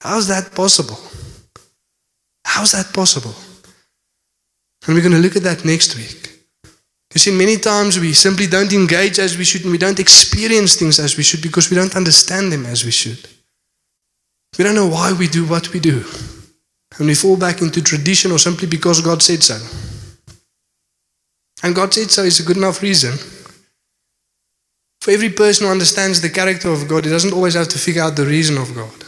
How's 0.00 0.26
that 0.28 0.54
possible? 0.54 0.98
How's 2.46 2.72
that 2.72 2.94
possible? 2.94 3.34
And 4.86 4.94
we're 4.94 5.02
going 5.02 5.12
to 5.12 5.18
look 5.18 5.36
at 5.36 5.42
that 5.42 5.66
next 5.66 5.96
week. 5.96 6.40
You 7.12 7.18
see, 7.18 7.30
many 7.30 7.58
times 7.58 8.00
we 8.00 8.14
simply 8.14 8.46
don't 8.46 8.72
engage 8.72 9.18
as 9.18 9.36
we 9.36 9.44
should 9.44 9.64
and 9.64 9.72
we 9.72 9.76
don't 9.76 10.00
experience 10.00 10.76
things 10.76 10.98
as 10.98 11.18
we 11.18 11.24
should 11.24 11.42
because 11.42 11.68
we 11.68 11.76
don't 11.76 11.94
understand 11.94 12.50
them 12.52 12.64
as 12.64 12.86
we 12.86 12.90
should. 12.90 13.28
We 14.56 14.64
don't 14.64 14.74
know 14.74 14.88
why 14.88 15.12
we 15.12 15.28
do 15.28 15.44
what 15.44 15.74
we 15.74 15.80
do. 15.80 16.04
And 16.98 17.06
we 17.06 17.14
fall 17.14 17.36
back 17.36 17.62
into 17.62 17.80
tradition 17.80 18.32
or 18.32 18.38
simply 18.38 18.66
because 18.66 19.00
God 19.00 19.22
said 19.22 19.42
so. 19.42 19.58
And 21.62 21.74
God 21.74 21.94
said 21.94 22.10
so 22.10 22.22
is 22.22 22.40
a 22.40 22.44
good 22.44 22.56
enough 22.56 22.82
reason. 22.82 23.16
For 25.00 25.12
every 25.12 25.30
person 25.30 25.66
who 25.66 25.72
understands 25.72 26.20
the 26.20 26.30
character 26.30 26.70
of 26.70 26.88
God, 26.88 27.04
he 27.04 27.10
doesn't 27.10 27.32
always 27.32 27.54
have 27.54 27.68
to 27.68 27.78
figure 27.78 28.02
out 28.02 28.16
the 28.16 28.26
reason 28.26 28.58
of 28.58 28.74
God. 28.74 29.04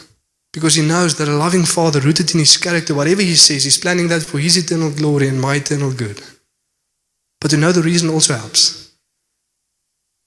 Because 0.53 0.75
he 0.75 0.85
knows 0.85 1.17
that 1.17 1.27
a 1.27 1.35
loving 1.35 1.63
Father, 1.63 1.99
rooted 1.99 2.33
in 2.33 2.39
his 2.39 2.57
character, 2.57 2.93
whatever 2.93 3.21
he 3.21 3.35
says, 3.35 3.63
he's 3.63 3.77
planning 3.77 4.07
that 4.09 4.23
for 4.23 4.37
his 4.37 4.57
eternal 4.57 4.91
glory 4.91 5.27
and 5.27 5.39
my 5.39 5.55
eternal 5.55 5.93
good. 5.93 6.21
But 7.39 7.51
to 7.51 7.57
know 7.57 7.71
the 7.71 7.81
reason 7.81 8.09
also 8.09 8.35
helps. 8.35 8.93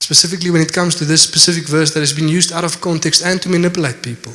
Specifically 0.00 0.50
when 0.50 0.62
it 0.62 0.72
comes 0.72 0.94
to 0.96 1.04
this 1.04 1.22
specific 1.22 1.68
verse 1.68 1.94
that 1.94 2.00
has 2.00 2.12
been 2.12 2.28
used 2.28 2.52
out 2.52 2.64
of 2.64 2.80
context 2.80 3.24
and 3.24 3.40
to 3.42 3.48
manipulate 3.48 4.02
people. 4.02 4.32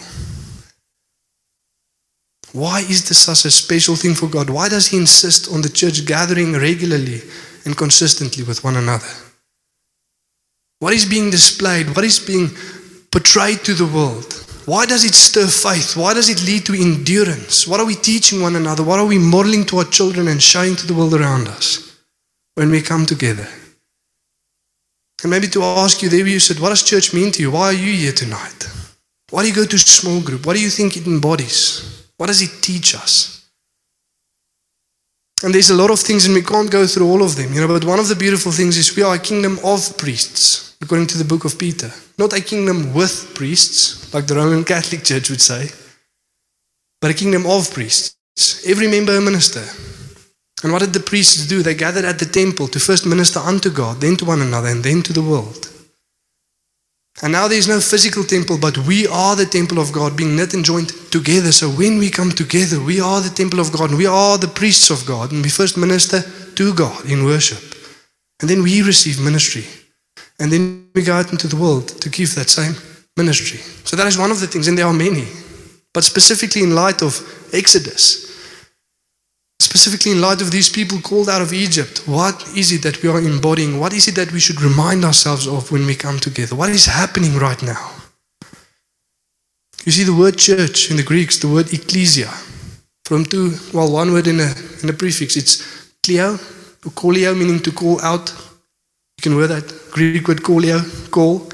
Why 2.53 2.79
is 2.79 3.07
this 3.07 3.19
such 3.19 3.45
a 3.45 3.51
special 3.51 3.95
thing 3.95 4.15
for 4.15 4.27
God? 4.27 4.49
Why 4.49 4.69
does 4.69 4.87
He 4.87 4.97
insist 4.97 5.51
on 5.53 5.61
the 5.61 5.69
church 5.69 6.05
gathering 6.05 6.53
regularly 6.53 7.21
and 7.65 7.77
consistently 7.77 8.43
with 8.43 8.63
one 8.63 8.77
another? 8.77 9.07
What 10.79 10.93
is 10.93 11.05
being 11.05 11.29
displayed? 11.29 11.95
What 11.95 12.05
is 12.05 12.19
being 12.19 12.49
portrayed 13.11 13.63
to 13.65 13.73
the 13.73 13.85
world? 13.85 14.33
Why 14.65 14.85
does 14.85 15.03
it 15.03 15.13
stir 15.13 15.47
faith? 15.47 15.97
Why 15.97 16.13
does 16.13 16.29
it 16.29 16.45
lead 16.45 16.65
to 16.67 16.73
endurance? 16.73 17.67
What 17.67 17.79
are 17.79 17.85
we 17.85 17.95
teaching 17.95 18.41
one 18.41 18.55
another? 18.55 18.83
What 18.83 18.99
are 18.99 19.05
we 19.05 19.17
modeling 19.17 19.65
to 19.65 19.79
our 19.79 19.85
children 19.85 20.27
and 20.27 20.41
showing 20.41 20.75
to 20.75 20.87
the 20.87 20.93
world 20.93 21.13
around 21.13 21.47
us 21.47 21.97
when 22.55 22.69
we 22.69 22.81
come 22.81 23.05
together? 23.05 23.47
And 25.21 25.31
maybe 25.31 25.47
to 25.49 25.63
ask 25.63 26.01
you, 26.01 26.09
there 26.09 26.25
you 26.25 26.39
said, 26.39 26.59
what 26.59 26.69
does 26.69 26.83
church 26.83 27.13
mean 27.13 27.31
to 27.33 27.41
you? 27.41 27.51
Why 27.51 27.67
are 27.67 27.73
you 27.73 27.93
here 27.93 28.13
tonight? 28.13 28.69
Why 29.31 29.41
do 29.41 29.49
you 29.49 29.55
go 29.55 29.65
to 29.65 29.77
small 29.77 30.21
group? 30.21 30.45
What 30.45 30.55
do 30.55 30.61
you 30.61 30.69
think 30.69 30.95
it 30.95 31.05
embodies? 31.05 32.08
What 32.19 32.27
does 32.27 32.41
it 32.41 32.61
teach 32.61 32.95
us? 32.95 33.49
And 35.41 35.53
there's 35.53 35.69
a 35.69 35.75
lot 35.75 35.89
of 35.89 36.01
things, 36.01 36.25
and 36.25 36.35
we 36.35 36.41
can't 36.41 36.69
go 36.69 36.85
through 36.85 37.07
all 37.07 37.23
of 37.23 37.37
them, 37.37 37.53
you 37.53 37.61
know. 37.61 37.67
But 37.67 37.85
one 37.85 37.97
of 37.97 38.09
the 38.09 38.15
beautiful 38.15 38.51
things 38.51 38.75
is 38.75 38.93
we 38.93 39.03
are 39.03 39.15
a 39.15 39.19
kingdom 39.19 39.57
of 39.63 39.97
priests, 39.97 40.75
according 40.81 41.07
to 41.07 41.17
the 41.17 41.23
book 41.23 41.45
of 41.45 41.57
Peter. 41.57 41.89
Not 42.17 42.33
a 42.33 42.41
kingdom 42.41 42.93
with 42.93 43.33
priests, 43.33 44.13
like 44.13 44.27
the 44.27 44.35
Roman 44.35 44.65
Catholic 44.65 45.05
Church 45.05 45.29
would 45.29 45.39
say, 45.39 45.69
but 46.99 47.11
a 47.11 47.13
kingdom 47.13 47.45
of 47.45 47.73
priests. 47.73 48.17
Every 48.67 48.89
member 48.89 49.15
a 49.15 49.21
minister. 49.21 49.63
And 50.61 50.73
what 50.73 50.81
did 50.81 50.91
the 50.91 50.99
priests 50.99 51.47
do? 51.47 51.63
They 51.63 51.73
gathered 51.73 52.03
at 52.03 52.19
the 52.19 52.25
temple 52.25 52.67
to 52.67 52.79
first 52.81 53.05
minister 53.05 53.39
unto 53.39 53.69
God, 53.69 54.01
then 54.01 54.17
to 54.17 54.25
one 54.25 54.41
another, 54.41 54.67
and 54.67 54.83
then 54.83 55.01
to 55.03 55.13
the 55.13 55.21
world. 55.21 55.78
And 57.21 57.33
now 57.33 57.47
there's 57.47 57.67
no 57.67 57.81
physical 57.81 58.23
temple, 58.23 58.57
but 58.57 58.77
we 58.77 59.05
are 59.07 59.35
the 59.35 59.45
temple 59.45 59.79
of 59.79 59.91
God, 59.91 60.15
being 60.15 60.37
knit 60.37 60.53
and 60.53 60.63
joined 60.63 60.89
together. 61.11 61.51
So 61.51 61.69
when 61.69 61.97
we 61.97 62.09
come 62.09 62.31
together, 62.31 62.81
we 62.81 63.01
are 63.01 63.19
the 63.19 63.29
temple 63.29 63.59
of 63.59 63.73
God, 63.73 63.89
and 63.89 63.97
we 63.97 64.05
are 64.05 64.37
the 64.37 64.47
priests 64.47 64.89
of 64.89 65.05
God, 65.05 65.31
and 65.31 65.43
we 65.43 65.49
first 65.49 65.77
minister 65.77 66.21
to 66.55 66.73
God 66.73 67.05
in 67.05 67.25
worship. 67.25 67.59
And 68.39 68.49
then 68.49 68.63
we 68.63 68.81
receive 68.81 69.19
ministry. 69.19 69.65
And 70.39 70.49
then 70.49 70.89
we 70.95 71.03
go 71.03 71.13
out 71.13 71.31
into 71.31 71.47
the 71.47 71.57
world 71.57 71.89
to 72.01 72.09
give 72.09 72.35
that 72.35 72.49
same 72.49 72.73
ministry. 73.17 73.59
So 73.83 73.97
that 73.97 74.07
is 74.07 74.17
one 74.17 74.31
of 74.31 74.39
the 74.39 74.47
things, 74.47 74.69
and 74.69 74.77
there 74.77 74.87
are 74.87 74.93
many. 74.93 75.27
But 75.93 76.05
specifically 76.05 76.63
in 76.63 76.73
light 76.73 77.01
of 77.01 77.19
Exodus, 77.51 78.28
specifically 79.59 80.11
in 80.11 80.21
light 80.21 80.41
of 80.41 80.51
these 80.51 80.69
people 80.69 80.99
called 81.01 81.29
out 81.29 81.41
of 81.41 81.53
Egypt, 81.53 82.07
what 82.07 82.47
is 82.55 82.71
it 82.71 82.81
that 82.83 83.03
we 83.03 83.09
are 83.09 83.19
embodying? 83.19 83.79
What 83.79 83.93
is 83.93 84.07
it 84.07 84.15
that 84.15 84.31
we 84.31 84.39
should 84.39 84.61
remind 84.61 85.03
ourselves 85.03 85.47
of 85.47 85.71
when 85.71 85.85
we 85.85 85.95
come 85.95 86.19
together? 86.19 86.55
What 86.55 86.69
is 86.69 86.85
happening 86.85 87.35
right 87.35 87.61
now? 87.61 87.91
You 89.85 89.91
see, 89.91 90.03
the 90.03 90.15
word 90.15 90.37
church 90.37 90.91
in 90.91 90.97
the 90.97 91.03
Greeks, 91.03 91.37
the 91.37 91.47
word 91.47 91.73
ecclesia, 91.73 92.29
from 93.05 93.25
two, 93.25 93.53
well, 93.73 93.91
one 93.91 94.11
word 94.11 94.27
in 94.27 94.39
a, 94.39 94.53
in 94.83 94.89
a 94.89 94.93
prefix, 94.93 95.35
it's 95.35 95.91
kleo, 96.03 96.37
or 96.85 96.91
kolio, 96.91 97.35
meaning 97.37 97.59
to 97.59 97.71
call 97.71 97.99
out. 98.01 98.29
You 99.17 99.21
can 99.23 99.35
word 99.35 99.47
that 99.47 99.91
Greek 99.91 100.27
word 100.27 100.43
kolio, 100.43 100.79
call, 101.11 101.49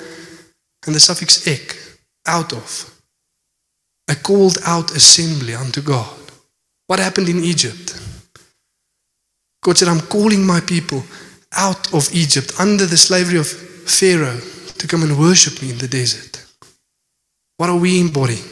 and 0.85 0.95
the 0.95 0.99
suffix 0.99 1.47
ek, 1.47 1.77
out 2.27 2.53
of. 2.53 2.91
A 4.09 4.15
called 4.15 4.57
out 4.65 4.91
assembly 4.91 5.55
unto 5.55 5.81
God. 5.81 6.24
What 6.87 6.99
happened 6.99 7.29
in 7.29 7.43
Egypt? 7.43 7.99
God 9.63 9.77
said, 9.77 9.87
I'm 9.87 10.01
calling 10.01 10.45
my 10.45 10.59
people 10.59 11.03
out 11.53 11.93
of 11.93 12.13
Egypt 12.13 12.53
under 12.59 12.85
the 12.85 12.97
slavery 12.97 13.39
of 13.39 13.47
Pharaoh 13.47 14.39
to 14.77 14.87
come 14.87 15.03
and 15.03 15.17
worship 15.17 15.61
me 15.61 15.71
in 15.71 15.77
the 15.79 15.87
desert. 15.87 16.45
What 17.57 17.69
are 17.69 17.77
we 17.77 17.99
embodying? 17.99 18.43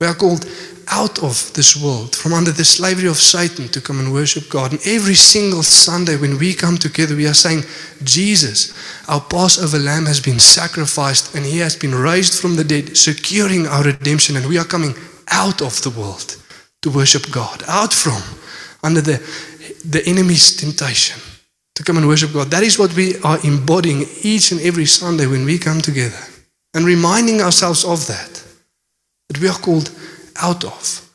We 0.00 0.06
are 0.06 0.14
called 0.14 0.46
out 0.92 1.22
of 1.22 1.52
this 1.54 1.76
world, 1.76 2.14
from 2.16 2.32
under 2.32 2.50
the 2.50 2.64
slavery 2.64 3.08
of 3.08 3.16
Satan 3.16 3.68
to 3.68 3.80
come 3.80 4.00
and 4.00 4.12
worship 4.12 4.48
God. 4.48 4.72
And 4.72 4.80
every 4.86 5.14
single 5.14 5.62
Sunday 5.62 6.16
when 6.16 6.38
we 6.38 6.52
come 6.52 6.76
together, 6.76 7.16
we 7.16 7.26
are 7.26 7.34
saying, 7.34 7.62
Jesus, 8.02 8.74
our 9.08 9.20
Passover 9.20 9.78
lamb 9.78 10.06
has 10.06 10.20
been 10.20 10.38
sacrificed 10.38 11.34
and 11.34 11.44
he 11.44 11.58
has 11.58 11.76
been 11.76 11.94
raised 11.94 12.40
from 12.40 12.56
the 12.56 12.64
dead, 12.64 12.96
securing 12.96 13.66
our 13.66 13.84
redemption. 13.84 14.36
And 14.36 14.46
we 14.46 14.58
are 14.58 14.64
coming 14.64 14.94
out 15.28 15.62
of 15.62 15.80
the 15.82 15.90
world 15.90 16.39
to 16.82 16.90
worship 16.90 17.30
God, 17.30 17.62
out 17.68 17.92
from 17.92 18.22
under 18.82 19.00
the, 19.00 19.18
the 19.84 20.02
enemy's 20.06 20.56
temptation 20.56 21.20
to 21.74 21.84
come 21.84 21.96
and 21.96 22.08
worship 22.08 22.32
God. 22.32 22.50
That 22.50 22.62
is 22.62 22.78
what 22.78 22.94
we 22.94 23.18
are 23.20 23.38
embodying 23.44 24.04
each 24.22 24.52
and 24.52 24.60
every 24.60 24.86
Sunday 24.86 25.26
when 25.26 25.44
we 25.44 25.58
come 25.58 25.80
together 25.80 26.18
and 26.74 26.84
reminding 26.84 27.40
ourselves 27.40 27.84
of 27.84 28.06
that, 28.06 28.44
that 29.28 29.40
we 29.40 29.48
are 29.48 29.58
called 29.58 29.90
out 30.40 30.64
of. 30.64 31.06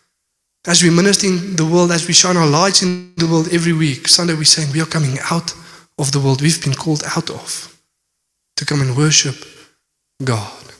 As 0.68 0.82
we 0.82 0.90
minister 0.90 1.28
in 1.28 1.56
the 1.56 1.66
world, 1.66 1.92
as 1.92 2.08
we 2.08 2.14
shine 2.14 2.38
our 2.38 2.48
lights 2.48 2.82
in 2.82 3.14
the 3.18 3.28
world 3.28 3.50
every 3.52 3.74
week, 3.74 4.08
Sunday 4.08 4.34
we're 4.34 4.44
saying 4.44 4.72
we 4.74 4.82
are 4.82 4.88
coming 4.88 5.18
out 5.32 5.54
of 5.98 6.12
the 6.12 6.20
world 6.20 6.42
we've 6.42 6.64
been 6.64 6.74
called 6.74 7.04
out 7.16 7.30
of 7.30 7.80
to 8.58 8.66
come 8.66 8.82
and 8.82 8.98
worship 8.98 9.36
God. 10.24 10.75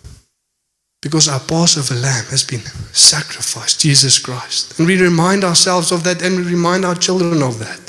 Because 1.06 1.28
our 1.28 1.40
Passover 1.40 1.94
lamb 1.94 2.26
has 2.32 2.44
been 2.44 2.62
sacrificed, 2.92 3.80
Jesus 3.80 4.18
Christ. 4.18 4.80
And 4.80 4.88
we 4.88 5.00
remind 5.00 5.44
ourselves 5.44 5.92
of 5.92 6.04
that 6.04 6.24
and 6.24 6.36
we 6.36 6.42
remind 6.42 6.84
our 6.84 6.96
children 6.96 7.44
of 7.44 7.60
that. 7.60 7.80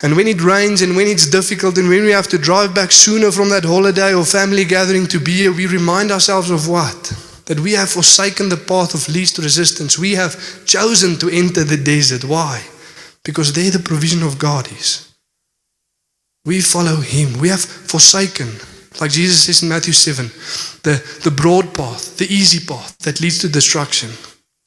And 0.00 0.14
when 0.14 0.28
it 0.28 0.40
rains 0.40 0.82
and 0.82 0.94
when 0.94 1.08
it's 1.08 1.28
difficult 1.28 1.76
and 1.76 1.88
when 1.88 2.04
we 2.04 2.12
have 2.12 2.28
to 2.28 2.38
drive 2.38 2.76
back 2.76 2.92
sooner 2.92 3.32
from 3.32 3.50
that 3.50 3.64
holiday 3.64 4.14
or 4.14 4.24
family 4.24 4.64
gathering 4.64 5.08
to 5.08 5.18
be 5.18 5.32
here, 5.32 5.52
we 5.52 5.66
remind 5.66 6.12
ourselves 6.12 6.48
of 6.48 6.68
what? 6.68 7.12
That 7.46 7.58
we 7.58 7.72
have 7.72 7.90
forsaken 7.90 8.50
the 8.50 8.56
path 8.56 8.94
of 8.94 9.12
least 9.12 9.38
resistance. 9.38 9.98
We 9.98 10.12
have 10.12 10.64
chosen 10.64 11.18
to 11.18 11.28
enter 11.28 11.64
the 11.64 11.76
desert. 11.76 12.22
Why? 12.22 12.62
Because 13.24 13.52
there 13.52 13.72
the 13.72 13.80
provision 13.80 14.22
of 14.22 14.38
God 14.38 14.70
is. 14.70 15.12
We 16.44 16.60
follow 16.60 17.00
Him. 17.00 17.40
We 17.40 17.48
have 17.48 17.64
forsaken, 17.64 18.46
like 19.00 19.10
Jesus 19.10 19.44
says 19.44 19.62
in 19.62 19.68
Matthew 19.68 19.92
7, 19.92 20.26
the, 20.82 21.20
the 21.24 21.30
broad 21.30 21.74
path, 21.74 22.16
the 22.16 22.26
easy 22.32 22.64
path 22.64 22.98
that 22.98 23.20
leads 23.20 23.38
to 23.38 23.48
destruction. 23.48 24.10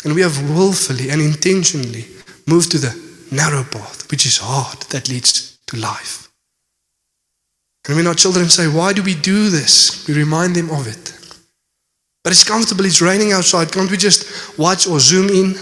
And 0.04 0.16
we 0.16 0.22
have 0.22 0.50
willfully 0.50 1.10
and 1.10 1.22
intentionally 1.22 2.06
moved 2.48 2.72
to 2.72 2.78
the 2.78 2.96
narrow 3.32 3.64
path, 3.64 4.10
which 4.10 4.26
is 4.26 4.38
hard, 4.38 4.80
that 4.90 5.10
leads 5.10 5.58
to 5.68 5.78
life. 5.78 6.30
And 7.88 7.98
when 7.98 8.08
our 8.08 8.14
children 8.14 8.48
say, 8.50 8.68
Why 8.68 8.94
do 8.94 9.04
we 9.04 9.16
do 9.16 9.50
this? 9.50 10.08
We 10.08 10.14
remind 10.14 10.56
them 10.56 10.70
of 10.70 10.88
it. 10.88 11.18
But 12.24 12.32
it's 12.32 12.44
comfortable, 12.44 12.86
it's 12.86 13.02
raining 13.02 13.32
outside. 13.32 13.72
Can't 13.72 13.90
we 13.90 13.98
just 13.98 14.58
watch 14.58 14.88
or 14.88 15.00
zoom 15.00 15.30
in? 15.30 15.56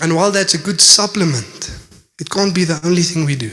And 0.00 0.14
while 0.14 0.30
that's 0.30 0.54
a 0.54 0.58
good 0.58 0.80
supplement, 0.80 1.74
it 2.20 2.28
can't 2.28 2.54
be 2.54 2.64
the 2.64 2.80
only 2.84 3.02
thing 3.02 3.24
we 3.24 3.36
do. 3.36 3.50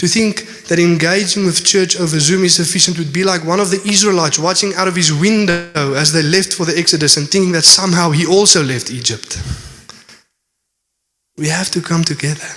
To 0.00 0.06
think 0.06 0.66
that 0.68 0.78
engaging 0.78 1.46
with 1.46 1.64
church 1.64 1.98
over 1.98 2.20
Zoom 2.20 2.44
is 2.44 2.54
sufficient 2.54 2.98
would 2.98 3.12
be 3.12 3.24
like 3.24 3.44
one 3.44 3.60
of 3.60 3.70
the 3.70 3.80
Israelites 3.88 4.38
watching 4.38 4.74
out 4.74 4.88
of 4.88 4.96
his 4.96 5.12
window 5.12 5.94
as 5.94 6.12
they 6.12 6.22
left 6.22 6.52
for 6.52 6.66
the 6.66 6.78
Exodus 6.78 7.16
and 7.16 7.28
thinking 7.28 7.52
that 7.52 7.64
somehow 7.64 8.10
he 8.10 8.26
also 8.26 8.62
left 8.62 8.90
Egypt. 8.90 9.40
We 11.38 11.48
have 11.48 11.70
to 11.70 11.80
come 11.80 12.04
together. 12.04 12.48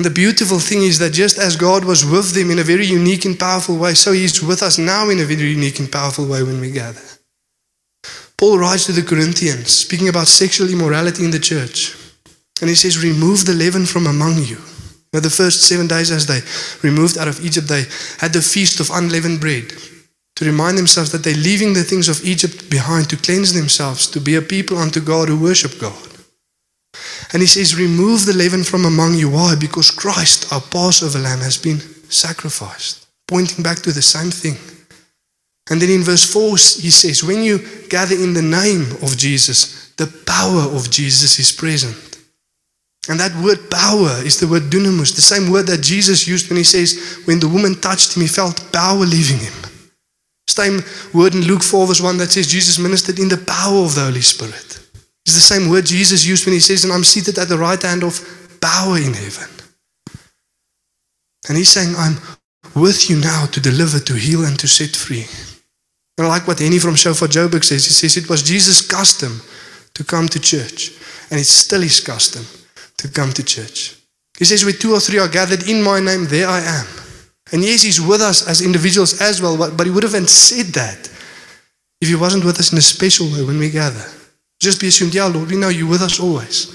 And 0.00 0.06
the 0.06 0.10
beautiful 0.10 0.58
thing 0.58 0.82
is 0.82 0.98
that 1.00 1.12
just 1.12 1.38
as 1.38 1.56
God 1.56 1.84
was 1.84 2.06
with 2.06 2.32
them 2.32 2.50
in 2.50 2.58
a 2.58 2.64
very 2.64 2.86
unique 2.86 3.26
and 3.26 3.38
powerful 3.38 3.76
way, 3.76 3.92
so 3.92 4.12
He 4.12 4.24
is 4.24 4.42
with 4.42 4.62
us 4.62 4.78
now 4.78 5.10
in 5.10 5.18
a 5.20 5.24
very 5.24 5.50
unique 5.50 5.78
and 5.78 5.92
powerful 5.92 6.26
way 6.26 6.42
when 6.42 6.58
we 6.58 6.70
gather. 6.70 7.02
Paul 8.38 8.58
writes 8.58 8.86
to 8.86 8.92
the 8.92 9.02
Corinthians, 9.02 9.70
speaking 9.70 10.08
about 10.08 10.26
sexual 10.26 10.70
immorality 10.70 11.22
in 11.22 11.30
the 11.30 11.38
church. 11.38 11.94
And 12.62 12.70
he 12.70 12.76
says, 12.76 13.04
Remove 13.04 13.44
the 13.44 13.52
leaven 13.52 13.84
from 13.84 14.06
among 14.06 14.38
you. 14.38 14.56
Now, 15.12 15.20
the 15.20 15.30
first 15.30 15.66
seven 15.66 15.88
days 15.88 16.10
as 16.10 16.26
they 16.26 16.40
removed 16.88 17.18
out 17.18 17.28
of 17.28 17.44
Egypt, 17.44 17.66
they 17.68 17.84
had 18.18 18.32
the 18.32 18.42
feast 18.42 18.78
of 18.78 18.90
unleavened 18.90 19.40
bread 19.40 19.72
to 20.36 20.44
remind 20.44 20.78
themselves 20.78 21.10
that 21.12 21.24
they're 21.24 21.34
leaving 21.34 21.74
the 21.74 21.82
things 21.82 22.08
of 22.08 22.24
Egypt 22.24 22.70
behind 22.70 23.10
to 23.10 23.16
cleanse 23.16 23.52
themselves, 23.52 24.06
to 24.06 24.20
be 24.20 24.36
a 24.36 24.42
people 24.42 24.78
unto 24.78 25.00
God 25.00 25.28
who 25.28 25.38
worship 25.38 25.78
God. 25.80 26.10
And 27.32 27.42
he 27.42 27.46
says, 27.46 27.78
Remove 27.78 28.26
the 28.26 28.32
leaven 28.32 28.64
from 28.64 28.84
among 28.84 29.14
you. 29.14 29.30
Why? 29.30 29.54
Because 29.54 29.90
Christ, 29.90 30.52
our 30.52 30.60
Passover 30.60 31.18
lamb, 31.18 31.40
has 31.40 31.58
been 31.58 31.78
sacrificed, 32.08 33.06
pointing 33.28 33.62
back 33.62 33.78
to 33.80 33.92
the 33.92 34.02
same 34.02 34.30
thing. 34.30 34.56
And 35.70 35.80
then 35.80 35.90
in 35.90 36.02
verse 36.02 36.24
4, 36.32 36.50
he 36.82 36.90
says, 36.90 37.22
When 37.22 37.42
you 37.42 37.58
gather 37.88 38.14
in 38.14 38.34
the 38.34 38.42
name 38.42 38.90
of 39.02 39.16
Jesus, 39.16 39.92
the 39.96 40.08
power 40.26 40.62
of 40.62 40.90
Jesus 40.90 41.38
is 41.38 41.52
present. 41.52 42.09
And 43.10 43.18
that 43.18 43.34
word 43.42 43.68
power 43.68 44.22
is 44.22 44.38
the 44.38 44.46
word 44.46 44.70
dunamis, 44.70 45.16
the 45.16 45.20
same 45.20 45.50
word 45.50 45.66
that 45.66 45.82
Jesus 45.82 46.28
used 46.28 46.48
when 46.48 46.58
he 46.58 46.62
says, 46.62 47.18
When 47.24 47.40
the 47.40 47.48
woman 47.48 47.74
touched 47.74 48.14
him, 48.16 48.22
he 48.22 48.28
felt 48.28 48.72
power 48.72 49.02
leaving 49.02 49.38
him. 49.38 49.52
Same 50.46 50.80
word 51.12 51.34
in 51.34 51.42
Luke 51.42 51.64
4, 51.64 51.88
verse 51.88 52.00
1 52.00 52.18
that 52.18 52.30
says 52.30 52.46
Jesus 52.46 52.78
ministered 52.78 53.18
in 53.18 53.28
the 53.28 53.36
power 53.36 53.82
of 53.82 53.96
the 53.96 54.04
Holy 54.04 54.20
Spirit. 54.20 54.78
It's 55.26 55.34
the 55.34 55.40
same 55.40 55.68
word 55.68 55.86
Jesus 55.86 56.24
used 56.24 56.46
when 56.46 56.52
he 56.52 56.60
says, 56.60 56.84
And 56.84 56.92
I'm 56.92 57.02
seated 57.02 57.36
at 57.38 57.48
the 57.48 57.58
right 57.58 57.82
hand 57.82 58.04
of 58.04 58.14
power 58.60 58.96
in 58.96 59.12
heaven. 59.12 59.50
And 61.48 61.58
he's 61.58 61.70
saying, 61.70 61.96
I'm 61.98 62.14
with 62.80 63.10
you 63.10 63.18
now 63.18 63.46
to 63.46 63.60
deliver, 63.60 63.98
to 63.98 64.14
heal, 64.14 64.44
and 64.44 64.56
to 64.60 64.68
set 64.68 64.94
free. 64.94 65.26
And 66.16 66.28
I 66.28 66.30
like 66.30 66.46
what 66.46 66.60
Henny 66.60 66.78
from 66.78 66.94
Shofar 66.94 67.26
Joburg 67.26 67.64
says. 67.64 67.86
He 67.86 67.92
says 67.92 68.16
it 68.16 68.30
was 68.30 68.44
Jesus' 68.44 68.86
custom 68.86 69.40
to 69.94 70.04
come 70.04 70.28
to 70.28 70.38
church, 70.38 70.92
and 71.32 71.40
it's 71.40 71.50
still 71.50 71.80
his 71.80 71.98
custom 71.98 72.46
to 73.00 73.08
come 73.08 73.32
to 73.32 73.42
church. 73.42 73.96
He 74.38 74.44
says, 74.44 74.64
Where 74.64 74.72
two 74.72 74.92
or 74.92 75.00
three 75.00 75.18
are 75.18 75.28
gathered 75.28 75.68
in 75.68 75.82
my 75.82 76.00
name, 76.00 76.26
there 76.26 76.48
I 76.48 76.60
am. 76.60 76.86
And 77.52 77.64
yes, 77.64 77.82
he's 77.82 78.00
with 78.00 78.20
us 78.20 78.46
as 78.46 78.62
individuals 78.62 79.20
as 79.20 79.42
well, 79.42 79.56
but, 79.56 79.76
but 79.76 79.86
he 79.86 79.92
would 79.92 80.04
have 80.04 80.28
said 80.28 80.66
that 80.74 81.10
if 82.00 82.08
he 82.08 82.14
wasn't 82.14 82.44
with 82.44 82.58
us 82.58 82.72
in 82.72 82.78
a 82.78 82.82
special 82.82 83.26
way 83.26 83.44
when 83.44 83.58
we 83.58 83.70
gather. 83.70 84.04
Just 84.60 84.80
be 84.80 84.88
assumed, 84.88 85.14
yeah, 85.14 85.24
Lord, 85.26 85.50
we 85.50 85.56
know 85.56 85.68
you're 85.68 85.88
with 85.88 86.02
us 86.02 86.20
always. 86.20 86.66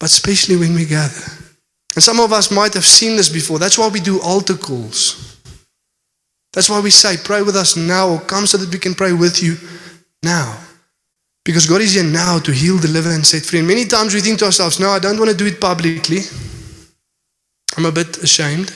But 0.00 0.06
especially 0.06 0.56
when 0.56 0.74
we 0.74 0.84
gather. 0.84 1.32
And 1.94 2.02
some 2.02 2.20
of 2.20 2.32
us 2.32 2.50
might 2.50 2.74
have 2.74 2.84
seen 2.84 3.16
this 3.16 3.28
before. 3.28 3.58
That's 3.58 3.78
why 3.78 3.88
we 3.88 4.00
do 4.00 4.20
altar 4.20 4.54
calls. 4.54 5.38
That's 6.52 6.70
why 6.70 6.80
we 6.80 6.90
say, 6.90 7.16
pray 7.22 7.42
with 7.42 7.56
us 7.56 7.76
now, 7.76 8.08
or 8.08 8.20
come 8.20 8.46
so 8.46 8.58
that 8.58 8.72
we 8.72 8.78
can 8.78 8.94
pray 8.94 9.12
with 9.12 9.42
you 9.42 9.56
now. 10.22 10.58
Because 11.44 11.66
God 11.66 11.80
is 11.80 11.94
here 11.94 12.04
now 12.04 12.38
to 12.40 12.52
heal, 12.52 12.78
deliver, 12.78 13.10
and 13.10 13.26
set 13.26 13.44
free. 13.44 13.60
And 13.60 13.68
many 13.68 13.86
times 13.86 14.14
we 14.14 14.20
think 14.20 14.38
to 14.40 14.46
ourselves, 14.46 14.78
no, 14.78 14.90
I 14.90 14.98
don't 14.98 15.18
want 15.18 15.30
to 15.30 15.36
do 15.36 15.46
it 15.46 15.60
publicly. 15.60 16.20
I'm 17.76 17.86
a 17.86 17.92
bit 17.92 18.18
ashamed. 18.18 18.72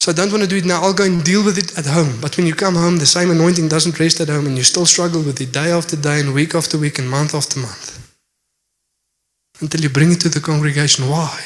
So 0.00 0.12
I 0.12 0.14
don't 0.14 0.30
want 0.30 0.42
to 0.42 0.48
do 0.48 0.56
it 0.56 0.64
now. 0.64 0.80
I'll 0.80 0.94
go 0.94 1.04
and 1.04 1.22
deal 1.24 1.44
with 1.44 1.58
it 1.58 1.76
at 1.76 1.84
home. 1.84 2.18
But 2.20 2.36
when 2.36 2.46
you 2.46 2.54
come 2.54 2.76
home, 2.76 2.98
the 2.98 3.06
same 3.06 3.30
anointing 3.30 3.68
doesn't 3.68 3.98
rest 3.98 4.20
at 4.20 4.28
home, 4.28 4.46
and 4.46 4.56
you 4.56 4.62
still 4.62 4.86
struggle 4.86 5.22
with 5.22 5.40
it 5.40 5.52
day 5.52 5.70
after 5.72 5.96
day, 5.96 6.20
and 6.20 6.32
week 6.32 6.54
after 6.54 6.78
week, 6.78 6.98
and 6.98 7.10
month 7.10 7.34
after 7.34 7.58
month. 7.58 7.98
Until 9.60 9.80
you 9.80 9.90
bring 9.90 10.12
it 10.12 10.20
to 10.20 10.28
the 10.28 10.40
congregation. 10.40 11.08
Why? 11.10 11.38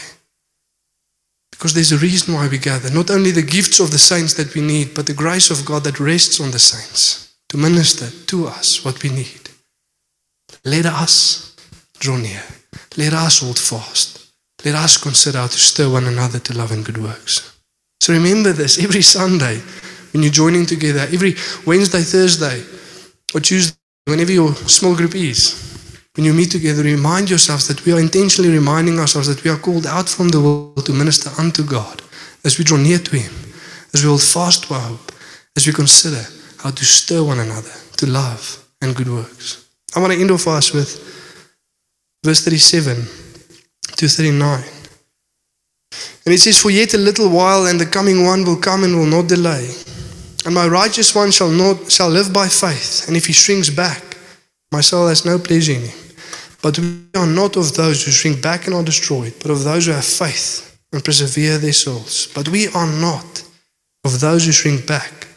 Because 1.50 1.74
there's 1.74 1.92
a 1.92 1.98
reason 1.98 2.34
why 2.34 2.46
we 2.48 2.58
gather. 2.58 2.90
Not 2.90 3.10
only 3.10 3.30
the 3.30 3.42
gifts 3.42 3.80
of 3.80 3.90
the 3.90 3.98
saints 3.98 4.34
that 4.34 4.54
we 4.54 4.60
need, 4.60 4.94
but 4.94 5.06
the 5.06 5.14
grace 5.14 5.50
of 5.50 5.64
God 5.64 5.84
that 5.84 5.98
rests 5.98 6.38
on 6.40 6.50
the 6.50 6.58
saints 6.58 7.34
to 7.48 7.56
minister 7.56 8.10
to 8.26 8.48
us 8.48 8.84
what 8.84 9.02
we 9.02 9.10
need. 9.10 9.41
Let 10.64 10.86
us 10.86 11.56
draw 11.98 12.16
near. 12.16 12.42
Let 12.96 13.12
us 13.12 13.40
hold 13.40 13.58
fast. 13.58 14.32
Let 14.64 14.74
us 14.74 14.96
consider 14.96 15.38
how 15.38 15.48
to 15.48 15.58
stir 15.58 15.90
one 15.90 16.06
another 16.06 16.38
to 16.38 16.56
love 16.56 16.72
and 16.72 16.84
good 16.84 16.98
works. 16.98 17.58
So 18.00 18.12
remember 18.12 18.52
this 18.52 18.82
every 18.82 19.02
Sunday 19.02 19.60
when 20.12 20.22
you're 20.22 20.32
joining 20.32 20.66
together, 20.66 21.00
every 21.12 21.34
Wednesday, 21.66 22.02
Thursday, 22.02 22.62
or 23.34 23.40
Tuesday, 23.40 23.76
whenever 24.06 24.32
your 24.32 24.54
small 24.54 24.94
group 24.94 25.14
is. 25.14 25.58
When 26.14 26.26
you 26.26 26.34
meet 26.34 26.50
together, 26.50 26.82
remind 26.82 27.30
yourselves 27.30 27.66
that 27.68 27.84
we 27.86 27.92
are 27.92 28.00
intentionally 28.00 28.52
reminding 28.52 28.98
ourselves 28.98 29.28
that 29.28 29.42
we 29.42 29.50
are 29.50 29.56
called 29.56 29.86
out 29.86 30.08
from 30.08 30.28
the 30.28 30.40
world 30.40 30.84
to 30.84 30.92
minister 30.92 31.30
unto 31.38 31.64
God 31.64 32.02
as 32.44 32.58
we 32.58 32.64
draw 32.64 32.76
near 32.76 32.98
to 32.98 33.16
Him, 33.16 33.32
as 33.94 34.02
we 34.02 34.08
hold 34.08 34.22
fast 34.22 34.64
to 34.64 34.74
our 34.74 34.80
hope, 34.80 35.12
as 35.56 35.66
we 35.66 35.72
consider 35.72 36.22
how 36.58 36.70
to 36.70 36.84
stir 36.84 37.22
one 37.24 37.40
another 37.40 37.72
to 37.96 38.06
love 38.06 38.62
and 38.82 38.94
good 38.94 39.08
works. 39.08 39.68
I 39.94 40.00
want 40.00 40.12
to 40.12 40.20
end 40.20 40.30
off 40.30 40.46
us 40.48 40.72
with 40.72 40.90
verse 42.24 42.44
37 42.44 42.96
to 43.96 44.08
39. 44.08 44.64
And 46.24 46.34
it 46.34 46.38
says, 46.38 46.60
For 46.60 46.70
yet 46.70 46.94
a 46.94 46.98
little 46.98 47.28
while, 47.28 47.66
and 47.66 47.80
the 47.80 47.86
coming 47.86 48.24
one 48.24 48.44
will 48.44 48.56
come 48.56 48.84
and 48.84 48.96
will 48.96 49.06
not 49.06 49.28
delay. 49.28 49.68
And 50.44 50.54
my 50.54 50.66
righteous 50.66 51.14
one 51.14 51.30
shall 51.30 51.50
not 51.50 51.90
shall 51.90 52.08
live 52.08 52.32
by 52.32 52.48
faith, 52.48 53.06
and 53.06 53.16
if 53.16 53.26
he 53.26 53.32
shrinks 53.32 53.70
back, 53.70 54.02
my 54.72 54.80
soul 54.80 55.08
has 55.08 55.24
no 55.24 55.38
pleasure 55.38 55.72
in 55.72 55.82
him. 55.82 55.98
But 56.62 56.78
we 56.78 57.06
are 57.14 57.26
not 57.26 57.56
of 57.56 57.74
those 57.74 58.04
who 58.04 58.10
shrink 58.10 58.42
back 58.42 58.66
and 58.66 58.74
are 58.74 58.82
destroyed, 58.82 59.34
but 59.40 59.50
of 59.50 59.62
those 59.62 59.86
who 59.86 59.92
have 59.92 60.04
faith 60.04 60.78
and 60.92 61.04
persevere 61.04 61.58
their 61.58 61.72
souls. 61.72 62.28
But 62.34 62.48
we 62.48 62.68
are 62.68 62.86
not 62.86 63.44
of 64.04 64.20
those 64.20 64.46
who 64.46 64.52
shrink 64.52 64.86
back 64.86 65.28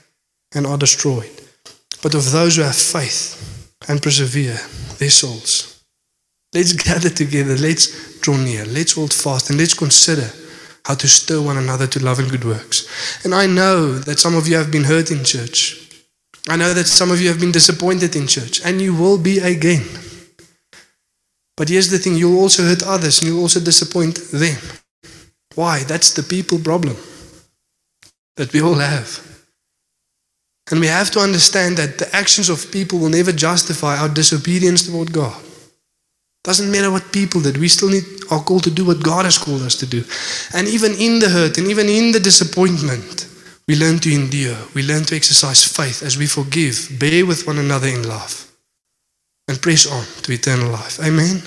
and 0.53 0.65
are 0.65 0.77
destroyed, 0.77 1.29
but 2.01 2.15
of 2.15 2.31
those 2.31 2.55
who 2.55 2.63
have 2.63 2.75
faith 2.75 3.54
and 3.87 4.01
persevere 4.01 4.57
their 4.97 5.09
souls. 5.09 5.83
Let's 6.53 6.73
gather 6.73 7.09
together, 7.09 7.57
let's 7.57 8.19
draw 8.21 8.37
near, 8.37 8.65
let's 8.65 8.93
hold 8.93 9.13
fast, 9.13 9.49
and 9.49 9.59
let's 9.59 9.73
consider 9.73 10.29
how 10.85 10.95
to 10.95 11.07
stir 11.07 11.41
one 11.41 11.57
another 11.57 11.87
to 11.87 12.03
love 12.03 12.19
and 12.19 12.29
good 12.29 12.45
works. 12.45 13.25
And 13.25 13.33
I 13.33 13.47
know 13.47 13.93
that 13.99 14.19
some 14.19 14.35
of 14.35 14.47
you 14.47 14.55
have 14.55 14.71
been 14.71 14.83
hurt 14.83 15.11
in 15.11 15.23
church. 15.23 15.81
I 16.47 16.55
know 16.55 16.73
that 16.73 16.85
some 16.85 17.11
of 17.11 17.19
you 17.19 17.27
have 17.29 17.39
been 17.39 17.51
disappointed 17.51 18.15
in 18.15 18.27
church, 18.27 18.61
and 18.63 18.79
you 18.79 18.95
will 18.95 19.17
be 19.17 19.39
again. 19.39 19.83
But 21.57 21.69
here's 21.69 21.89
the 21.89 21.97
thing 21.97 22.15
you'll 22.15 22.39
also 22.39 22.63
hurt 22.63 22.83
others 22.83 23.19
and 23.19 23.29
you'll 23.29 23.41
also 23.41 23.59
disappoint 23.59 24.17
them. 24.31 24.57
Why? 25.55 25.83
That's 25.83 26.13
the 26.13 26.23
people 26.23 26.59
problem 26.59 26.97
that 28.35 28.51
we 28.51 28.61
all 28.61 28.75
have. 28.75 29.34
And 30.71 30.79
we 30.79 30.87
have 30.87 31.11
to 31.11 31.19
understand 31.19 31.77
that 31.77 31.99
the 31.99 32.15
actions 32.15 32.49
of 32.49 32.71
people 32.71 32.99
will 32.99 33.09
never 33.09 33.31
justify 33.31 33.97
our 33.97 34.09
disobedience 34.09 34.87
toward 34.87 35.13
God. 35.13 35.41
Doesn't 36.43 36.71
matter 36.71 36.91
what 36.91 37.11
people 37.11 37.41
did, 37.41 37.57
we 37.57 37.67
still 37.67 37.89
need 37.89 38.03
are 38.31 38.43
called 38.43 38.63
to 38.63 38.71
do 38.71 38.85
what 38.85 39.03
God 39.03 39.25
has 39.25 39.37
called 39.37 39.61
us 39.61 39.75
to 39.75 39.85
do. 39.85 40.03
And 40.53 40.67
even 40.67 40.93
in 40.93 41.19
the 41.19 41.29
hurt 41.29 41.57
and 41.57 41.67
even 41.67 41.87
in 41.87 42.11
the 42.11 42.19
disappointment, 42.19 43.27
we 43.67 43.75
learn 43.75 43.99
to 43.99 44.13
endure. 44.13 44.57
We 44.73 44.83
learn 44.83 45.03
to 45.05 45.15
exercise 45.15 45.63
faith 45.63 46.03
as 46.03 46.17
we 46.17 46.27
forgive, 46.27 46.89
bear 46.99 47.25
with 47.25 47.47
one 47.47 47.57
another 47.57 47.87
in 47.87 48.07
love, 48.07 48.51
and 49.47 49.61
press 49.61 49.85
on 49.85 50.05
to 50.23 50.31
eternal 50.31 50.71
life. 50.71 50.99
Amen. 50.99 51.41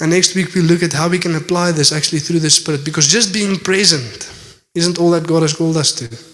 And 0.00 0.10
next 0.10 0.34
week 0.34 0.54
we'll 0.54 0.64
look 0.64 0.82
at 0.82 0.92
how 0.92 1.08
we 1.08 1.20
can 1.20 1.36
apply 1.36 1.70
this 1.70 1.92
actually 1.92 2.18
through 2.18 2.40
the 2.40 2.50
Spirit, 2.50 2.84
because 2.84 3.06
just 3.06 3.32
being 3.32 3.58
present 3.58 4.28
isn't 4.74 4.98
all 4.98 5.12
that 5.12 5.26
God 5.26 5.42
has 5.42 5.54
called 5.54 5.76
us 5.76 5.92
to. 5.92 6.33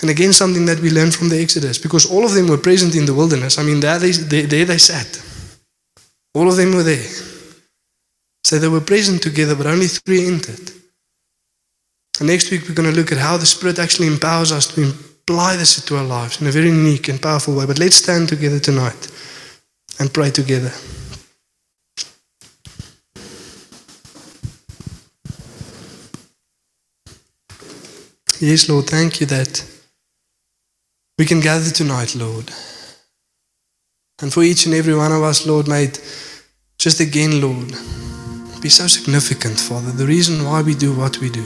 And 0.00 0.10
again, 0.10 0.32
something 0.32 0.66
that 0.66 0.80
we 0.80 0.90
learned 0.90 1.14
from 1.14 1.30
the 1.30 1.40
Exodus, 1.40 1.78
because 1.78 2.10
all 2.10 2.24
of 2.24 2.34
them 2.34 2.48
were 2.48 2.58
present 2.58 2.94
in 2.94 3.06
the 3.06 3.14
wilderness. 3.14 3.58
I 3.58 3.62
mean, 3.62 3.80
there 3.80 3.98
they, 3.98 4.12
there 4.12 4.64
they 4.64 4.78
sat. 4.78 5.22
All 6.34 6.48
of 6.48 6.56
them 6.56 6.74
were 6.74 6.82
there. 6.82 7.08
So 8.44 8.58
they 8.58 8.68
were 8.68 8.82
present 8.82 9.22
together, 9.22 9.54
but 9.54 9.66
only 9.66 9.86
three 9.86 10.26
entered. 10.26 10.70
And 12.20 12.28
next 12.28 12.50
week, 12.50 12.68
we're 12.68 12.74
going 12.74 12.90
to 12.90 12.94
look 12.94 13.10
at 13.10 13.18
how 13.18 13.36
the 13.36 13.46
Spirit 13.46 13.78
actually 13.78 14.08
empowers 14.08 14.52
us 14.52 14.66
to 14.74 14.90
apply 14.90 15.56
this 15.56 15.84
to 15.84 15.96
our 15.96 16.04
lives 16.04 16.40
in 16.40 16.46
a 16.46 16.50
very 16.50 16.68
unique 16.68 17.08
and 17.08 17.20
powerful 17.20 17.56
way. 17.56 17.66
But 17.66 17.78
let's 17.78 17.96
stand 17.96 18.28
together 18.28 18.60
tonight 18.60 19.10
and 19.98 20.12
pray 20.12 20.30
together. 20.30 20.72
Yes, 28.38 28.68
Lord, 28.68 28.86
thank 28.86 29.20
you 29.20 29.26
that 29.26 29.75
we 31.18 31.24
can 31.24 31.40
gather 31.40 31.70
tonight, 31.70 32.14
Lord. 32.14 32.50
And 34.20 34.32
for 34.32 34.42
each 34.42 34.66
and 34.66 34.74
every 34.74 34.94
one 34.94 35.12
of 35.12 35.22
us, 35.22 35.46
Lord, 35.46 35.68
may 35.68 35.84
it 35.84 36.00
just 36.78 37.00
again, 37.00 37.40
Lord, 37.40 37.68
be 38.60 38.68
so 38.68 38.86
significant, 38.86 39.58
Father, 39.58 39.92
the 39.92 40.06
reason 40.06 40.44
why 40.44 40.62
we 40.62 40.74
do 40.74 40.94
what 40.94 41.18
we 41.18 41.30
do. 41.30 41.44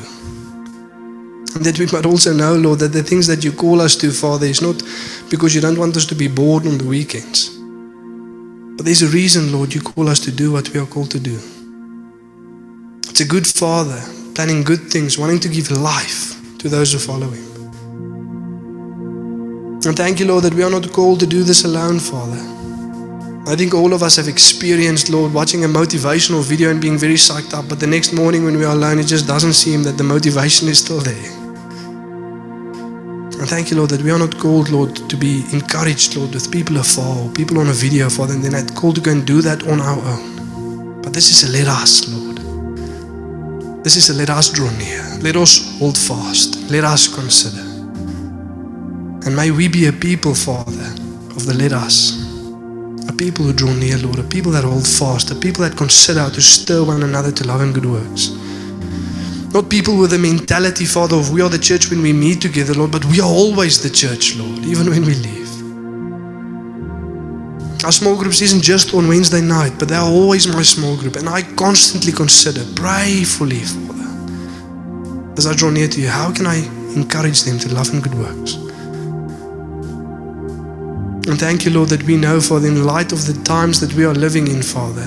And 1.54 1.64
that 1.64 1.78
we 1.78 1.86
might 1.86 2.06
also 2.06 2.32
know, 2.32 2.54
Lord, 2.54 2.78
that 2.80 2.92
the 2.92 3.02
things 3.02 3.26
that 3.26 3.44
you 3.44 3.52
call 3.52 3.80
us 3.80 3.96
to, 3.96 4.10
Father, 4.10 4.46
is 4.46 4.62
not 4.62 4.82
because 5.30 5.54
you 5.54 5.60
don't 5.60 5.78
want 5.78 5.96
us 5.96 6.06
to 6.06 6.14
be 6.14 6.28
bored 6.28 6.66
on 6.66 6.78
the 6.78 6.86
weekends. 6.86 7.50
But 8.76 8.86
there's 8.86 9.02
a 9.02 9.08
reason, 9.08 9.52
Lord, 9.52 9.74
you 9.74 9.80
call 9.80 10.08
us 10.08 10.20
to 10.20 10.32
do 10.32 10.52
what 10.52 10.68
we 10.70 10.80
are 10.80 10.86
called 10.86 11.10
to 11.12 11.20
do. 11.20 11.38
It's 13.08 13.20
a 13.20 13.26
good 13.26 13.46
Father, 13.46 14.00
planning 14.34 14.62
good 14.62 14.90
things, 14.90 15.18
wanting 15.18 15.40
to 15.40 15.48
give 15.48 15.70
life 15.70 16.34
to 16.58 16.68
those 16.68 16.92
who 16.92 16.98
follow 16.98 17.28
Him. 17.28 17.49
And 19.86 19.96
thank 19.96 20.20
you, 20.20 20.26
Lord, 20.26 20.44
that 20.44 20.52
we 20.52 20.62
are 20.62 20.70
not 20.70 20.92
called 20.92 21.20
to 21.20 21.26
do 21.26 21.42
this 21.42 21.64
alone, 21.64 21.98
Father. 21.98 22.38
I 23.50 23.56
think 23.56 23.72
all 23.72 23.94
of 23.94 24.02
us 24.02 24.16
have 24.16 24.28
experienced, 24.28 25.08
Lord, 25.08 25.32
watching 25.32 25.64
a 25.64 25.68
motivational 25.68 26.44
video 26.44 26.70
and 26.70 26.80
being 26.80 26.98
very 26.98 27.14
psyched 27.14 27.54
up, 27.54 27.66
but 27.66 27.80
the 27.80 27.86
next 27.86 28.12
morning 28.12 28.44
when 28.44 28.58
we 28.58 28.64
are 28.66 28.74
alone, 28.74 28.98
it 28.98 29.06
just 29.06 29.26
doesn't 29.26 29.54
seem 29.54 29.82
that 29.84 29.96
the 29.96 30.04
motivation 30.04 30.68
is 30.68 30.80
still 30.80 31.00
there. 31.00 31.32
And 33.40 33.48
thank 33.48 33.70
you, 33.70 33.78
Lord, 33.78 33.88
that 33.90 34.02
we 34.02 34.10
are 34.10 34.18
not 34.18 34.38
called, 34.38 34.68
Lord, 34.68 34.94
to 35.08 35.16
be 35.16 35.44
encouraged, 35.50 36.14
Lord, 36.14 36.34
with 36.34 36.52
people 36.52 36.76
afar 36.76 37.18
or 37.18 37.30
people 37.30 37.58
on 37.58 37.68
a 37.68 37.72
video, 37.72 38.10
Father, 38.10 38.34
and 38.34 38.44
then 38.44 38.52
not 38.52 38.74
called 38.74 38.96
to 38.96 39.00
go 39.00 39.12
and 39.12 39.26
do 39.26 39.40
that 39.40 39.66
on 39.66 39.80
our 39.80 39.98
own. 39.98 41.00
But 41.00 41.14
this 41.14 41.30
is 41.30 41.48
a 41.48 41.52
let 41.56 41.68
us, 41.68 42.06
Lord. 42.12 42.36
This 43.82 43.96
is 43.96 44.10
a 44.10 44.14
let 44.14 44.28
us 44.28 44.50
draw 44.52 44.70
near. 44.72 45.02
Let 45.22 45.36
us 45.36 45.78
hold 45.78 45.96
fast. 45.96 46.70
Let 46.70 46.84
us 46.84 47.08
consider. 47.08 47.69
And 49.24 49.36
may 49.36 49.50
we 49.50 49.68
be 49.68 49.86
a 49.86 49.92
people, 49.92 50.34
Father, 50.34 50.90
of 51.36 51.46
the 51.46 51.54
let 51.54 51.72
us. 51.72 52.18
A 53.08 53.12
people 53.12 53.44
who 53.44 53.52
draw 53.52 53.72
near, 53.74 53.98
Lord. 53.98 54.18
A 54.18 54.22
people 54.22 54.52
that 54.52 54.64
hold 54.64 54.86
fast. 54.86 55.30
A 55.30 55.34
people 55.34 55.62
that 55.62 55.76
consider 55.76 56.30
to 56.30 56.40
stir 56.40 56.84
one 56.84 57.02
another 57.02 57.30
to 57.32 57.46
love 57.46 57.60
and 57.60 57.74
good 57.74 57.86
works. 57.86 58.30
Not 59.52 59.68
people 59.68 59.98
with 59.98 60.12
a 60.12 60.18
mentality, 60.18 60.84
Father, 60.84 61.16
of 61.16 61.32
we 61.32 61.42
are 61.42 61.48
the 61.48 61.58
church 61.58 61.90
when 61.90 62.02
we 62.02 62.12
meet 62.12 62.40
together, 62.40 62.72
Lord, 62.72 62.92
but 62.92 63.04
we 63.06 63.20
are 63.20 63.28
always 63.28 63.82
the 63.82 63.90
church, 63.90 64.36
Lord, 64.36 64.64
even 64.64 64.88
when 64.88 65.04
we 65.04 65.14
leave. 65.14 65.50
Our 67.84 67.92
small 67.92 68.16
groups 68.16 68.40
isn't 68.42 68.62
just 68.62 68.94
on 68.94 69.08
Wednesday 69.08 69.40
night, 69.40 69.72
but 69.78 69.88
they 69.88 69.96
are 69.96 70.08
always 70.08 70.46
my 70.46 70.62
small 70.62 70.96
group. 70.96 71.16
And 71.16 71.28
I 71.28 71.42
constantly 71.56 72.12
consider, 72.12 72.62
prayerfully, 72.76 73.60
Father, 73.60 75.34
as 75.36 75.46
I 75.46 75.54
draw 75.54 75.70
near 75.70 75.88
to 75.88 76.00
you, 76.00 76.08
how 76.08 76.32
can 76.32 76.46
I 76.46 76.58
encourage 76.94 77.42
them 77.42 77.58
to 77.58 77.74
love 77.74 77.92
and 77.92 78.02
good 78.02 78.14
works? 78.14 78.69
And 81.28 81.38
thank 81.38 81.64
you, 81.64 81.70
Lord, 81.70 81.90
that 81.90 82.02
we 82.04 82.16
know, 82.16 82.40
Father, 82.40 82.68
in 82.68 82.84
light 82.84 83.12
of 83.12 83.26
the 83.26 83.34
times 83.44 83.78
that 83.80 83.92
we 83.94 84.04
are 84.04 84.14
living 84.14 84.48
in, 84.48 84.62
Father, 84.62 85.04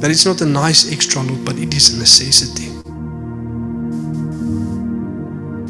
that 0.00 0.10
it's 0.10 0.26
not 0.26 0.40
a 0.40 0.46
nice 0.46 0.92
extra, 0.92 1.22
Lord, 1.22 1.44
but 1.44 1.56
it 1.56 1.72
is 1.72 1.94
a 1.94 1.98
necessity. 1.98 2.68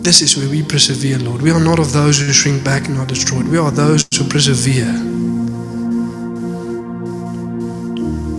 This 0.02 0.22
is 0.22 0.36
where 0.38 0.48
we 0.48 0.62
persevere, 0.62 1.18
Lord. 1.18 1.42
We 1.42 1.50
are 1.50 1.60
not 1.60 1.78
of 1.78 1.92
those 1.92 2.18
who 2.20 2.32
shrink 2.32 2.64
back 2.64 2.88
and 2.88 2.96
are 2.98 3.06
destroyed. 3.06 3.46
We 3.46 3.58
are 3.58 3.70
those 3.70 4.08
who 4.16 4.24
persevere. 4.24 4.88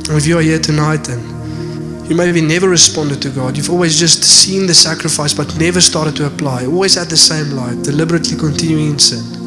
And 0.09 0.17
if 0.17 0.25
you 0.25 0.39
are 0.39 0.41
here 0.41 0.57
tonight 0.57 1.07
and 1.07 2.09
you 2.09 2.15
maybe 2.15 2.41
never 2.41 2.67
responded 2.67 3.21
to 3.21 3.29
God, 3.29 3.55
you've 3.55 3.69
always 3.69 3.99
just 3.99 4.23
seen 4.23 4.65
the 4.65 4.73
sacrifice 4.73 5.35
but 5.35 5.55
never 5.59 5.79
started 5.79 6.15
to 6.15 6.25
apply, 6.25 6.65
always 6.65 6.95
had 6.95 7.09
the 7.09 7.17
same 7.17 7.51
life, 7.51 7.83
deliberately 7.83 8.35
continuing 8.35 8.93
in 8.93 8.99
sin. 8.99 9.38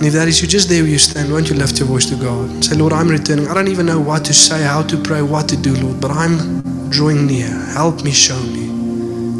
And 0.00 0.06
if 0.06 0.14
that 0.14 0.28
is 0.28 0.40
you, 0.40 0.48
just 0.48 0.70
there 0.70 0.82
where 0.82 0.90
you 0.90 0.98
stand, 0.98 1.30
won't 1.30 1.50
you 1.50 1.56
lift 1.56 1.78
your 1.78 1.86
voice 1.86 2.06
to 2.06 2.16
God 2.16 2.64
say, 2.64 2.74
Lord, 2.74 2.94
I'm 2.94 3.08
returning. 3.08 3.48
I 3.48 3.52
don't 3.52 3.68
even 3.68 3.84
know 3.84 4.00
what 4.00 4.24
to 4.24 4.32
say, 4.32 4.62
how 4.62 4.80
to 4.84 4.96
pray, 4.96 5.20
what 5.20 5.46
to 5.50 5.58
do, 5.58 5.74
Lord, 5.74 6.00
but 6.00 6.10
I'm 6.10 6.88
drawing 6.88 7.26
near. 7.26 7.50
Help 7.74 8.02
me, 8.02 8.10
show 8.10 8.40
me. 8.44 8.64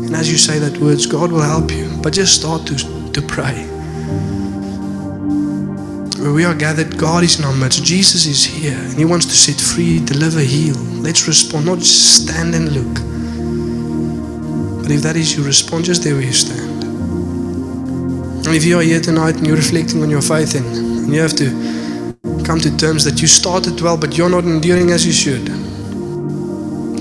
And 0.05 0.15
as 0.15 0.31
you 0.31 0.37
say 0.37 0.59
that 0.59 0.77
words, 0.77 1.07
God 1.07 1.33
will 1.33 1.41
help 1.41 1.71
you. 1.71 1.91
But 2.03 2.13
just 2.13 2.39
start 2.39 2.67
to, 2.67 2.77
to 2.77 3.23
pray. 3.23 3.65
Where 6.21 6.35
we 6.35 6.45
are 6.45 6.55
gathered, 6.55 6.99
God 6.99 7.25
is 7.25 7.39
in 7.39 7.47
our 7.47 7.55
midst. 7.55 7.83
Jesus 7.83 8.27
is 8.27 8.45
here 8.45 8.77
and 8.77 8.99
He 8.99 9.07
wants 9.07 9.25
to 9.25 9.33
set 9.33 9.59
free, 9.59 10.05
deliver, 10.05 10.41
heal. 10.41 10.77
Let's 11.01 11.27
respond, 11.27 11.65
not 11.65 11.79
just 11.79 12.25
stand 12.25 12.55
and 12.55 12.71
look. 12.73 12.95
But 14.83 14.91
if 14.91 15.01
that 15.01 15.17
is 15.17 15.35
you, 15.35 15.43
respond 15.43 15.87
just 15.87 16.05
there 16.05 16.17
where 16.17 16.23
you 16.25 16.35
stand. 16.35 16.60
And 18.51 18.57
if 18.57 18.65
you 18.65 18.81
are 18.81 18.83
here 18.83 19.01
tonight 19.01 19.37
and 19.37 19.47
you're 19.47 19.55
reflecting 19.55 20.03
on 20.03 20.11
your 20.11 20.21
faith 20.21 20.57
and, 20.57 20.67
and 20.67 21.15
you 21.15 21.21
have 21.21 21.37
to 21.37 21.51
come 22.45 22.59
to 22.59 22.77
terms 22.77 23.05
that 23.05 23.21
you 23.23 23.29
started 23.29 23.81
well, 23.81 23.97
but 23.97 24.19
you're 24.19 24.29
not 24.29 24.43
enduring 24.43 24.91
as 24.91 25.07
you 25.07 25.13
should, 25.13 25.47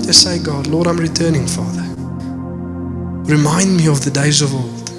just 0.06 0.22
say, 0.22 0.38
God, 0.38 0.68
Lord, 0.68 0.86
I'm 0.86 0.96
returning, 0.96 1.48
Father. 1.48 1.82
Remind 3.26 3.76
me 3.76 3.88
of 3.88 4.04
the 4.04 4.12
days 4.12 4.42
of 4.42 4.54
old. 4.54 4.90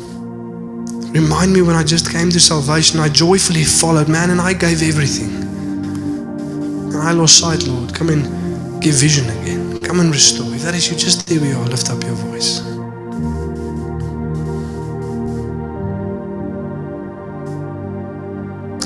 Remind 1.16 1.54
me 1.54 1.62
when 1.62 1.78
I 1.78 1.86
just 1.86 2.12
came 2.12 2.30
to 2.32 2.39
salvation, 2.41 2.99
I 2.99 3.08
joyfully 3.08 3.64
followed, 3.64 4.10
man, 4.10 4.32
and 4.32 4.41
I 4.41 4.52
gave 4.52 4.84
everything. 4.84 5.34
And 6.91 6.97
I 6.97 7.14
lost 7.14 7.39
sight, 7.39 7.66
Lord. 7.66 7.95
Come 7.95 8.10
and 8.10 8.84
give 8.84 8.95
vision 8.95 9.30
again. 9.39 9.80
Come 9.80 10.02
and 10.02 10.12
restore. 10.12 10.54
If 10.54 10.64
that 10.64 10.76
is 10.76 10.91
you, 10.91 10.97
just 10.97 11.26
there 11.30 11.39
we 11.39 11.54
are. 11.54 11.64
Lift 11.64 11.89
up 11.89 12.04
your 12.04 12.16
voice. 12.16 12.70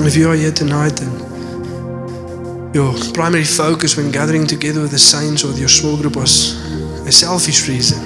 And 0.05 0.13
if 0.13 0.19
you 0.19 0.29
are 0.29 0.35
here 0.35 0.51
tonight 0.51 1.01
and 1.01 2.75
your 2.75 2.93
primary 3.15 3.43
focus 3.43 3.97
when 3.97 4.11
gathering 4.11 4.45
together 4.45 4.81
with 4.81 4.91
the 4.91 4.99
saints 4.99 5.43
or 5.43 5.51
your 5.53 5.67
small 5.67 5.97
group 5.97 6.15
was 6.15 6.61
a 7.07 7.11
selfish 7.11 7.67
reason, 7.67 7.97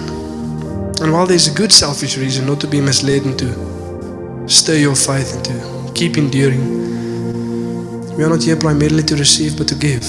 and 1.03 1.11
while 1.11 1.25
there's 1.27 1.49
a 1.49 1.53
good 1.53 1.73
selfish 1.73 2.17
reason 2.17 2.47
not 2.47 2.61
to 2.61 2.67
be 2.67 2.79
misled 2.79 3.25
and 3.25 3.37
to 3.39 4.47
stir 4.47 4.75
your 4.75 4.95
faith 4.95 5.35
and 5.35 5.43
to 5.43 5.91
keep 5.93 6.17
enduring, 6.17 8.15
we 8.15 8.23
are 8.23 8.29
not 8.29 8.43
here 8.43 8.55
primarily 8.55 9.03
to 9.03 9.17
receive 9.17 9.57
but 9.57 9.67
to 9.67 9.75
give. 9.75 10.07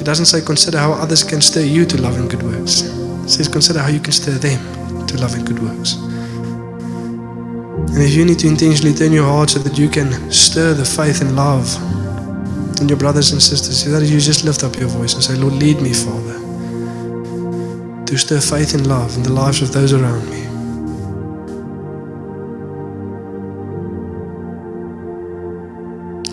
It 0.00 0.06
doesn't 0.06 0.24
say 0.24 0.40
consider 0.40 0.78
how 0.78 0.92
others 0.92 1.22
can 1.22 1.42
stir 1.42 1.64
you 1.64 1.84
to 1.84 2.00
love 2.00 2.16
and 2.16 2.30
good 2.30 2.42
works. 2.42 2.80
It 2.80 3.28
says 3.28 3.46
consider 3.46 3.80
how 3.80 3.88
you 3.88 4.00
can 4.00 4.12
stir 4.12 4.38
them 4.38 5.06
to 5.06 5.18
love 5.18 5.34
and 5.34 5.46
good 5.46 5.58
works. 5.58 6.11
And 7.92 8.02
if 8.02 8.14
you 8.14 8.24
need 8.24 8.38
to 8.38 8.46
intentionally 8.46 8.94
turn 8.94 9.12
your 9.12 9.26
heart 9.26 9.50
so 9.50 9.58
that 9.58 9.76
you 9.76 9.86
can 9.86 10.32
stir 10.32 10.72
the 10.72 10.84
faith 10.84 11.20
and 11.20 11.36
love 11.36 11.68
in 12.80 12.88
your 12.88 12.96
brothers 12.96 13.32
and 13.32 13.42
sisters, 13.42 13.84
that 13.84 14.02
you 14.06 14.18
just 14.18 14.44
lift 14.44 14.64
up 14.64 14.76
your 14.76 14.88
voice 14.88 15.12
and 15.12 15.22
say, 15.22 15.34
Lord, 15.34 15.52
lead 15.52 15.82
me, 15.82 15.92
Father, 15.92 16.38
to 18.06 18.16
stir 18.16 18.40
faith 18.40 18.72
and 18.72 18.86
love 18.86 19.14
in 19.14 19.22
the 19.22 19.32
lives 19.32 19.60
of 19.60 19.72
those 19.72 19.92
around 19.92 20.24
me. 20.30 20.40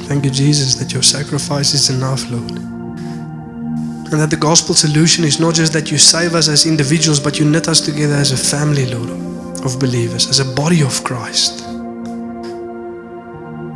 Thank 0.07 0.24
you, 0.24 0.32
Jesus, 0.32 0.76
that 0.76 0.93
your 0.93 1.03
sacrifice 1.03 1.74
is 1.74 1.89
enough, 1.89 2.32
Lord. 2.32 2.51
And 2.51 4.20
that 4.22 4.30
the 4.30 4.38
gospel 4.38 4.74
solution 4.76 5.26
is 5.26 5.41
not 5.41 5.55
just 5.55 5.74
that 5.74 5.91
you 5.91 5.97
save 5.97 6.36
us 6.36 6.47
as 6.47 6.66
individuals, 6.66 7.20
but 7.20 7.38
you 7.38 7.43
knit 7.43 7.68
us 7.68 7.82
together 7.82 8.16
as 8.16 8.32
a 8.32 8.38
family, 8.38 8.86
Lord 8.86 9.29
of 9.66 9.80
believers, 9.80 10.28
as 10.30 10.39
a 10.39 10.55
body 10.55 10.82
of 10.82 11.03
Christ. 11.03 11.66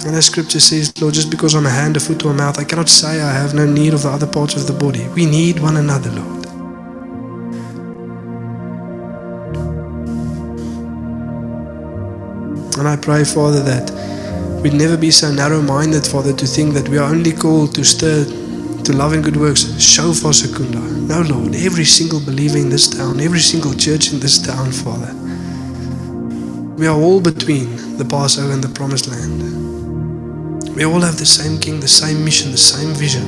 And 0.05 0.15
as 0.15 0.25
scripture 0.25 0.59
says, 0.59 1.01
Lord, 1.01 1.13
just 1.13 1.31
because 1.31 1.55
I'm 1.55 1.65
a 1.65 1.69
hand, 1.69 1.95
a 1.95 1.99
foot, 1.99 2.25
or 2.25 2.31
a 2.31 2.33
mouth, 2.33 2.59
I 2.59 2.65
cannot 2.65 2.89
say 2.89 3.21
I 3.21 3.31
have 3.31 3.53
no 3.53 3.65
need 3.65 3.93
of 3.93 4.03
the 4.03 4.09
other 4.09 4.27
parts 4.27 4.55
of 4.55 4.67
the 4.67 4.73
body. 4.73 5.07
We 5.15 5.25
need 5.25 5.59
one 5.59 5.77
another, 5.77 6.11
Lord. 6.11 6.45
And 12.77 12.87
I 12.87 12.97
pray, 12.97 13.23
Father, 13.23 13.61
that 13.63 13.91
we'd 14.61 14.73
never 14.73 14.97
be 14.97 15.09
so 15.09 15.31
narrow 15.31 15.61
minded, 15.61 16.05
Father, 16.05 16.33
to 16.33 16.45
think 16.45 16.73
that 16.73 16.89
we 16.89 16.97
are 16.97 17.09
only 17.09 17.31
called 17.31 17.73
to 17.75 17.85
stir 17.85 18.25
to 18.83 18.91
love 18.91 19.13
and 19.13 19.23
good 19.23 19.37
works, 19.37 19.79
Shofar 19.81 20.33
Secunda. 20.33 20.79
No, 20.79 21.21
Lord, 21.21 21.55
every 21.55 21.85
single 21.85 22.19
believer 22.19 22.57
in 22.57 22.67
this 22.67 22.89
town, 22.89 23.21
every 23.21 23.39
single 23.39 23.73
church 23.73 24.11
in 24.11 24.19
this 24.19 24.37
town, 24.37 24.73
Father. 24.73 25.22
We 26.83 26.89
are 26.89 26.99
all 26.99 27.21
between 27.21 27.97
the 27.97 28.03
Passover 28.03 28.51
and 28.51 28.61
the 28.61 28.67
Promised 28.67 29.07
Land. 29.07 30.75
We 30.75 30.83
all 30.83 30.99
have 30.99 31.17
the 31.17 31.25
same 31.25 31.57
King, 31.57 31.79
the 31.79 31.87
same 31.87 32.25
mission, 32.25 32.51
the 32.51 32.57
same 32.57 32.93
vision. 32.93 33.23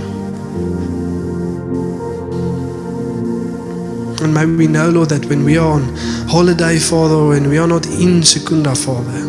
And 4.22 4.34
may 4.34 4.46
we 4.46 4.68
know, 4.68 4.90
Lord, 4.90 5.08
that 5.08 5.26
when 5.28 5.46
we 5.46 5.58
are 5.58 5.72
on 5.72 5.96
holiday, 6.28 6.78
Father, 6.78 7.28
when 7.28 7.48
we 7.48 7.58
are 7.58 7.66
not 7.66 7.86
in 7.88 8.24
Secunda, 8.24 8.76
Father, 8.76 9.22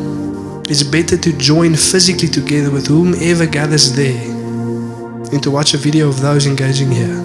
it's 0.68 0.82
better 0.82 1.16
to 1.16 1.32
join 1.38 1.76
physically 1.76 2.26
together 2.26 2.72
with 2.72 2.88
whomever 2.88 3.46
gathers 3.46 3.94
there 3.94 4.26
than 5.30 5.40
to 5.42 5.52
watch 5.52 5.72
a 5.74 5.78
video 5.78 6.08
of 6.08 6.20
those 6.20 6.48
engaging 6.48 6.90
here. 6.90 7.22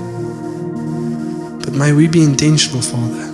But 1.66 1.74
may 1.74 1.94
we 1.94 2.08
be 2.08 2.22
intentional, 2.22 2.84
Father, 2.84 3.31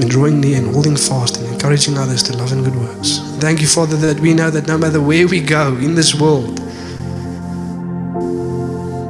in 0.00 0.08
drawing 0.08 0.40
near 0.40 0.58
and 0.58 0.74
holding 0.74 0.96
fast 0.96 1.36
and 1.36 1.46
encouraging 1.52 1.96
others 1.96 2.22
to 2.24 2.36
love 2.36 2.52
and 2.52 2.64
good 2.64 2.76
works. 2.76 3.20
Thank 3.38 3.60
you, 3.60 3.66
Father, 3.66 3.96
that 3.98 4.20
we 4.20 4.34
know 4.34 4.50
that 4.50 4.66
no 4.66 4.76
matter 4.76 5.00
where 5.00 5.28
we 5.28 5.40
go 5.40 5.76
in 5.76 5.94
this 5.94 6.14
world, 6.14 6.58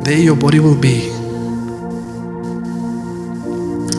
there 0.05 0.18
your 0.18 0.37
body 0.37 0.61
will 0.61 0.78
be. 0.78 1.09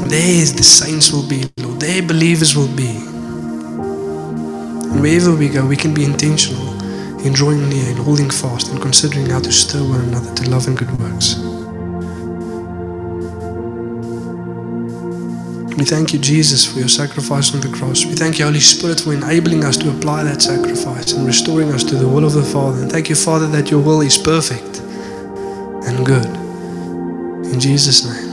There 0.07 0.45
the 0.45 0.63
saints 0.63 1.11
will 1.11 1.27
be, 1.27 1.45
Lord. 1.57 1.79
There 1.79 2.03
believers 2.03 2.55
will 2.55 2.73
be. 2.75 2.95
And 4.91 5.01
wherever 5.01 5.35
we 5.35 5.49
go, 5.49 5.65
we 5.65 5.75
can 5.75 5.93
be 5.93 6.05
intentional 6.05 6.75
in 7.25 7.33
drawing 7.33 7.67
near 7.69 7.89
and 7.89 7.97
holding 7.97 8.29
fast 8.29 8.69
and 8.69 8.79
considering 8.79 9.25
how 9.31 9.39
to 9.39 9.51
stir 9.51 9.81
one 9.81 10.01
another 10.01 10.33
to 10.35 10.49
love 10.49 10.67
and 10.67 10.77
good 10.77 10.91
works. 10.99 11.64
We 15.77 15.83
thank 15.83 16.13
you, 16.13 16.19
Jesus, 16.19 16.65
for 16.65 16.79
your 16.79 16.87
sacrifice 16.87 17.53
on 17.53 17.59
the 17.59 17.67
cross. 17.67 18.05
We 18.05 18.13
thank 18.13 18.39
you, 18.39 18.45
Holy 18.45 18.61
Spirit, 18.61 19.01
for 19.01 19.13
enabling 19.13 19.65
us 19.65 19.75
to 19.77 19.89
apply 19.89 20.23
that 20.23 20.41
sacrifice 20.41 21.11
and 21.11 21.27
restoring 21.27 21.69
us 21.73 21.83
to 21.83 21.95
the 21.95 22.07
will 22.07 22.23
of 22.23 22.31
the 22.31 22.43
Father. 22.43 22.81
And 22.81 22.89
thank 22.89 23.09
you, 23.09 23.15
Father, 23.15 23.47
that 23.47 23.69
your 23.69 23.81
will 23.81 23.99
is 23.99 24.17
perfect 24.17 24.79
and 24.79 26.05
good. 26.05 26.25
In 27.53 27.59
Jesus' 27.59 28.05
name. 28.05 28.24